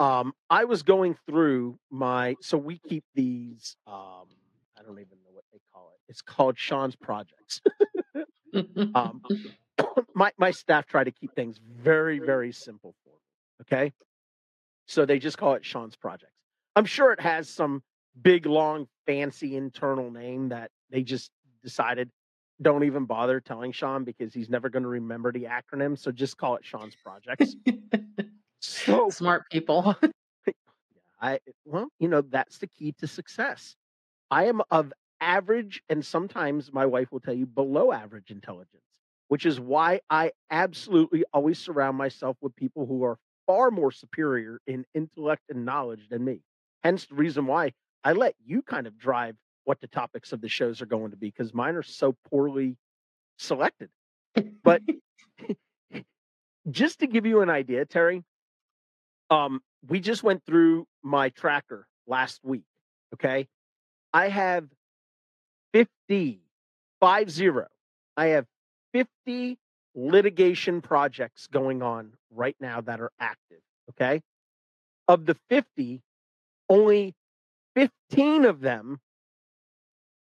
Um, 0.00 0.32
I 0.48 0.64
was 0.64 0.82
going 0.82 1.14
through 1.26 1.78
my, 1.90 2.34
so 2.40 2.56
we 2.56 2.78
keep 2.88 3.04
these, 3.14 3.76
um, 3.86 4.26
I 4.76 4.82
don't 4.82 4.98
even 4.98 5.18
know 5.22 5.30
what 5.30 5.44
they 5.52 5.60
call 5.72 5.92
it. 5.94 6.00
It's 6.10 6.22
called 6.22 6.58
Sean's 6.58 6.96
Projects. 6.96 7.60
um, 8.94 9.22
my, 10.14 10.32
my 10.38 10.50
staff 10.50 10.86
try 10.86 11.04
to 11.04 11.10
keep 11.10 11.34
things 11.34 11.60
very, 11.82 12.18
very 12.18 12.50
simple 12.50 12.94
for 13.04 13.10
me. 13.10 13.16
Okay. 13.62 13.92
So 14.86 15.04
they 15.04 15.18
just 15.18 15.38
call 15.38 15.54
it 15.54 15.64
Sean's 15.64 15.96
Projects. 15.96 16.32
I'm 16.74 16.86
sure 16.86 17.12
it 17.12 17.20
has 17.20 17.48
some 17.48 17.82
big, 18.20 18.46
long, 18.46 18.86
fancy 19.06 19.54
internal 19.56 20.10
name 20.10 20.48
that 20.48 20.70
they 20.90 21.02
just 21.02 21.30
decided 21.62 22.10
don't 22.62 22.84
even 22.84 23.04
bother 23.04 23.40
telling 23.40 23.72
Sean 23.72 24.04
because 24.04 24.34
he's 24.34 24.50
never 24.50 24.68
going 24.68 24.82
to 24.82 24.88
remember 24.88 25.32
the 25.32 25.44
acronym. 25.44 25.98
So 25.98 26.10
just 26.10 26.36
call 26.36 26.56
it 26.56 26.64
Sean's 26.64 26.94
Projects. 26.94 27.54
So 28.60 29.10
Smart 29.10 29.44
people. 29.50 29.96
I, 31.20 31.40
well, 31.64 31.88
you 31.98 32.08
know, 32.08 32.22
that's 32.22 32.58
the 32.58 32.66
key 32.66 32.92
to 32.98 33.06
success. 33.06 33.76
I 34.30 34.46
am 34.46 34.62
of 34.70 34.92
average, 35.20 35.82
and 35.88 36.04
sometimes 36.04 36.72
my 36.72 36.86
wife 36.86 37.12
will 37.12 37.20
tell 37.20 37.34
you 37.34 37.46
below 37.46 37.92
average 37.92 38.30
intelligence, 38.30 38.84
which 39.28 39.46
is 39.46 39.60
why 39.60 40.00
I 40.10 40.32
absolutely 40.50 41.24
always 41.34 41.58
surround 41.58 41.98
myself 41.98 42.36
with 42.42 42.56
people 42.56 42.86
who 42.86 43.04
are 43.04 43.18
far 43.46 43.70
more 43.70 43.92
superior 43.92 44.60
in 44.66 44.86
intellect 44.94 45.44
and 45.50 45.64
knowledge 45.64 46.08
than 46.10 46.24
me. 46.24 46.42
Hence 46.84 47.06
the 47.06 47.16
reason 47.16 47.46
why 47.46 47.72
I 48.04 48.12
let 48.12 48.34
you 48.44 48.62
kind 48.62 48.86
of 48.86 48.98
drive 48.98 49.36
what 49.64 49.80
the 49.80 49.88
topics 49.88 50.32
of 50.32 50.40
the 50.40 50.48
shows 50.48 50.82
are 50.82 50.86
going 50.86 51.10
to 51.12 51.16
be 51.18 51.28
because 51.28 51.54
mine 51.54 51.76
are 51.76 51.82
so 51.82 52.16
poorly 52.30 52.76
selected. 53.38 53.90
But 54.64 54.82
just 56.70 57.00
to 57.00 57.06
give 57.06 57.26
you 57.26 57.42
an 57.42 57.50
idea, 57.50 57.84
Terry, 57.84 58.22
um, 59.30 59.62
we 59.88 60.00
just 60.00 60.22
went 60.22 60.44
through 60.44 60.86
my 61.02 61.30
tracker 61.30 61.86
last 62.06 62.40
week. 62.42 62.64
Okay. 63.14 63.48
I 64.12 64.28
have 64.28 64.66
50, 65.72 66.40
five 67.00 67.30
zero. 67.30 67.66
I 68.16 68.26
have 68.26 68.46
50 68.92 69.58
litigation 69.94 70.80
projects 70.82 71.46
going 71.46 71.82
on 71.82 72.12
right 72.30 72.56
now 72.60 72.80
that 72.82 73.00
are 73.00 73.12
active. 73.18 73.60
Okay. 73.90 74.20
Of 75.08 75.26
the 75.26 75.36
50, 75.48 76.02
only 76.68 77.14
15 77.74 78.44
of 78.44 78.60
them 78.60 79.00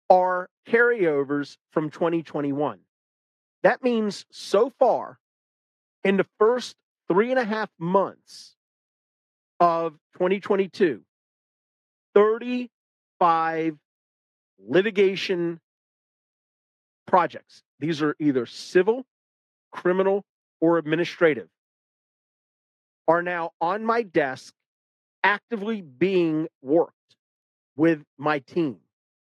are 0.09 0.49
carryovers 0.67 1.57
from 1.71 1.89
2021. 1.89 2.79
That 3.61 3.83
means 3.83 4.25
so 4.31 4.71
far 4.79 5.19
in 6.03 6.17
the 6.17 6.25
first 6.39 6.75
three 7.07 7.29
and 7.31 7.39
a 7.39 7.43
half 7.43 7.69
months 7.77 8.55
of 9.59 9.93
2022, 10.13 11.01
35 12.15 13.77
litigation 14.67 15.59
projects. 17.07 17.63
These 17.79 18.01
are 18.01 18.15
either 18.19 18.45
civil, 18.45 19.05
criminal, 19.71 20.23
or 20.61 20.77
administrative, 20.77 21.47
are 23.07 23.21
now 23.21 23.51
on 23.61 23.85
my 23.85 24.03
desk 24.03 24.53
actively 25.23 25.81
being 25.81 26.47
worked 26.61 26.93
with 27.75 28.03
my 28.17 28.39
team 28.39 28.77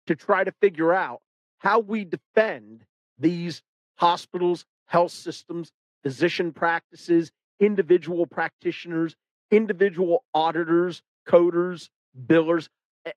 to 0.06 0.16
try 0.16 0.44
to 0.44 0.52
figure 0.60 0.92
out 0.92 1.20
how 1.58 1.78
we 1.80 2.04
defend 2.04 2.84
these 3.18 3.62
hospitals, 3.96 4.64
health 4.86 5.12
systems, 5.12 5.70
physician 6.02 6.52
practices, 6.52 7.30
individual 7.60 8.26
practitioners, 8.26 9.16
individual 9.50 10.24
auditors, 10.34 11.02
coders, 11.26 11.88
billers. 12.26 12.68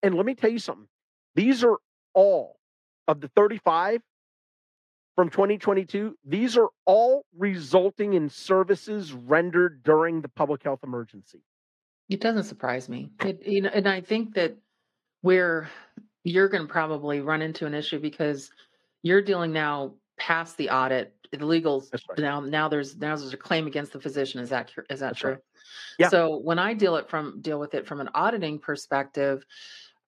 And 0.04 0.16
let 0.16 0.26
me 0.26 0.36
tell 0.36 0.52
you 0.52 0.60
something. 0.60 0.88
These 1.36 1.64
are 1.64 1.78
all 2.14 2.58
of 3.08 3.22
the 3.22 3.28
35 3.30 4.02
from 5.16 5.30
2022. 5.30 6.18
These 6.26 6.58
are 6.58 6.70
all 6.86 7.26
resulting 7.38 8.14
in 8.14 8.30
services 8.30 9.14
rendered 9.14 9.84
during 9.84 10.22
the 10.22 10.30
public 10.30 10.64
health 10.64 10.80
emergency. 10.84 11.42
It 12.10 12.20
doesn't 12.20 12.44
surprise 12.44 12.90
me. 12.90 13.12
It, 13.24 13.46
you 13.46 13.62
know, 13.62 13.70
and 13.74 13.88
I 13.88 14.02
think 14.02 14.34
that 14.36 14.58
where 15.22 15.70
you're 16.24 16.50
going 16.50 16.68
to 16.68 16.72
probably 16.72 17.22
run 17.22 17.42
into 17.42 17.66
an 17.66 17.74
issue 17.74 18.00
because 18.00 18.52
you're 19.02 19.22
dealing 19.22 19.52
now 19.52 19.94
past 20.22 20.56
the 20.58 20.70
audit, 20.70 21.14
the 21.32 21.38
legals. 21.38 21.90
That's 21.90 22.08
right. 22.08 22.20
Now, 22.20 22.40
now 22.40 22.70
there's 22.70 22.96
now 22.98 23.16
there's 23.16 23.34
a 23.34 23.38
claim 23.38 23.66
against 23.66 23.92
the 23.92 24.00
physician. 24.00 24.40
Is 24.40 24.50
that 24.50 24.70
is 24.90 25.00
that 25.00 25.08
That's 25.08 25.20
true? 25.20 25.32
right. 25.32 25.40
Yeah. 25.98 26.10
So 26.10 26.38
when 26.38 26.60
I 26.60 26.76
deal 26.76 26.96
it 26.96 27.10
from 27.10 27.42
deal 27.42 27.60
with 27.60 27.74
it 27.74 27.88
from 27.88 28.00
an 28.00 28.10
auditing 28.14 28.60
perspective, 28.60 29.44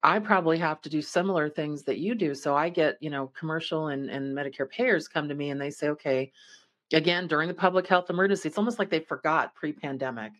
I 0.04 0.20
probably 0.20 0.60
have 0.60 0.82
to 0.82 0.90
do 0.90 1.02
similar 1.02 1.50
things 1.50 1.84
that 1.84 1.98
you 1.98 2.14
do. 2.14 2.36
So 2.36 2.56
I 2.56 2.70
get 2.70 2.98
you 3.02 3.10
know 3.10 3.32
commercial 3.38 3.88
and 3.88 4.10
and 4.10 4.38
Medicare 4.38 4.70
payers 4.70 5.08
come 5.08 5.28
to 5.30 5.36
me 5.36 5.50
and 5.50 5.60
they 5.60 5.72
say, 5.72 5.90
okay, 5.90 6.32
again 6.94 7.26
during 7.26 7.48
the 7.48 7.56
public 7.56 7.88
health 7.88 8.12
emergency, 8.12 8.50
it's 8.50 8.60
almost 8.60 8.78
like 8.78 8.92
they 8.92 9.00
forgot 9.00 9.56
pre-pandemic 9.56 10.34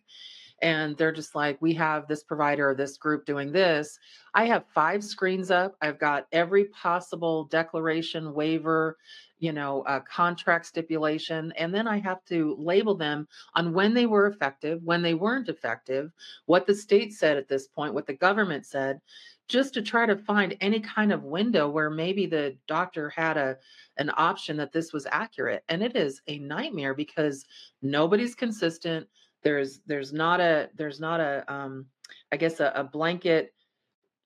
and 0.62 0.96
they're 0.96 1.12
just 1.12 1.34
like, 1.34 1.60
we 1.60 1.74
have 1.74 2.06
this 2.06 2.22
provider 2.22 2.70
or 2.70 2.74
this 2.74 2.96
group 2.96 3.26
doing 3.26 3.52
this. 3.52 3.98
I 4.34 4.46
have 4.46 4.64
five 4.74 5.04
screens 5.04 5.50
up. 5.50 5.76
I've 5.80 5.98
got 5.98 6.26
every 6.32 6.66
possible 6.66 7.44
declaration, 7.44 8.32
waiver, 8.34 8.96
you 9.38 9.52
know, 9.52 9.82
uh, 9.82 10.00
contract 10.00 10.66
stipulation, 10.66 11.52
and 11.58 11.74
then 11.74 11.86
I 11.86 11.98
have 11.98 12.24
to 12.26 12.56
label 12.58 12.94
them 12.94 13.28
on 13.54 13.74
when 13.74 13.92
they 13.92 14.06
were 14.06 14.26
effective, 14.26 14.80
when 14.82 15.02
they 15.02 15.14
weren't 15.14 15.48
effective, 15.48 16.12
what 16.46 16.66
the 16.66 16.74
state 16.74 17.12
said 17.12 17.36
at 17.36 17.48
this 17.48 17.66
point, 17.66 17.94
what 17.94 18.06
the 18.06 18.14
government 18.14 18.64
said, 18.64 19.00
just 19.48 19.74
to 19.74 19.82
try 19.82 20.06
to 20.06 20.16
find 20.16 20.56
any 20.60 20.80
kind 20.80 21.12
of 21.12 21.24
window 21.24 21.68
where 21.68 21.90
maybe 21.90 22.26
the 22.26 22.56
doctor 22.66 23.10
had 23.10 23.36
a 23.36 23.58
an 23.98 24.10
option 24.16 24.56
that 24.56 24.72
this 24.72 24.92
was 24.92 25.06
accurate. 25.10 25.62
And 25.68 25.82
it 25.82 25.94
is 25.94 26.20
a 26.26 26.38
nightmare 26.38 26.94
because 26.94 27.44
nobody's 27.82 28.34
consistent 28.34 29.06
there's 29.44 29.80
there's 29.86 30.12
not 30.12 30.40
a 30.40 30.68
there's 30.74 30.98
not 30.98 31.20
a 31.20 31.44
um 31.52 31.86
i 32.32 32.36
guess 32.36 32.60
a, 32.60 32.72
a 32.74 32.84
blanket 32.84 33.54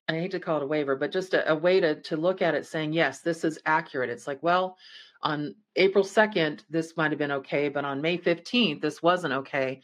I 0.08 0.14
hate 0.14 0.30
to 0.30 0.40
call 0.40 0.56
it 0.56 0.62
a 0.62 0.66
waiver, 0.66 0.96
but 0.96 1.12
just 1.12 1.34
a, 1.34 1.52
a 1.52 1.54
way 1.54 1.80
to 1.80 2.00
to 2.00 2.16
look 2.16 2.40
at 2.40 2.54
it 2.54 2.64
saying, 2.64 2.94
yes, 2.94 3.20
this 3.20 3.44
is 3.44 3.58
accurate. 3.66 4.08
It's 4.08 4.26
like, 4.26 4.42
well, 4.42 4.78
on 5.22 5.54
April 5.76 6.04
2nd, 6.04 6.60
this 6.70 6.96
might 6.96 7.10
have 7.10 7.18
been 7.18 7.32
okay, 7.32 7.68
but 7.68 7.84
on 7.84 8.00
May 8.00 8.18
15th, 8.18 8.80
this 8.80 9.02
wasn't 9.02 9.34
okay. 9.34 9.82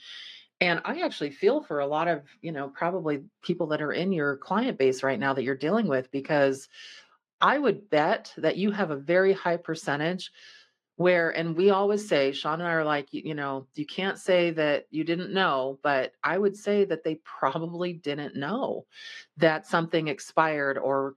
And 0.61 0.81
I 0.85 1.01
actually 1.01 1.31
feel 1.31 1.61
for 1.61 1.81
a 1.81 1.87
lot 1.87 2.09
of, 2.09 2.23
you 2.41 2.53
know, 2.53 2.69
probably 2.69 3.25
people 3.43 3.67
that 3.69 3.83
are 3.83 3.93
in 3.93 4.13
your 4.13 4.37
client 4.37 4.79
base 4.79 5.03
right 5.03 5.19
now 5.19 5.35
that 5.35 5.43
you're 5.43 5.57
dealing 5.57 5.89
with, 5.89 6.11
because 6.11 6.69
I 7.41 7.59
would 7.59 7.91
bet 7.91 8.33
that 8.39 8.57
you 8.57 8.71
have 8.71 8.91
a 8.91 8.97
very 8.97 9.33
high 9.33 9.57
percentage 9.57 10.31
where, 10.97 11.31
and 11.31 11.57
we 11.57 11.71
always 11.71 12.07
say, 12.09 12.33
Sean 12.33 12.61
and 12.61 12.69
I 12.69 12.73
are 12.73 12.85
like, 12.85 13.13
you, 13.13 13.23
you 13.25 13.35
know, 13.35 13.67
you 13.75 13.85
can't 13.85 14.19
say 14.19 14.51
that 14.53 14.87
you 14.91 15.03
didn't 15.05 15.33
know, 15.33 15.79
but 15.83 16.13
I 16.23 16.39
would 16.39 16.57
say 16.57 16.85
that 16.85 17.03
they 17.03 17.17
probably 17.17 17.93
didn't 17.93 18.37
know 18.37 18.87
that 19.37 19.67
something 19.67 20.09
expired 20.09 20.79
or 20.79 21.17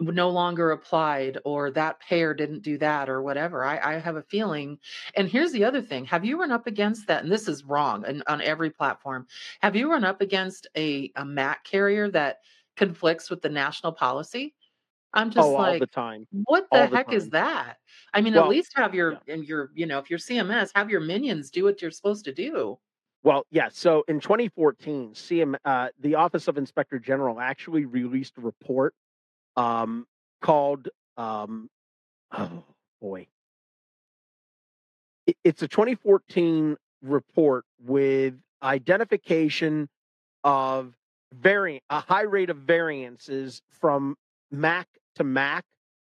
no 0.00 0.30
longer 0.30 0.72
applied 0.72 1.38
or 1.44 1.70
that 1.70 2.00
payer 2.00 2.34
didn't 2.34 2.62
do 2.62 2.78
that 2.78 3.08
or 3.08 3.22
whatever. 3.22 3.64
I, 3.64 3.78
I, 3.78 3.98
have 3.98 4.16
a 4.16 4.22
feeling. 4.22 4.78
And 5.14 5.28
here's 5.28 5.52
the 5.52 5.64
other 5.64 5.80
thing 5.80 6.04
have 6.06 6.24
you 6.24 6.40
run 6.40 6.50
up 6.50 6.66
against 6.66 7.06
that? 7.06 7.22
And 7.22 7.30
this 7.30 7.46
is 7.46 7.64
wrong 7.64 8.04
and 8.04 8.22
on 8.26 8.42
every 8.42 8.70
platform. 8.70 9.28
Have 9.60 9.76
you 9.76 9.88
run 9.88 10.02
up 10.02 10.20
against 10.20 10.66
a, 10.76 11.12
a 11.14 11.24
MAC 11.24 11.62
carrier 11.62 12.10
that 12.10 12.40
conflicts 12.76 13.30
with 13.30 13.42
the 13.42 13.48
national 13.48 13.92
policy? 13.92 14.54
I'm 15.16 15.30
just 15.30 15.38
Oh, 15.38 15.56
all 15.56 15.76
the 15.78 15.80
like, 15.80 15.90
time. 15.90 16.26
what 16.44 16.66
the 16.70 16.86
the 16.88 16.96
heck 16.96 17.12
is 17.12 17.30
that? 17.30 17.78
I 18.14 18.20
mean, 18.20 18.34
at 18.36 18.48
least 18.48 18.72
have 18.76 18.94
your 18.94 19.12
yeah. 19.26 19.34
and 19.34 19.44
your, 19.44 19.70
you 19.74 19.86
know, 19.86 19.98
if 19.98 20.10
you're 20.10 20.18
CMS, 20.18 20.70
have 20.74 20.90
your 20.90 21.00
minions 21.00 21.50
do 21.50 21.64
what 21.64 21.82
you're 21.82 21.90
supposed 21.90 22.24
to 22.26 22.32
do. 22.32 22.78
Well, 23.22 23.44
yeah. 23.50 23.68
So 23.70 24.04
in 24.08 24.20
2014, 24.20 25.12
CM, 25.14 25.56
uh, 25.64 25.88
the 25.98 26.14
Office 26.14 26.48
of 26.48 26.58
Inspector 26.58 26.98
General 27.00 27.40
actually 27.40 27.84
released 27.84 28.38
a 28.38 28.40
report 28.40 28.94
um, 29.56 30.06
called, 30.42 30.88
um, 31.16 31.70
oh 32.32 32.64
boy, 33.00 33.28
It- 35.26 35.38
it's 35.44 35.62
a 35.62 35.68
2014 35.68 36.76
report 37.02 37.64
with 37.80 38.40
identification 38.62 39.88
of 40.44 40.96
variant, 41.32 41.84
a 41.90 42.00
high 42.00 42.22
rate 42.22 42.50
of 42.50 42.58
variances 42.58 43.62
from 43.70 44.16
MAC 44.50 44.88
to 45.16 45.24
MAC 45.24 45.64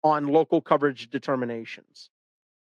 on 0.04 0.28
local 0.28 0.62
coverage 0.62 1.10
determinations. 1.10 2.10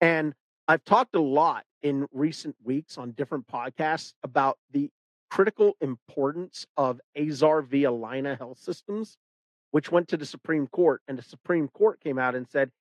And 0.02 0.34
I've 0.68 0.84
talked 0.84 1.16
a 1.16 1.22
lot 1.22 1.64
in 1.82 2.08
recent 2.12 2.56
weeks 2.64 2.98
on 2.98 3.12
different 3.12 3.48
podcasts 3.48 4.14
about 4.24 4.58
the 4.72 4.90
critical 5.30 5.76
importance 5.82 6.66
of 6.78 7.02
Azar 7.18 7.62
v. 7.62 7.84
Allina 7.84 8.38
Health 8.38 8.60
Systems, 8.60 9.18
which 9.72 9.92
went 9.92 10.08
to 10.10 10.18
the 10.18 10.26
Supreme 10.26 10.68
Court. 10.68 11.02
And 11.08 11.18
the 11.18 11.24
Supreme 11.24 11.68
Court 11.70 12.00
came 12.02 12.20
out 12.20 12.36
and 12.36 12.48
said 12.48 12.72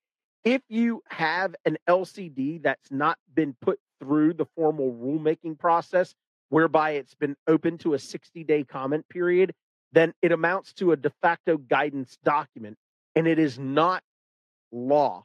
if 0.44 0.62
you 0.68 1.02
have 1.08 1.54
an 1.64 1.78
LCD 1.88 2.62
that's 2.62 2.90
not 2.90 3.18
been 3.34 3.54
put 3.60 3.78
through 4.00 4.34
the 4.34 4.46
formal 4.56 4.92
rulemaking 4.92 5.58
process, 5.58 6.14
whereby 6.48 6.92
it's 6.92 7.14
been 7.14 7.36
open 7.46 7.78
to 7.78 7.94
a 7.94 7.98
60 7.98 8.44
day 8.44 8.64
comment 8.64 9.08
period, 9.08 9.54
then 9.92 10.12
it 10.22 10.32
amounts 10.32 10.72
to 10.74 10.92
a 10.92 10.96
de 10.96 11.10
facto 11.22 11.56
guidance 11.56 12.18
document 12.24 12.76
and 13.14 13.26
it 13.26 13.38
is 13.38 13.58
not 13.58 14.02
law. 14.70 15.24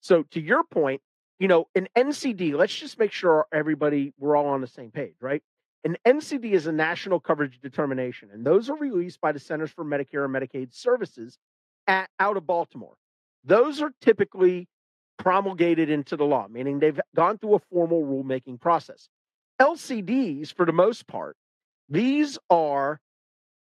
So, 0.00 0.24
to 0.30 0.40
your 0.40 0.64
point, 0.64 1.00
you 1.38 1.48
know, 1.48 1.68
an 1.74 1.88
NCD, 1.96 2.54
let's 2.54 2.74
just 2.74 2.98
make 2.98 3.12
sure 3.12 3.46
everybody, 3.52 4.12
we're 4.18 4.36
all 4.36 4.48
on 4.48 4.60
the 4.60 4.66
same 4.66 4.90
page, 4.90 5.14
right? 5.20 5.42
An 5.84 5.96
NCD 6.06 6.52
is 6.52 6.66
a 6.66 6.72
national 6.72 7.20
coverage 7.20 7.60
determination, 7.60 8.28
and 8.32 8.44
those 8.44 8.68
are 8.68 8.76
released 8.76 9.20
by 9.20 9.32
the 9.32 9.38
Centers 9.38 9.70
for 9.70 9.84
Medicare 9.84 10.24
and 10.24 10.34
Medicaid 10.34 10.74
Services 10.74 11.38
at, 11.86 12.10
out 12.18 12.36
of 12.36 12.46
Baltimore. 12.46 12.94
Those 13.44 13.80
are 13.80 13.90
typically 14.02 14.68
promulgated 15.18 15.88
into 15.88 16.16
the 16.16 16.24
law, 16.24 16.46
meaning 16.48 16.78
they've 16.78 17.00
gone 17.16 17.38
through 17.38 17.54
a 17.54 17.58
formal 17.70 18.02
rulemaking 18.02 18.60
process. 18.60 19.08
LCDs, 19.60 20.52
for 20.52 20.66
the 20.66 20.72
most 20.72 21.06
part, 21.06 21.36
these 21.88 22.38
are 22.48 23.00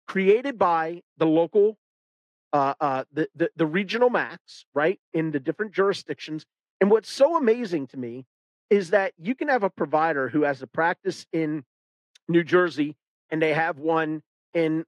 created 0.06 0.58
by 0.58 1.02
the 1.18 1.26
local, 1.26 1.76
uh, 2.54 2.72
uh, 2.80 3.04
the, 3.12 3.28
the 3.34 3.50
the 3.56 3.66
regional 3.66 4.08
MACs, 4.08 4.64
right, 4.74 5.00
in 5.12 5.32
the 5.32 5.40
different 5.40 5.72
jurisdictions. 5.72 6.46
And 6.80 6.88
what's 6.88 7.10
so 7.10 7.36
amazing 7.36 7.88
to 7.88 7.96
me 7.96 8.26
is 8.70 8.90
that 8.90 9.12
you 9.18 9.34
can 9.34 9.48
have 9.48 9.64
a 9.64 9.70
provider 9.70 10.28
who 10.28 10.42
has 10.42 10.62
a 10.62 10.66
practice 10.68 11.26
in 11.32 11.64
New 12.28 12.44
Jersey 12.44 12.96
and 13.28 13.42
they 13.42 13.52
have 13.52 13.78
one 13.78 14.22
in 14.54 14.84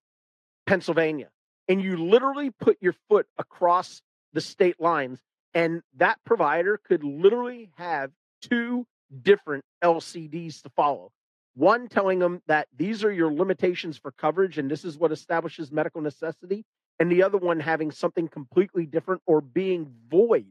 Pennsylvania, 0.67 1.29
and 1.67 1.83
you 1.83 1.97
literally 1.97 2.51
put 2.51 2.79
your 2.81 2.95
foot 3.09 3.27
across 3.37 4.01
the 4.33 4.41
state 4.41 4.81
lines, 4.81 5.19
and 5.53 5.83
that 5.97 6.19
provider 6.25 6.79
could 6.79 7.03
literally 7.03 7.71
have 7.77 8.13
two 8.43 8.87
different 9.23 9.65
LCDs 9.83 10.63
to 10.63 10.69
follow. 10.71 11.11
One 11.55 11.89
telling 11.89 12.21
them 12.21 12.43
that 12.47 12.69
these 12.77 13.03
are 13.03 13.11
your 13.11 13.33
limitations 13.33 13.97
for 13.97 14.13
coverage 14.13 14.59
and 14.59 14.71
this 14.71 14.85
is 14.85 14.99
what 14.99 15.11
establishes 15.11 15.73
medical 15.73 16.03
necessity, 16.03 16.65
and 16.99 17.11
the 17.11 17.23
other 17.23 17.39
one 17.39 17.61
having 17.61 17.91
something 17.91 18.29
completely 18.29 18.87
different 18.87 19.23
or 19.27 19.41
being 19.41 19.93
void 20.09 20.47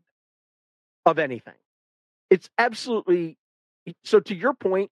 of 1.06 1.20
anything. 1.20 1.54
It's 2.30 2.50
absolutely 2.58 3.38
so. 4.04 4.20
To 4.20 4.36
your 4.36 4.54
point, 4.54 4.92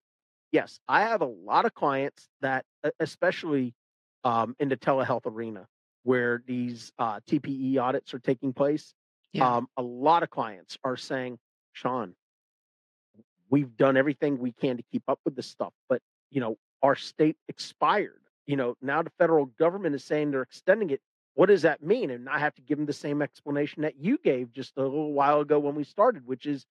yes, 0.51 0.79
I 0.87 1.01
have 1.01 1.21
a 1.21 1.25
lot 1.27 1.65
of 1.65 1.73
clients 1.73 2.27
that, 2.41 2.65
especially 2.99 3.73
um, 4.23 4.55
in 4.59 4.69
the 4.69 4.77
telehealth 4.77 5.25
arena, 5.25 5.67
where 6.03 6.43
these 6.45 6.91
uh, 6.99 7.19
TPE 7.29 7.79
audits 7.81 8.13
are 8.13 8.19
taking 8.19 8.53
place, 8.53 8.93
Yeah. 9.33 9.57
um, 9.57 9.67
a 9.77 9.81
lot 9.81 10.21
of 10.23 10.29
clients 10.29 10.77
are 10.83 10.97
saying, 10.97 11.39
Sean, 11.73 12.15
we've 13.49 13.75
done 13.77 13.97
everything 13.97 14.37
we 14.39 14.51
can 14.51 14.77
to 14.77 14.83
keep 14.91 15.03
up 15.07 15.19
with 15.25 15.35
this 15.35 15.47
stuff, 15.47 15.73
but 15.89 16.01
you 16.29 16.39
know, 16.41 16.57
our 16.81 16.95
state 16.95 17.37
expired. 17.47 18.19
You 18.45 18.57
know, 18.57 18.75
now 18.81 19.01
the 19.01 19.11
federal 19.17 19.45
government 19.45 19.95
is 19.95 20.03
saying 20.03 20.31
they're 20.31 20.41
extending 20.41 20.89
it. 20.89 21.01
What 21.35 21.47
does 21.47 21.63
that 21.63 21.81
mean? 21.81 22.11
And 22.11 22.29
I 22.29 22.39
have 22.39 22.53
to 22.55 22.61
give 22.61 22.77
them 22.77 22.85
the 22.85 22.93
same 22.93 23.21
explanation 23.21 23.81
that 23.83 23.97
you 23.97 24.17
gave 24.23 24.51
just 24.51 24.73
a 24.77 24.81
little 24.81 25.13
while 25.13 25.41
ago 25.41 25.59
when 25.59 25.75
we 25.75 25.83
started, 25.83 26.27
which 26.27 26.45
is 26.45 26.65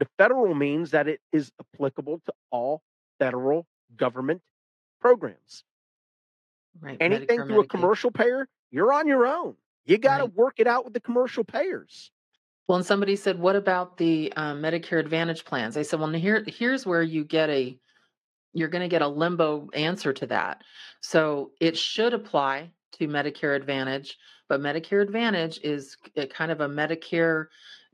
the 0.00 0.08
federal 0.18 0.54
means 0.54 0.90
that 0.90 1.08
it 1.08 1.20
is 1.32 1.52
applicable 1.60 2.20
to 2.26 2.32
all 2.50 2.82
federal 3.18 3.66
government 3.96 4.42
programs. 5.00 5.64
Right. 6.80 6.96
Anything 7.00 7.40
Medicare, 7.40 7.46
through 7.46 7.60
a 7.60 7.66
commercial 7.66 8.10
payer, 8.10 8.48
you're 8.70 8.92
on 8.92 9.06
your 9.06 9.26
own. 9.26 9.56
You 9.84 9.98
got 9.98 10.18
to 10.18 10.24
Right. 10.24 10.34
work 10.34 10.54
it 10.58 10.66
out 10.66 10.84
with 10.84 10.94
the 10.94 11.00
commercial 11.00 11.44
payers. 11.44 12.10
Well, 12.68 12.76
and 12.76 12.86
somebody 12.86 13.16
said, 13.16 13.38
"What 13.38 13.56
about 13.56 13.96
the 13.96 14.32
um, 14.36 14.60
Medicare 14.62 15.00
Advantage 15.00 15.44
plans?" 15.44 15.76
I 15.76 15.82
said, 15.82 15.98
"Well, 16.00 16.10
here, 16.12 16.44
here's 16.46 16.84
where 16.84 17.02
you 17.02 17.24
get 17.24 17.48
a, 17.50 17.78
you're 18.52 18.68
going 18.68 18.82
to 18.82 18.88
get 18.88 19.02
a 19.02 19.08
limbo 19.08 19.68
answer 19.72 20.12
to 20.12 20.26
that. 20.26 20.62
So 21.00 21.52
it 21.60 21.78
should 21.78 22.12
apply 22.12 22.72
to 22.92 23.08
Medicare 23.08 23.56
Advantage, 23.56 24.18
but 24.48 24.60
Medicare 24.60 25.02
Advantage 25.02 25.60
is 25.62 25.96
a 26.16 26.26
kind 26.26 26.50
of 26.50 26.60
a 26.60 26.68
Medicare 26.68 27.46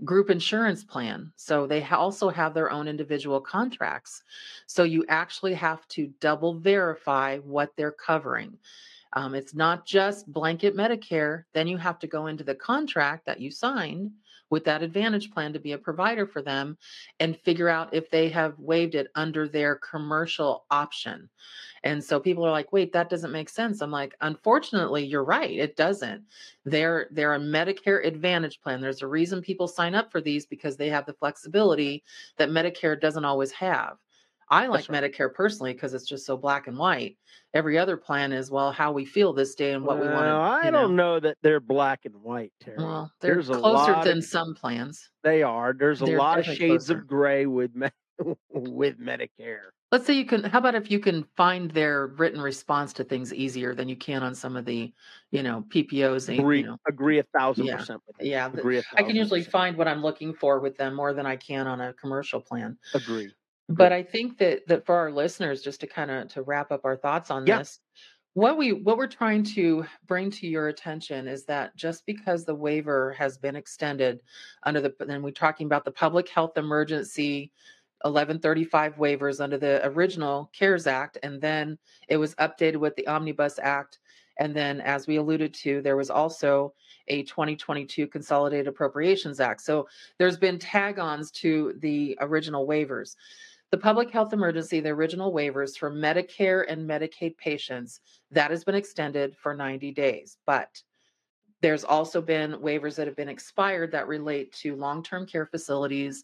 group 0.04 0.30
insurance 0.30 0.82
plan. 0.82 1.32
So 1.36 1.66
they 1.66 1.82
also 1.84 2.28
have 2.28 2.54
their 2.54 2.70
own 2.70 2.88
individual 2.88 3.40
contracts. 3.40 4.22
So 4.66 4.82
you 4.82 5.04
actually 5.08 5.54
have 5.54 5.86
to 5.88 6.08
double 6.20 6.54
verify 6.58 7.38
what 7.38 7.70
they're 7.76 7.92
covering. 7.92 8.58
Um, 9.12 9.34
it's 9.34 9.54
not 9.54 9.86
just 9.86 10.30
blanket 10.32 10.76
Medicare. 10.76 11.44
Then 11.52 11.68
you 11.68 11.76
have 11.76 12.00
to 12.00 12.08
go 12.08 12.26
into 12.26 12.42
the 12.42 12.56
contract 12.56 13.26
that 13.26 13.40
you 13.40 13.50
signed 13.50 14.10
with 14.54 14.64
that 14.66 14.84
Advantage 14.84 15.32
plan 15.32 15.52
to 15.52 15.58
be 15.58 15.72
a 15.72 15.78
provider 15.78 16.28
for 16.28 16.40
them 16.40 16.78
and 17.18 17.36
figure 17.36 17.68
out 17.68 17.92
if 17.92 18.08
they 18.08 18.28
have 18.28 18.56
waived 18.56 18.94
it 18.94 19.08
under 19.16 19.48
their 19.48 19.74
commercial 19.74 20.64
option. 20.70 21.28
And 21.82 22.02
so 22.02 22.20
people 22.20 22.46
are 22.46 22.52
like, 22.52 22.72
wait, 22.72 22.92
that 22.92 23.10
doesn't 23.10 23.32
make 23.32 23.48
sense. 23.48 23.80
I'm 23.80 23.90
like, 23.90 24.14
unfortunately, 24.20 25.04
you're 25.04 25.24
right. 25.24 25.50
It 25.50 25.74
doesn't. 25.74 26.22
They're 26.64 27.08
they're 27.10 27.34
a 27.34 27.40
Medicare 27.40 28.06
Advantage 28.06 28.60
plan. 28.60 28.80
There's 28.80 29.02
a 29.02 29.08
reason 29.08 29.42
people 29.42 29.66
sign 29.66 29.96
up 29.96 30.12
for 30.12 30.20
these 30.20 30.46
because 30.46 30.76
they 30.76 30.88
have 30.88 31.04
the 31.04 31.14
flexibility 31.14 32.04
that 32.36 32.48
Medicare 32.48 33.00
doesn't 33.00 33.24
always 33.24 33.50
have. 33.50 33.96
I 34.50 34.66
like 34.66 34.88
right. 34.88 35.02
Medicare 35.02 35.32
personally 35.32 35.72
because 35.72 35.94
it's 35.94 36.06
just 36.06 36.26
so 36.26 36.36
black 36.36 36.66
and 36.66 36.76
white. 36.78 37.16
Every 37.54 37.78
other 37.78 37.96
plan 37.96 38.32
is 38.32 38.50
well 38.50 38.72
how 38.72 38.92
we 38.92 39.04
feel 39.04 39.32
this 39.32 39.54
day 39.54 39.72
and 39.72 39.84
what 39.84 40.00
we 40.00 40.06
want 40.06 40.26
to, 40.26 40.30
I 40.32 40.70
know. 40.70 40.82
don't 40.82 40.96
know 40.96 41.20
that 41.20 41.36
they're 41.42 41.60
black 41.60 42.00
and 42.04 42.16
white, 42.22 42.52
Terry. 42.60 42.78
Well, 42.78 43.12
they're 43.20 43.34
There's 43.34 43.50
a 43.50 43.54
closer 43.54 44.02
than 44.04 44.18
of 44.18 44.24
some 44.24 44.54
plans. 44.54 45.10
they 45.22 45.42
are. 45.42 45.72
There's 45.72 46.02
a 46.02 46.06
They're 46.06 46.18
lot 46.18 46.38
of 46.40 46.44
shades 46.46 46.86
closer. 46.86 46.98
of 47.00 47.06
gray 47.06 47.46
with 47.46 47.74
me- 47.74 47.90
with 48.50 48.98
Medicare. 49.00 49.60
Let's 49.92 50.06
say 50.06 50.14
you 50.14 50.24
can. 50.26 50.42
How 50.42 50.58
about 50.58 50.74
if 50.74 50.90
you 50.90 50.98
can 50.98 51.24
find 51.36 51.70
their 51.70 52.08
written 52.08 52.40
response 52.40 52.92
to 52.94 53.04
things 53.04 53.32
easier 53.32 53.74
than 53.76 53.88
you 53.88 53.94
can 53.96 54.24
on 54.24 54.34
some 54.34 54.56
of 54.56 54.64
the, 54.64 54.92
you 55.30 55.42
know, 55.42 55.64
PPOs. 55.68 56.26
and, 56.28 56.36
You 56.36 56.42
Agree, 56.42 56.62
know, 56.64 56.76
agree 56.88 57.20
a 57.20 57.24
thousand 57.36 57.66
yeah, 57.66 57.76
percent 57.76 58.00
with 58.06 58.16
you. 58.20 58.32
yeah. 58.32 58.48
the- 58.48 58.58
Agree 58.58 58.78
a 58.78 58.82
I 58.96 59.04
can 59.04 59.14
usually 59.14 59.40
percent. 59.40 59.52
find 59.52 59.76
what 59.76 59.86
I'm 59.86 60.02
looking 60.02 60.34
for 60.34 60.58
with 60.58 60.76
them 60.76 60.94
more 60.94 61.12
than 61.12 61.26
I 61.26 61.36
can 61.36 61.68
on 61.68 61.80
a 61.80 61.92
commercial 61.92 62.40
plan. 62.40 62.76
Agree. 62.92 63.32
But 63.68 63.92
I 63.92 64.02
think 64.02 64.38
that 64.38 64.66
that 64.68 64.84
for 64.84 64.94
our 64.94 65.10
listeners, 65.10 65.62
just 65.62 65.80
to 65.80 65.86
kind 65.86 66.10
of 66.10 66.28
to 66.28 66.42
wrap 66.42 66.70
up 66.70 66.84
our 66.84 66.96
thoughts 66.96 67.30
on 67.30 67.46
Yeah. 67.46 67.58
this, 67.58 67.80
what 68.34 68.58
we 68.58 68.72
what 68.72 68.98
we're 68.98 69.06
trying 69.06 69.42
to 69.44 69.86
bring 70.06 70.30
to 70.32 70.46
your 70.46 70.68
attention 70.68 71.28
is 71.28 71.44
that 71.46 71.74
just 71.76 72.04
because 72.04 72.44
the 72.44 72.54
waiver 72.54 73.12
has 73.12 73.38
been 73.38 73.56
extended 73.56 74.20
under 74.64 74.80
the 74.80 74.94
then 75.00 75.22
we're 75.22 75.30
talking 75.30 75.66
about 75.66 75.84
the 75.84 75.90
public 75.90 76.28
health 76.28 76.58
emergency 76.58 77.52
1135 78.02 78.96
waivers 78.96 79.40
under 79.40 79.56
the 79.56 79.80
original 79.86 80.50
CARES 80.52 80.86
Act 80.86 81.16
and 81.22 81.40
then 81.40 81.78
it 82.08 82.16
was 82.16 82.34
updated 82.34 82.76
with 82.76 82.94
the 82.96 83.06
Omnibus 83.06 83.58
Act 83.62 84.00
and 84.40 84.54
then 84.54 84.80
as 84.80 85.06
we 85.06 85.16
alluded 85.16 85.54
to 85.54 85.80
there 85.80 85.96
was 85.96 86.10
also 86.10 86.74
a 87.08 87.22
2022 87.22 88.06
Consolidated 88.08 88.66
Appropriations 88.66 89.38
Act. 89.38 89.60
So 89.60 89.86
there's 90.18 90.38
been 90.38 90.58
tag-ons 90.58 91.30
to 91.32 91.74
the 91.78 92.16
original 92.20 92.66
waivers. 92.66 93.14
The 93.74 93.80
public 93.80 94.08
health 94.12 94.32
emergency, 94.32 94.78
the 94.78 94.90
original 94.90 95.32
waivers 95.32 95.76
for 95.76 95.90
Medicare 95.90 96.64
and 96.68 96.88
Medicaid 96.88 97.36
patients, 97.38 97.98
that 98.30 98.52
has 98.52 98.62
been 98.62 98.76
extended 98.76 99.36
for 99.36 99.52
90 99.52 99.90
days. 99.90 100.38
But 100.46 100.80
there's 101.60 101.82
also 101.82 102.22
been 102.22 102.52
waivers 102.52 102.94
that 102.94 103.08
have 103.08 103.16
been 103.16 103.28
expired 103.28 103.90
that 103.90 104.06
relate 104.06 104.52
to 104.60 104.76
long 104.76 105.02
term 105.02 105.26
care 105.26 105.44
facilities 105.44 106.22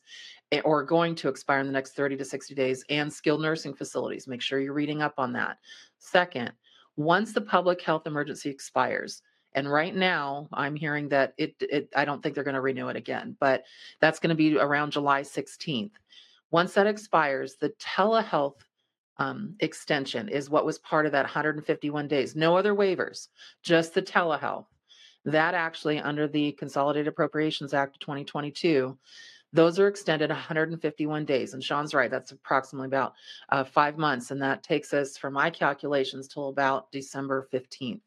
eh, 0.52 0.60
or 0.64 0.84
going 0.84 1.16
to 1.16 1.28
expire 1.28 1.58
in 1.58 1.66
the 1.66 1.72
next 1.72 1.96
30 1.96 2.18
to 2.18 2.24
60 2.24 2.54
days 2.54 2.84
and 2.88 3.12
skilled 3.12 3.42
nursing 3.42 3.74
facilities. 3.74 4.28
Make 4.28 4.42
sure 4.42 4.60
you're 4.60 4.72
reading 4.72 5.02
up 5.02 5.14
on 5.18 5.32
that. 5.32 5.58
Second, 5.98 6.52
once 6.94 7.32
the 7.32 7.40
public 7.40 7.82
health 7.82 8.06
emergency 8.06 8.48
expires, 8.48 9.22
and 9.54 9.68
right 9.68 9.96
now 9.96 10.48
I'm 10.52 10.76
hearing 10.76 11.08
that 11.08 11.34
it, 11.36 11.56
it 11.58 11.88
I 11.96 12.04
don't 12.04 12.22
think 12.22 12.36
they're 12.36 12.44
going 12.44 12.54
to 12.54 12.60
renew 12.60 12.90
it 12.90 12.96
again, 12.96 13.36
but 13.40 13.64
that's 13.98 14.20
going 14.20 14.28
to 14.28 14.36
be 14.36 14.56
around 14.56 14.92
July 14.92 15.22
16th. 15.22 15.90
Once 16.50 16.74
that 16.74 16.86
expires, 16.86 17.56
the 17.56 17.70
telehealth 17.80 18.56
um, 19.18 19.54
extension 19.60 20.28
is 20.28 20.50
what 20.50 20.64
was 20.64 20.78
part 20.78 21.06
of 21.06 21.12
that 21.12 21.24
151 21.24 22.08
days. 22.08 22.34
No 22.34 22.56
other 22.56 22.74
waivers, 22.74 23.28
just 23.62 23.94
the 23.94 24.02
telehealth. 24.02 24.66
That 25.26 25.52
actually, 25.54 26.00
under 26.00 26.26
the 26.26 26.52
Consolidated 26.52 27.08
Appropriations 27.08 27.74
Act 27.74 27.96
of 27.96 28.00
2022, 28.00 28.96
those 29.52 29.78
are 29.78 29.86
extended 29.86 30.30
151 30.30 31.24
days. 31.26 31.52
And 31.52 31.62
Sean's 31.62 31.92
right, 31.92 32.10
that's 32.10 32.32
approximately 32.32 32.86
about 32.86 33.14
uh, 33.50 33.64
five 33.64 33.98
months. 33.98 34.30
And 34.30 34.40
that 34.40 34.62
takes 34.62 34.94
us, 34.94 35.18
for 35.18 35.30
my 35.30 35.50
calculations, 35.50 36.26
till 36.28 36.48
about 36.48 36.90
December 36.90 37.48
15th. 37.52 38.00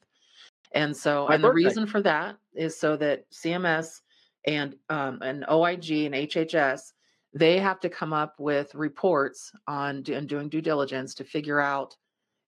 And 0.72 0.96
so, 0.96 1.28
My 1.28 1.36
and 1.36 1.42
birthday. 1.44 1.62
the 1.62 1.66
reason 1.68 1.86
for 1.86 2.02
that 2.02 2.38
is 2.56 2.80
so 2.80 2.98
that 2.98 3.30
CMS 3.30 4.02
and 4.46 4.76
um, 4.90 5.20
and 5.22 5.46
OIG 5.50 5.92
and 5.92 6.16
HHS 6.16 6.94
they 7.34 7.60
have 7.60 7.80
to 7.80 7.90
come 7.90 8.14
up 8.14 8.36
with 8.40 8.74
reports 8.76 9.52
on 9.68 10.04
and 10.08 10.30
doing 10.30 10.50
due 10.50 10.62
diligence 10.62 11.16
to 11.16 11.24
figure 11.24 11.60
out 11.60 11.96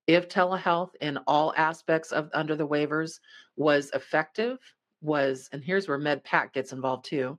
if 0.07 0.29
telehealth 0.29 0.91
in 1.01 1.17
all 1.25 1.53
aspects 1.57 2.11
of 2.11 2.29
under 2.33 2.55
the 2.55 2.67
waivers 2.67 3.19
was 3.55 3.89
effective 3.91 4.59
was 5.01 5.49
and 5.51 5.63
here's 5.63 5.87
where 5.87 5.99
medpac 5.99 6.53
gets 6.53 6.71
involved 6.71 7.05
too 7.05 7.37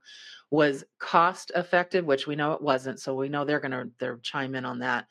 was 0.51 0.83
cost 0.99 1.51
effective 1.55 2.05
which 2.05 2.27
we 2.27 2.35
know 2.35 2.53
it 2.53 2.61
wasn't 2.61 2.99
so 2.99 3.15
we 3.15 3.29
know 3.29 3.43
they're 3.43 3.59
going 3.59 3.71
to 3.71 3.89
they're 3.99 4.19
chime 4.21 4.55
in 4.55 4.65
on 4.65 4.79
that 4.79 5.05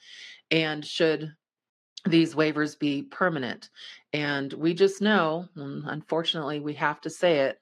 and 0.50 0.84
should 0.84 1.32
these 2.06 2.34
waivers 2.34 2.78
be 2.78 3.02
permanent 3.02 3.70
and 4.12 4.52
we 4.52 4.72
just 4.74 5.02
know 5.02 5.46
mm, 5.56 5.82
unfortunately 5.86 6.60
we 6.60 6.74
have 6.74 7.00
to 7.00 7.10
say 7.10 7.40
it 7.40 7.60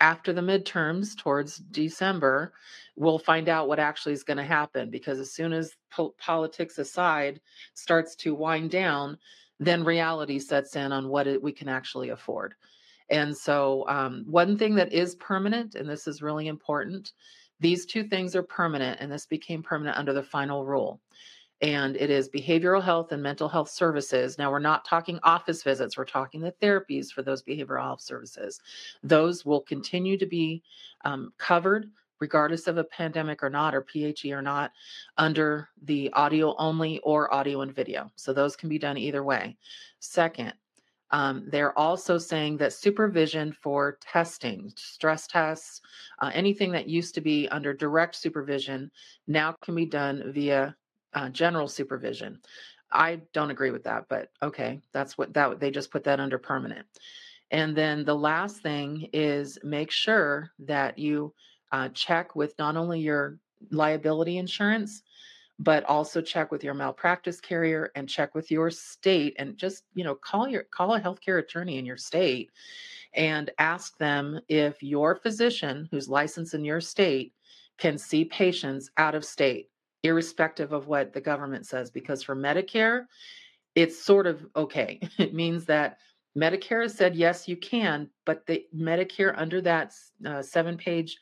after 0.00 0.32
the 0.32 0.40
midterms 0.40 1.16
towards 1.16 1.58
December, 1.58 2.52
we'll 2.96 3.18
find 3.18 3.48
out 3.48 3.68
what 3.68 3.78
actually 3.78 4.12
is 4.12 4.24
going 4.24 4.36
to 4.36 4.44
happen 4.44 4.90
because 4.90 5.18
as 5.18 5.32
soon 5.32 5.52
as 5.52 5.72
po- 5.90 6.14
politics 6.18 6.78
aside 6.78 7.40
starts 7.74 8.14
to 8.16 8.34
wind 8.34 8.70
down, 8.70 9.18
then 9.58 9.84
reality 9.84 10.38
sets 10.38 10.76
in 10.76 10.92
on 10.92 11.08
what 11.08 11.26
it, 11.26 11.42
we 11.42 11.52
can 11.52 11.68
actually 11.68 12.10
afford. 12.10 12.54
And 13.08 13.36
so, 13.36 13.84
um, 13.88 14.24
one 14.28 14.58
thing 14.58 14.74
that 14.74 14.92
is 14.92 15.14
permanent, 15.14 15.76
and 15.76 15.88
this 15.88 16.06
is 16.06 16.22
really 16.22 16.48
important, 16.48 17.12
these 17.60 17.86
two 17.86 18.04
things 18.04 18.36
are 18.36 18.42
permanent, 18.42 19.00
and 19.00 19.10
this 19.10 19.26
became 19.26 19.62
permanent 19.62 19.96
under 19.96 20.12
the 20.12 20.22
final 20.22 20.64
rule 20.64 21.00
and 21.62 21.96
it 21.96 22.10
is 22.10 22.28
behavioral 22.28 22.82
health 22.82 23.12
and 23.12 23.22
mental 23.22 23.48
health 23.48 23.70
services. 23.70 24.38
Now, 24.38 24.50
we're 24.50 24.58
not 24.58 24.84
talking 24.84 25.18
office 25.22 25.62
visits, 25.62 25.96
we're 25.96 26.04
talking 26.04 26.40
the 26.40 26.54
therapies 26.62 27.10
for 27.10 27.22
those 27.22 27.42
behavioral 27.42 27.82
health 27.82 28.02
services. 28.02 28.60
Those 29.02 29.44
will 29.44 29.60
continue 29.60 30.18
to 30.18 30.26
be 30.26 30.62
um, 31.04 31.32
covered 31.38 31.90
regardless 32.20 32.66
of 32.66 32.78
a 32.78 32.84
pandemic 32.84 33.42
or 33.42 33.50
not, 33.50 33.74
or 33.74 33.82
PHE 33.82 34.32
or 34.32 34.42
not, 34.42 34.72
under 35.18 35.68
the 35.82 36.10
audio 36.14 36.54
only 36.56 36.98
or 37.00 37.32
audio 37.32 37.60
and 37.60 37.74
video. 37.74 38.10
So 38.16 38.32
those 38.32 38.56
can 38.56 38.68
be 38.68 38.78
done 38.78 38.96
either 38.96 39.22
way. 39.22 39.56
Second, 39.98 40.54
um, 41.10 41.44
they're 41.48 41.78
also 41.78 42.18
saying 42.18 42.56
that 42.56 42.72
supervision 42.72 43.52
for 43.52 43.98
testing, 44.00 44.72
stress 44.76 45.26
tests, 45.26 45.80
uh, 46.20 46.30
anything 46.34 46.72
that 46.72 46.88
used 46.88 47.14
to 47.14 47.20
be 47.20 47.48
under 47.48 47.72
direct 47.72 48.16
supervision 48.16 48.90
now 49.28 49.52
can 49.62 49.74
be 49.74 49.86
done 49.86 50.32
via 50.32 50.74
uh, 51.16 51.30
general 51.30 51.66
supervision. 51.66 52.38
I 52.92 53.20
don't 53.32 53.50
agree 53.50 53.72
with 53.72 53.82
that, 53.84 54.04
but 54.08 54.30
okay, 54.42 54.80
that's 54.92 55.18
what 55.18 55.34
that 55.34 55.58
they 55.58 55.72
just 55.72 55.90
put 55.90 56.04
that 56.04 56.20
under 56.20 56.38
permanent. 56.38 56.86
And 57.50 57.76
then 57.76 58.04
the 58.04 58.14
last 58.14 58.58
thing 58.58 59.08
is 59.12 59.58
make 59.64 59.90
sure 59.90 60.50
that 60.60 60.98
you 60.98 61.32
uh, 61.72 61.88
check 61.88 62.36
with 62.36 62.54
not 62.58 62.76
only 62.76 63.00
your 63.00 63.38
liability 63.70 64.38
insurance, 64.38 65.02
but 65.58 65.84
also 65.84 66.20
check 66.20 66.52
with 66.52 66.62
your 66.62 66.74
malpractice 66.74 67.40
carrier 67.40 67.90
and 67.94 68.08
check 68.08 68.34
with 68.34 68.50
your 68.50 68.70
state 68.70 69.34
and 69.38 69.56
just 69.56 69.84
you 69.94 70.04
know 70.04 70.14
call 70.14 70.46
your 70.46 70.64
call 70.64 70.94
a 70.94 71.00
healthcare 71.00 71.38
attorney 71.38 71.78
in 71.78 71.86
your 71.86 71.96
state 71.96 72.50
and 73.14 73.50
ask 73.58 73.96
them 73.96 74.38
if 74.48 74.82
your 74.82 75.16
physician 75.16 75.88
who's 75.90 76.10
licensed 76.10 76.52
in 76.52 76.64
your 76.64 76.80
state 76.80 77.32
can 77.78 77.96
see 77.96 78.26
patients 78.26 78.90
out 78.98 79.14
of 79.14 79.24
state 79.24 79.70
irrespective 80.06 80.72
of 80.72 80.86
what 80.86 81.12
the 81.12 81.20
government 81.20 81.66
says. 81.66 81.90
Because 81.90 82.22
for 82.22 82.36
Medicare, 82.36 83.06
it's 83.74 84.02
sort 84.02 84.26
of 84.26 84.46
okay. 84.54 85.00
It 85.18 85.34
means 85.34 85.66
that 85.66 85.98
Medicare 86.36 86.82
has 86.82 86.94
said, 86.94 87.16
yes, 87.16 87.48
you 87.48 87.56
can, 87.56 88.10
but 88.24 88.46
the 88.46 88.64
Medicare 88.74 89.34
under 89.36 89.60
that 89.62 89.94
uh, 90.24 90.42
seven 90.42 90.76
page 90.76 91.16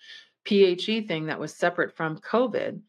PHE 0.45 1.07
thing 1.07 1.27
that 1.27 1.39
was 1.39 1.55
separate 1.55 1.97
from 1.97 2.19
COVID, 2.19 2.81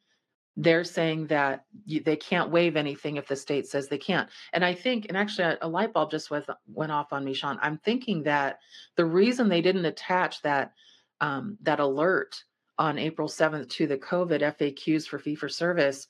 they're 0.57 0.83
saying 0.83 1.27
that 1.27 1.65
you, 1.85 2.01
they 2.01 2.15
can't 2.15 2.49
waive 2.49 2.75
anything 2.75 3.17
if 3.17 3.27
the 3.27 3.35
state 3.35 3.67
says 3.67 3.87
they 3.87 3.97
can't. 3.97 4.29
And 4.53 4.65
I 4.65 4.73
think, 4.73 5.05
and 5.07 5.17
actually, 5.17 5.45
a, 5.45 5.57
a 5.61 5.67
light 5.67 5.93
bulb 5.93 6.11
just 6.11 6.31
went, 6.31 6.45
went 6.67 6.91
off 6.91 7.13
on 7.13 7.23
me, 7.23 7.33
Sean. 7.33 7.59
I'm 7.61 7.77
thinking 7.77 8.23
that 8.23 8.59
the 8.95 9.05
reason 9.05 9.49
they 9.49 9.61
didn't 9.61 9.85
attach 9.85 10.41
that 10.41 10.73
um, 11.21 11.57
that 11.61 11.79
alert 11.79 12.43
on 12.77 12.97
April 12.97 13.27
7th 13.27 13.69
to 13.69 13.87
the 13.87 13.97
COVID 13.97 14.41
FAQs 14.41 15.07
for 15.07 15.19
fee 15.19 15.35
for 15.35 15.49
service 15.49 16.07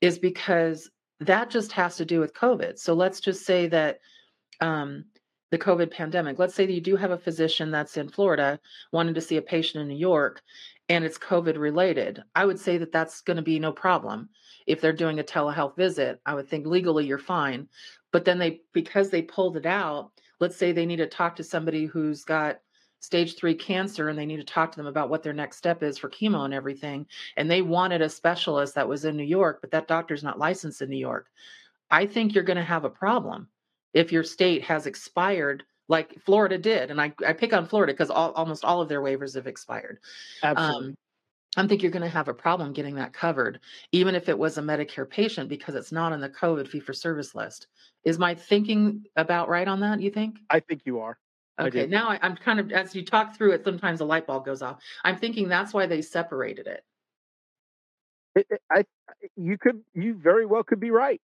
is 0.00 0.18
because 0.18 0.90
that 1.20 1.50
just 1.50 1.72
has 1.72 1.96
to 1.96 2.04
do 2.04 2.20
with 2.20 2.34
COVID. 2.34 2.78
So 2.78 2.94
let's 2.94 3.20
just 3.20 3.44
say 3.44 3.68
that 3.68 4.00
um, 4.60 5.04
the 5.50 5.58
COVID 5.58 5.90
pandemic, 5.90 6.38
let's 6.38 6.54
say 6.54 6.66
that 6.66 6.72
you 6.72 6.80
do 6.80 6.96
have 6.96 7.10
a 7.10 7.18
physician 7.18 7.70
that's 7.70 7.96
in 7.96 8.08
Florida 8.08 8.60
wanting 8.92 9.14
to 9.14 9.20
see 9.20 9.36
a 9.36 9.42
patient 9.42 9.82
in 9.82 9.88
New 9.88 9.96
York 9.96 10.42
and 10.88 11.04
it's 11.04 11.18
COVID 11.18 11.58
related. 11.58 12.22
I 12.34 12.44
would 12.46 12.58
say 12.58 12.78
that 12.78 12.92
that's 12.92 13.20
going 13.20 13.36
to 13.36 13.42
be 13.42 13.58
no 13.58 13.72
problem. 13.72 14.30
If 14.66 14.80
they're 14.80 14.92
doing 14.92 15.18
a 15.18 15.24
telehealth 15.24 15.76
visit, 15.76 16.20
I 16.24 16.34
would 16.34 16.48
think 16.48 16.66
legally 16.66 17.06
you're 17.06 17.18
fine. 17.18 17.68
But 18.10 18.24
then 18.24 18.38
they, 18.38 18.60
because 18.72 19.10
they 19.10 19.22
pulled 19.22 19.56
it 19.56 19.66
out, 19.66 20.12
let's 20.40 20.56
say 20.56 20.72
they 20.72 20.86
need 20.86 20.96
to 20.96 21.06
talk 21.06 21.36
to 21.36 21.44
somebody 21.44 21.84
who's 21.84 22.24
got 22.24 22.60
stage 23.00 23.36
three 23.36 23.54
cancer 23.54 24.08
and 24.08 24.18
they 24.18 24.26
need 24.26 24.38
to 24.38 24.44
talk 24.44 24.72
to 24.72 24.76
them 24.76 24.86
about 24.86 25.08
what 25.08 25.22
their 25.22 25.32
next 25.32 25.56
step 25.56 25.82
is 25.82 25.98
for 25.98 26.10
chemo 26.10 26.44
and 26.44 26.54
everything. 26.54 27.06
And 27.36 27.50
they 27.50 27.62
wanted 27.62 28.02
a 28.02 28.08
specialist 28.08 28.74
that 28.74 28.88
was 28.88 29.04
in 29.04 29.16
New 29.16 29.24
York, 29.24 29.60
but 29.60 29.70
that 29.70 29.88
doctor's 29.88 30.24
not 30.24 30.38
licensed 30.38 30.82
in 30.82 30.90
New 30.90 30.96
York. 30.96 31.28
I 31.90 32.06
think 32.06 32.34
you're 32.34 32.44
going 32.44 32.56
to 32.56 32.62
have 32.62 32.84
a 32.84 32.90
problem 32.90 33.48
if 33.94 34.12
your 34.12 34.24
state 34.24 34.62
has 34.64 34.86
expired 34.86 35.64
like 35.88 36.20
Florida 36.24 36.58
did. 36.58 36.90
And 36.90 37.00
I, 37.00 37.12
I 37.26 37.32
pick 37.32 37.52
on 37.52 37.66
Florida 37.66 37.92
because 37.92 38.10
all, 38.10 38.32
almost 38.32 38.64
all 38.64 38.82
of 38.82 38.88
their 38.88 39.00
waivers 39.00 39.34
have 39.36 39.46
expired. 39.46 39.98
Absolutely. 40.42 40.88
Um, 40.88 40.94
I 41.56 41.66
think 41.66 41.82
you're 41.82 41.90
going 41.90 42.02
to 42.02 42.08
have 42.08 42.28
a 42.28 42.34
problem 42.34 42.72
getting 42.74 42.96
that 42.96 43.14
covered, 43.14 43.60
even 43.90 44.14
if 44.14 44.28
it 44.28 44.38
was 44.38 44.58
a 44.58 44.62
Medicare 44.62 45.08
patient, 45.08 45.48
because 45.48 45.74
it's 45.74 45.90
not 45.90 46.12
on 46.12 46.20
the 46.20 46.28
COVID 46.28 46.68
fee 46.68 46.78
for 46.78 46.92
service 46.92 47.34
list. 47.34 47.68
Is 48.04 48.18
my 48.18 48.34
thinking 48.34 49.04
about 49.16 49.48
right 49.48 49.66
on 49.66 49.80
that? 49.80 50.00
You 50.00 50.10
think? 50.10 50.38
I 50.50 50.60
think 50.60 50.82
you 50.84 51.00
are. 51.00 51.18
Okay, 51.58 51.86
now 51.86 52.08
I, 52.08 52.18
I'm 52.22 52.36
kind 52.36 52.60
of 52.60 52.70
as 52.72 52.94
you 52.94 53.04
talk 53.04 53.36
through 53.36 53.52
it, 53.52 53.64
sometimes 53.64 54.00
a 54.00 54.04
light 54.04 54.26
bulb 54.26 54.44
goes 54.44 54.62
off. 54.62 54.78
I'm 55.04 55.16
thinking 55.16 55.48
that's 55.48 55.74
why 55.74 55.86
they 55.86 56.02
separated 56.02 56.66
it. 56.66 56.84
It, 58.36 58.46
it, 58.50 58.60
I, 58.70 58.84
you 59.36 59.58
could, 59.58 59.82
you 59.94 60.14
very 60.14 60.46
well 60.46 60.62
could 60.62 60.80
be 60.80 60.90
right. 60.90 61.20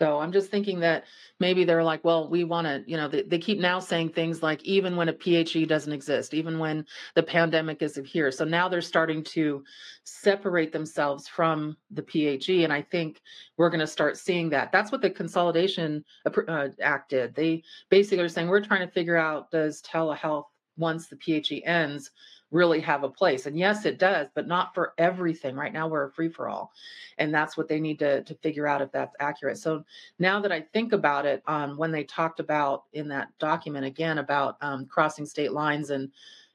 So 0.00 0.20
I'm 0.20 0.30
just 0.30 0.50
thinking 0.50 0.80
that 0.80 1.04
maybe 1.40 1.64
they're 1.64 1.82
like, 1.82 2.04
well, 2.04 2.28
we 2.28 2.44
want 2.44 2.66
to, 2.66 2.84
you 2.86 2.96
know, 2.96 3.08
they, 3.08 3.22
they 3.22 3.38
keep 3.38 3.58
now 3.58 3.80
saying 3.80 4.10
things 4.10 4.42
like 4.42 4.62
even 4.64 4.94
when 4.94 5.08
a 5.08 5.12
PHE 5.12 5.66
doesn't 5.66 5.92
exist, 5.92 6.34
even 6.34 6.60
when 6.60 6.86
the 7.16 7.22
pandemic 7.22 7.82
isn't 7.82 8.06
here. 8.06 8.30
So 8.30 8.44
now 8.44 8.68
they're 8.68 8.80
starting 8.80 9.24
to 9.24 9.64
separate 10.04 10.72
themselves 10.72 11.26
from 11.26 11.76
the 11.90 12.02
PHE. 12.02 12.62
And 12.62 12.72
I 12.72 12.82
think 12.82 13.20
we're 13.56 13.70
going 13.70 13.80
to 13.80 13.88
start 13.88 14.16
seeing 14.16 14.50
that. 14.50 14.70
That's 14.70 14.92
what 14.92 15.02
the 15.02 15.10
Consolidation 15.10 16.04
uh, 16.26 16.68
Act 16.80 17.10
did. 17.10 17.34
They 17.34 17.64
basically 17.90 18.24
are 18.24 18.28
saying 18.28 18.46
we're 18.46 18.64
trying 18.64 18.86
to 18.86 18.92
figure 18.92 19.16
out 19.16 19.50
does 19.50 19.82
telehealth, 19.82 20.44
once 20.76 21.08
the 21.08 21.16
PHE 21.16 21.64
ends, 21.64 22.12
really 22.50 22.80
have 22.80 23.04
a 23.04 23.08
place. 23.08 23.46
And 23.46 23.58
yes, 23.58 23.84
it 23.84 23.98
does, 23.98 24.28
but 24.34 24.46
not 24.46 24.74
for 24.74 24.94
everything. 24.96 25.54
Right 25.54 25.72
now, 25.72 25.88
we're 25.88 26.06
a 26.06 26.12
free 26.12 26.28
for 26.28 26.48
all. 26.48 26.72
And 27.18 27.32
that's 27.32 27.56
what 27.56 27.68
they 27.68 27.80
need 27.80 27.98
to, 27.98 28.22
to 28.22 28.34
figure 28.36 28.66
out 28.66 28.80
if 28.80 28.90
that's 28.90 29.14
accurate. 29.20 29.58
So 29.58 29.84
now 30.18 30.40
that 30.40 30.52
I 30.52 30.62
think 30.72 30.92
about 30.92 31.26
it, 31.26 31.42
um, 31.46 31.76
when 31.76 31.92
they 31.92 32.04
talked 32.04 32.40
about 32.40 32.84
in 32.92 33.08
that 33.08 33.28
document 33.38 33.84
again 33.84 34.18
about 34.18 34.56
um, 34.62 34.86
crossing 34.86 35.26
state 35.26 35.52
lines 35.52 35.90
and 35.90 36.10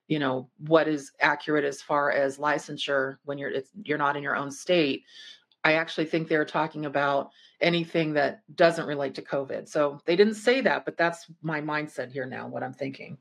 you 0.08 0.20
know 0.20 0.50
what 0.68 0.88
is 0.88 1.12
accurate 1.22 1.64
as 1.64 1.82
far 1.82 2.12
as 2.12 2.38
licensure 2.38 3.18
when 3.26 3.38
you're 3.38 3.52
you're 3.84 3.98
not 3.98 4.18
in 4.18 4.24
your 4.24 4.36
own 4.36 4.52
state 4.52 5.04
i 5.64 5.74
actually 5.74 6.06
think 6.06 6.28
they're 6.28 6.46
talking 6.46 6.86
about 6.86 7.30
anything 7.62 8.14
that 8.14 8.42
doesn't 8.56 8.86
relate 8.86 9.16
to 9.16 9.22
covid 9.22 9.68
so 9.68 10.00
they 10.06 10.16
didn't 10.16 10.36
say 10.36 10.62
that 10.62 10.84
but 10.84 10.98
that's 10.98 11.28
my 11.42 11.62
mindset 11.62 12.12
here 12.12 12.26
now 12.26 12.48
what 12.48 12.64
i'm 12.64 12.74
thinking 12.74 13.18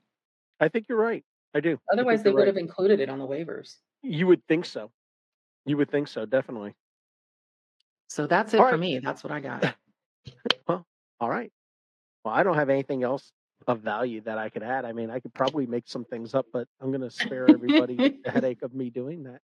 i 0.61 0.69
think 0.69 0.87
you're 0.89 0.99
right 0.99 1.25
I 1.55 1.61
do. 1.61 1.79
Otherwise, 1.93 2.23
they 2.23 2.31
would 2.31 2.41
right. 2.41 2.47
have 2.47 2.57
included 2.57 3.01
it 3.01 3.09
on 3.09 3.19
the 3.19 3.27
waivers. 3.27 3.77
You 4.03 4.27
would 4.27 4.47
think 4.47 4.65
so. 4.65 4.91
You 5.67 5.77
would 5.77 5.91
think 5.91 6.09
so, 6.09 6.25
definitely. 6.25 6.75
So 8.09 8.27
that's 8.27 8.55
it 8.55 8.61
all 8.61 8.67
for 8.67 8.73
right. 8.73 8.81
me. 8.81 8.99
That's 8.99 9.23
what 9.23 9.33
I 9.33 9.41
got. 9.41 9.75
well, 10.69 10.87
all 11.21 11.31
right. 11.31 11.53
Well, 12.25 12.35
I 12.35 12.43
don't 12.43 12.57
have 12.57 12.71
anything 12.71 13.03
else 13.03 13.33
of 13.67 13.81
value 13.81 14.21
that 14.23 14.39
I 14.39 14.49
could 14.49 14.63
add. 14.63 14.85
I 14.85 14.93
mean, 14.93 15.11
I 15.11 15.21
could 15.21 15.35
probably 15.35 15.67
make 15.67 15.85
some 15.87 16.05
things 16.05 16.35
up, 16.35 16.47
but 16.53 16.67
I'm 16.81 16.91
going 16.91 17.03
to 17.03 17.11
spare 17.11 17.49
everybody 17.49 17.97
the 17.97 18.19
headache 18.31 18.63
of 18.63 18.75
me 18.75 18.91
doing 18.91 19.25
that. 19.25 19.41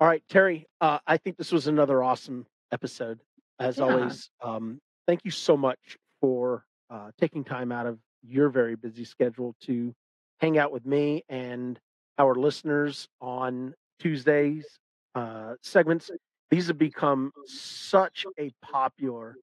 All 0.00 0.08
right, 0.08 0.22
Terry, 0.30 0.66
uh, 0.80 0.98
I 1.06 1.18
think 1.18 1.36
this 1.36 1.52
was 1.52 1.66
another 1.66 2.02
awesome 2.02 2.46
episode. 2.72 3.20
As 3.58 3.76
yeah. 3.76 3.84
always, 3.84 4.30
um, 4.42 4.80
thank 5.06 5.20
you 5.24 5.30
so 5.30 5.56
much 5.56 5.98
for 6.22 6.64
uh, 6.88 7.10
taking 7.20 7.44
time 7.44 7.70
out 7.70 7.86
of 7.86 7.98
your 8.22 8.48
very 8.48 8.76
busy 8.76 9.04
schedule 9.04 9.54
to 9.62 9.94
hang 10.40 10.58
out 10.58 10.72
with 10.72 10.86
me 10.86 11.22
and 11.28 11.78
our 12.18 12.34
listeners 12.34 13.08
on 13.20 13.74
Tuesdays 13.98 14.66
uh, 15.14 15.54
segments. 15.62 16.10
These 16.50 16.68
have 16.68 16.78
become 16.78 17.32
such 17.46 18.26
a 18.38 18.50
popular 18.62 19.36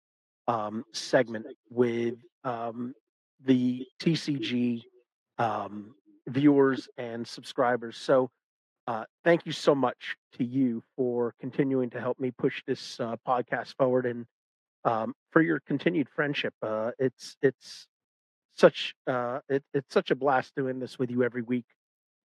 um, 0.48 0.84
segment 0.94 1.46
with 1.70 2.16
um, 2.44 2.94
the 3.46 3.86
TCG 4.02 4.82
um, 5.38 5.96
viewers 6.28 6.90
and 6.98 7.28
subscribers. 7.28 7.98
So, 7.98 8.30
uh, 8.88 9.04
thank 9.26 9.46
you 9.46 9.52
so 9.52 9.76
much 9.76 10.16
to 10.38 10.46
you 10.46 10.82
for 10.96 11.34
continuing 11.42 11.90
to 11.90 12.00
help 12.00 12.20
me 12.20 12.32
push 12.32 12.64
this 12.66 13.00
uh, 13.02 13.18
podcast 13.28 13.76
forward 13.78 14.06
and 14.06 14.26
um, 14.86 15.14
for 15.32 15.42
your 15.42 15.60
continued 15.68 16.08
friendship. 16.10 16.54
Uh, 16.62 16.92
it's 16.98 17.36
it's 17.42 17.88
such 18.60 18.96
uh, 19.08 19.40
it, 19.50 19.64
it's 19.74 19.94
such 19.94 20.12
a 20.12 20.16
blast 20.16 20.56
doing 20.56 20.80
this 20.80 21.00
with 21.00 21.12
you 21.12 21.24
every 21.24 21.42
week. 21.42 21.66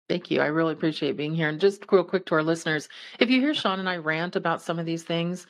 Thank 0.08 0.30
you. 0.30 0.40
I 0.40 0.46
really 0.46 0.74
appreciate 0.74 1.16
being 1.16 1.34
here. 1.34 1.48
And 1.48 1.58
just 1.58 1.90
real 1.90 2.04
quick 2.04 2.26
to 2.26 2.34
our 2.34 2.42
listeners, 2.42 2.88
if 3.20 3.30
you 3.30 3.40
hear 3.40 3.54
Sean 3.54 3.80
and 3.80 3.88
I 3.88 3.96
rant 3.96 4.36
about 4.36 4.60
some 4.60 4.78
of 4.78 4.84
these 4.84 5.02
things, 5.02 5.46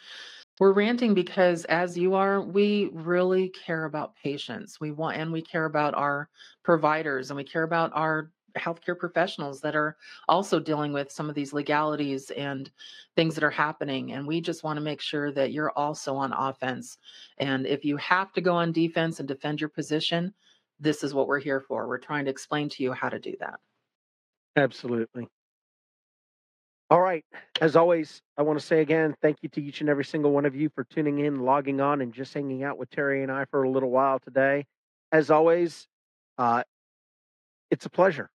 we're 0.61 0.73
ranting 0.73 1.15
because 1.15 1.65
as 1.65 1.99
you 1.99 2.15
are, 2.15 2.41
we 2.41 2.91
really 2.93 3.49
care 3.49 3.87
about 3.87 4.15
patients. 4.15 4.81
We 4.81 4.93
want 4.93 5.17
and 5.17 5.33
we 5.33 5.43
care 5.43 5.65
about 5.65 5.95
our 5.95 6.29
providers 6.63 7.31
and 7.31 7.37
we 7.37 7.43
care 7.43 7.65
about 7.65 7.91
our 7.95 8.31
healthcare 8.57 8.97
professionals 8.97 9.61
that 9.61 9.75
are 9.75 9.97
also 10.29 10.61
dealing 10.61 10.93
with 10.93 11.11
some 11.11 11.29
of 11.29 11.35
these 11.35 11.53
legalities 11.53 12.31
and 12.31 12.71
things 13.17 13.35
that 13.35 13.43
are 13.43 13.51
happening. 13.51 14.13
And 14.13 14.27
we 14.27 14.41
just 14.41 14.63
want 14.63 14.77
to 14.77 14.81
make 14.81 15.01
sure 15.01 15.33
that 15.33 15.53
you're 15.53 15.73
also 15.73 16.15
on 16.15 16.33
offense. 16.33 16.99
And 17.39 17.67
if 17.67 17.85
you 17.85 17.97
have 17.97 18.33
to 18.35 18.41
go 18.41 18.55
on 18.55 18.71
defense 18.71 19.19
and 19.19 19.27
defend 19.27 19.61
your 19.61 19.71
position, 19.71 20.33
this 20.85 21.03
is 21.03 21.15
what 21.15 21.27
we're 21.27 21.41
here 21.41 21.61
for. 21.61 21.89
We're 21.89 21.99
trying 21.99 22.27
to 22.27 22.31
explain 22.31 22.69
to 22.71 22.83
you 22.83 22.93
how 22.93 23.09
to 23.09 23.19
do 23.19 23.35
that. 23.41 23.59
Absolutely. 24.57 25.29
All 26.91 27.01
right. 27.01 27.25
As 27.61 27.75
always, 27.75 28.21
I 28.37 28.43
want 28.43 28.59
to 28.61 28.65
say 28.65 28.81
again, 28.81 29.17
thank 29.23 29.39
you 29.43 29.49
to 29.51 29.63
each 29.63 29.81
and 29.81 29.89
every 29.89 30.05
single 30.05 30.31
one 30.31 30.45
of 30.45 30.55
you 30.55 30.69
for 30.75 30.85
tuning 30.85 31.21
in, 31.21 31.41
logging 31.41 31.81
on, 31.81 32.03
and 32.03 32.13
just 32.13 32.35
hanging 32.35 32.63
out 32.63 32.79
with 32.79 32.91
Terry 32.91 33.23
and 33.23 33.33
I 33.33 33.47
for 33.47 33.63
a 33.63 33.71
little 33.71 33.91
while 33.91 34.21
today. 34.21 34.67
As 35.11 35.31
always, 35.31 35.89
uh, 36.39 36.63
it's 37.71 37.87
a 37.87 37.91
pleasure. 37.91 38.31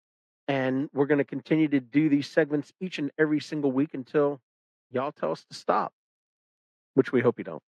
And 0.47 0.89
we're 0.93 1.06
going 1.06 1.20
to 1.20 1.24
continue 1.24 1.68
to 1.68 1.80
do 1.80 2.10
these 2.10 2.28
segments 2.28 2.74
each 2.82 2.97
and 2.97 3.12
every 3.20 3.39
single 3.39 3.72
week 3.72 3.93
until 3.93 4.41
y'all 4.91 5.12
tell 5.12 5.32
us 5.32 5.45
to 5.52 5.56
stop, 5.56 5.93
which 6.95 7.12
we 7.12 7.22
hope 7.22 7.38
you 7.38 7.43
don't. 7.43 7.62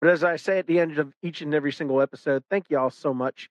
But 0.00 0.10
as 0.10 0.24
I 0.24 0.36
say 0.36 0.58
at 0.58 0.66
the 0.66 0.78
end 0.78 0.98
of 0.98 1.12
each 1.22 1.40
and 1.40 1.54
every 1.54 1.72
single 1.72 2.00
episode, 2.00 2.42
thank 2.50 2.66
you 2.70 2.78
all 2.78 2.90
so 2.90 3.14
much. 3.14 3.48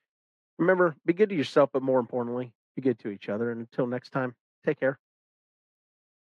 Remember, 0.57 0.95
be 1.05 1.13
good 1.13 1.29
to 1.29 1.35
yourself, 1.35 1.69
but 1.73 1.81
more 1.81 1.99
importantly, 1.99 2.53
be 2.75 2.81
good 2.81 2.99
to 2.99 3.09
each 3.09 3.29
other. 3.29 3.51
And 3.51 3.61
until 3.61 3.87
next 3.87 4.11
time, 4.11 4.35
take 4.65 4.79
care. 4.79 4.99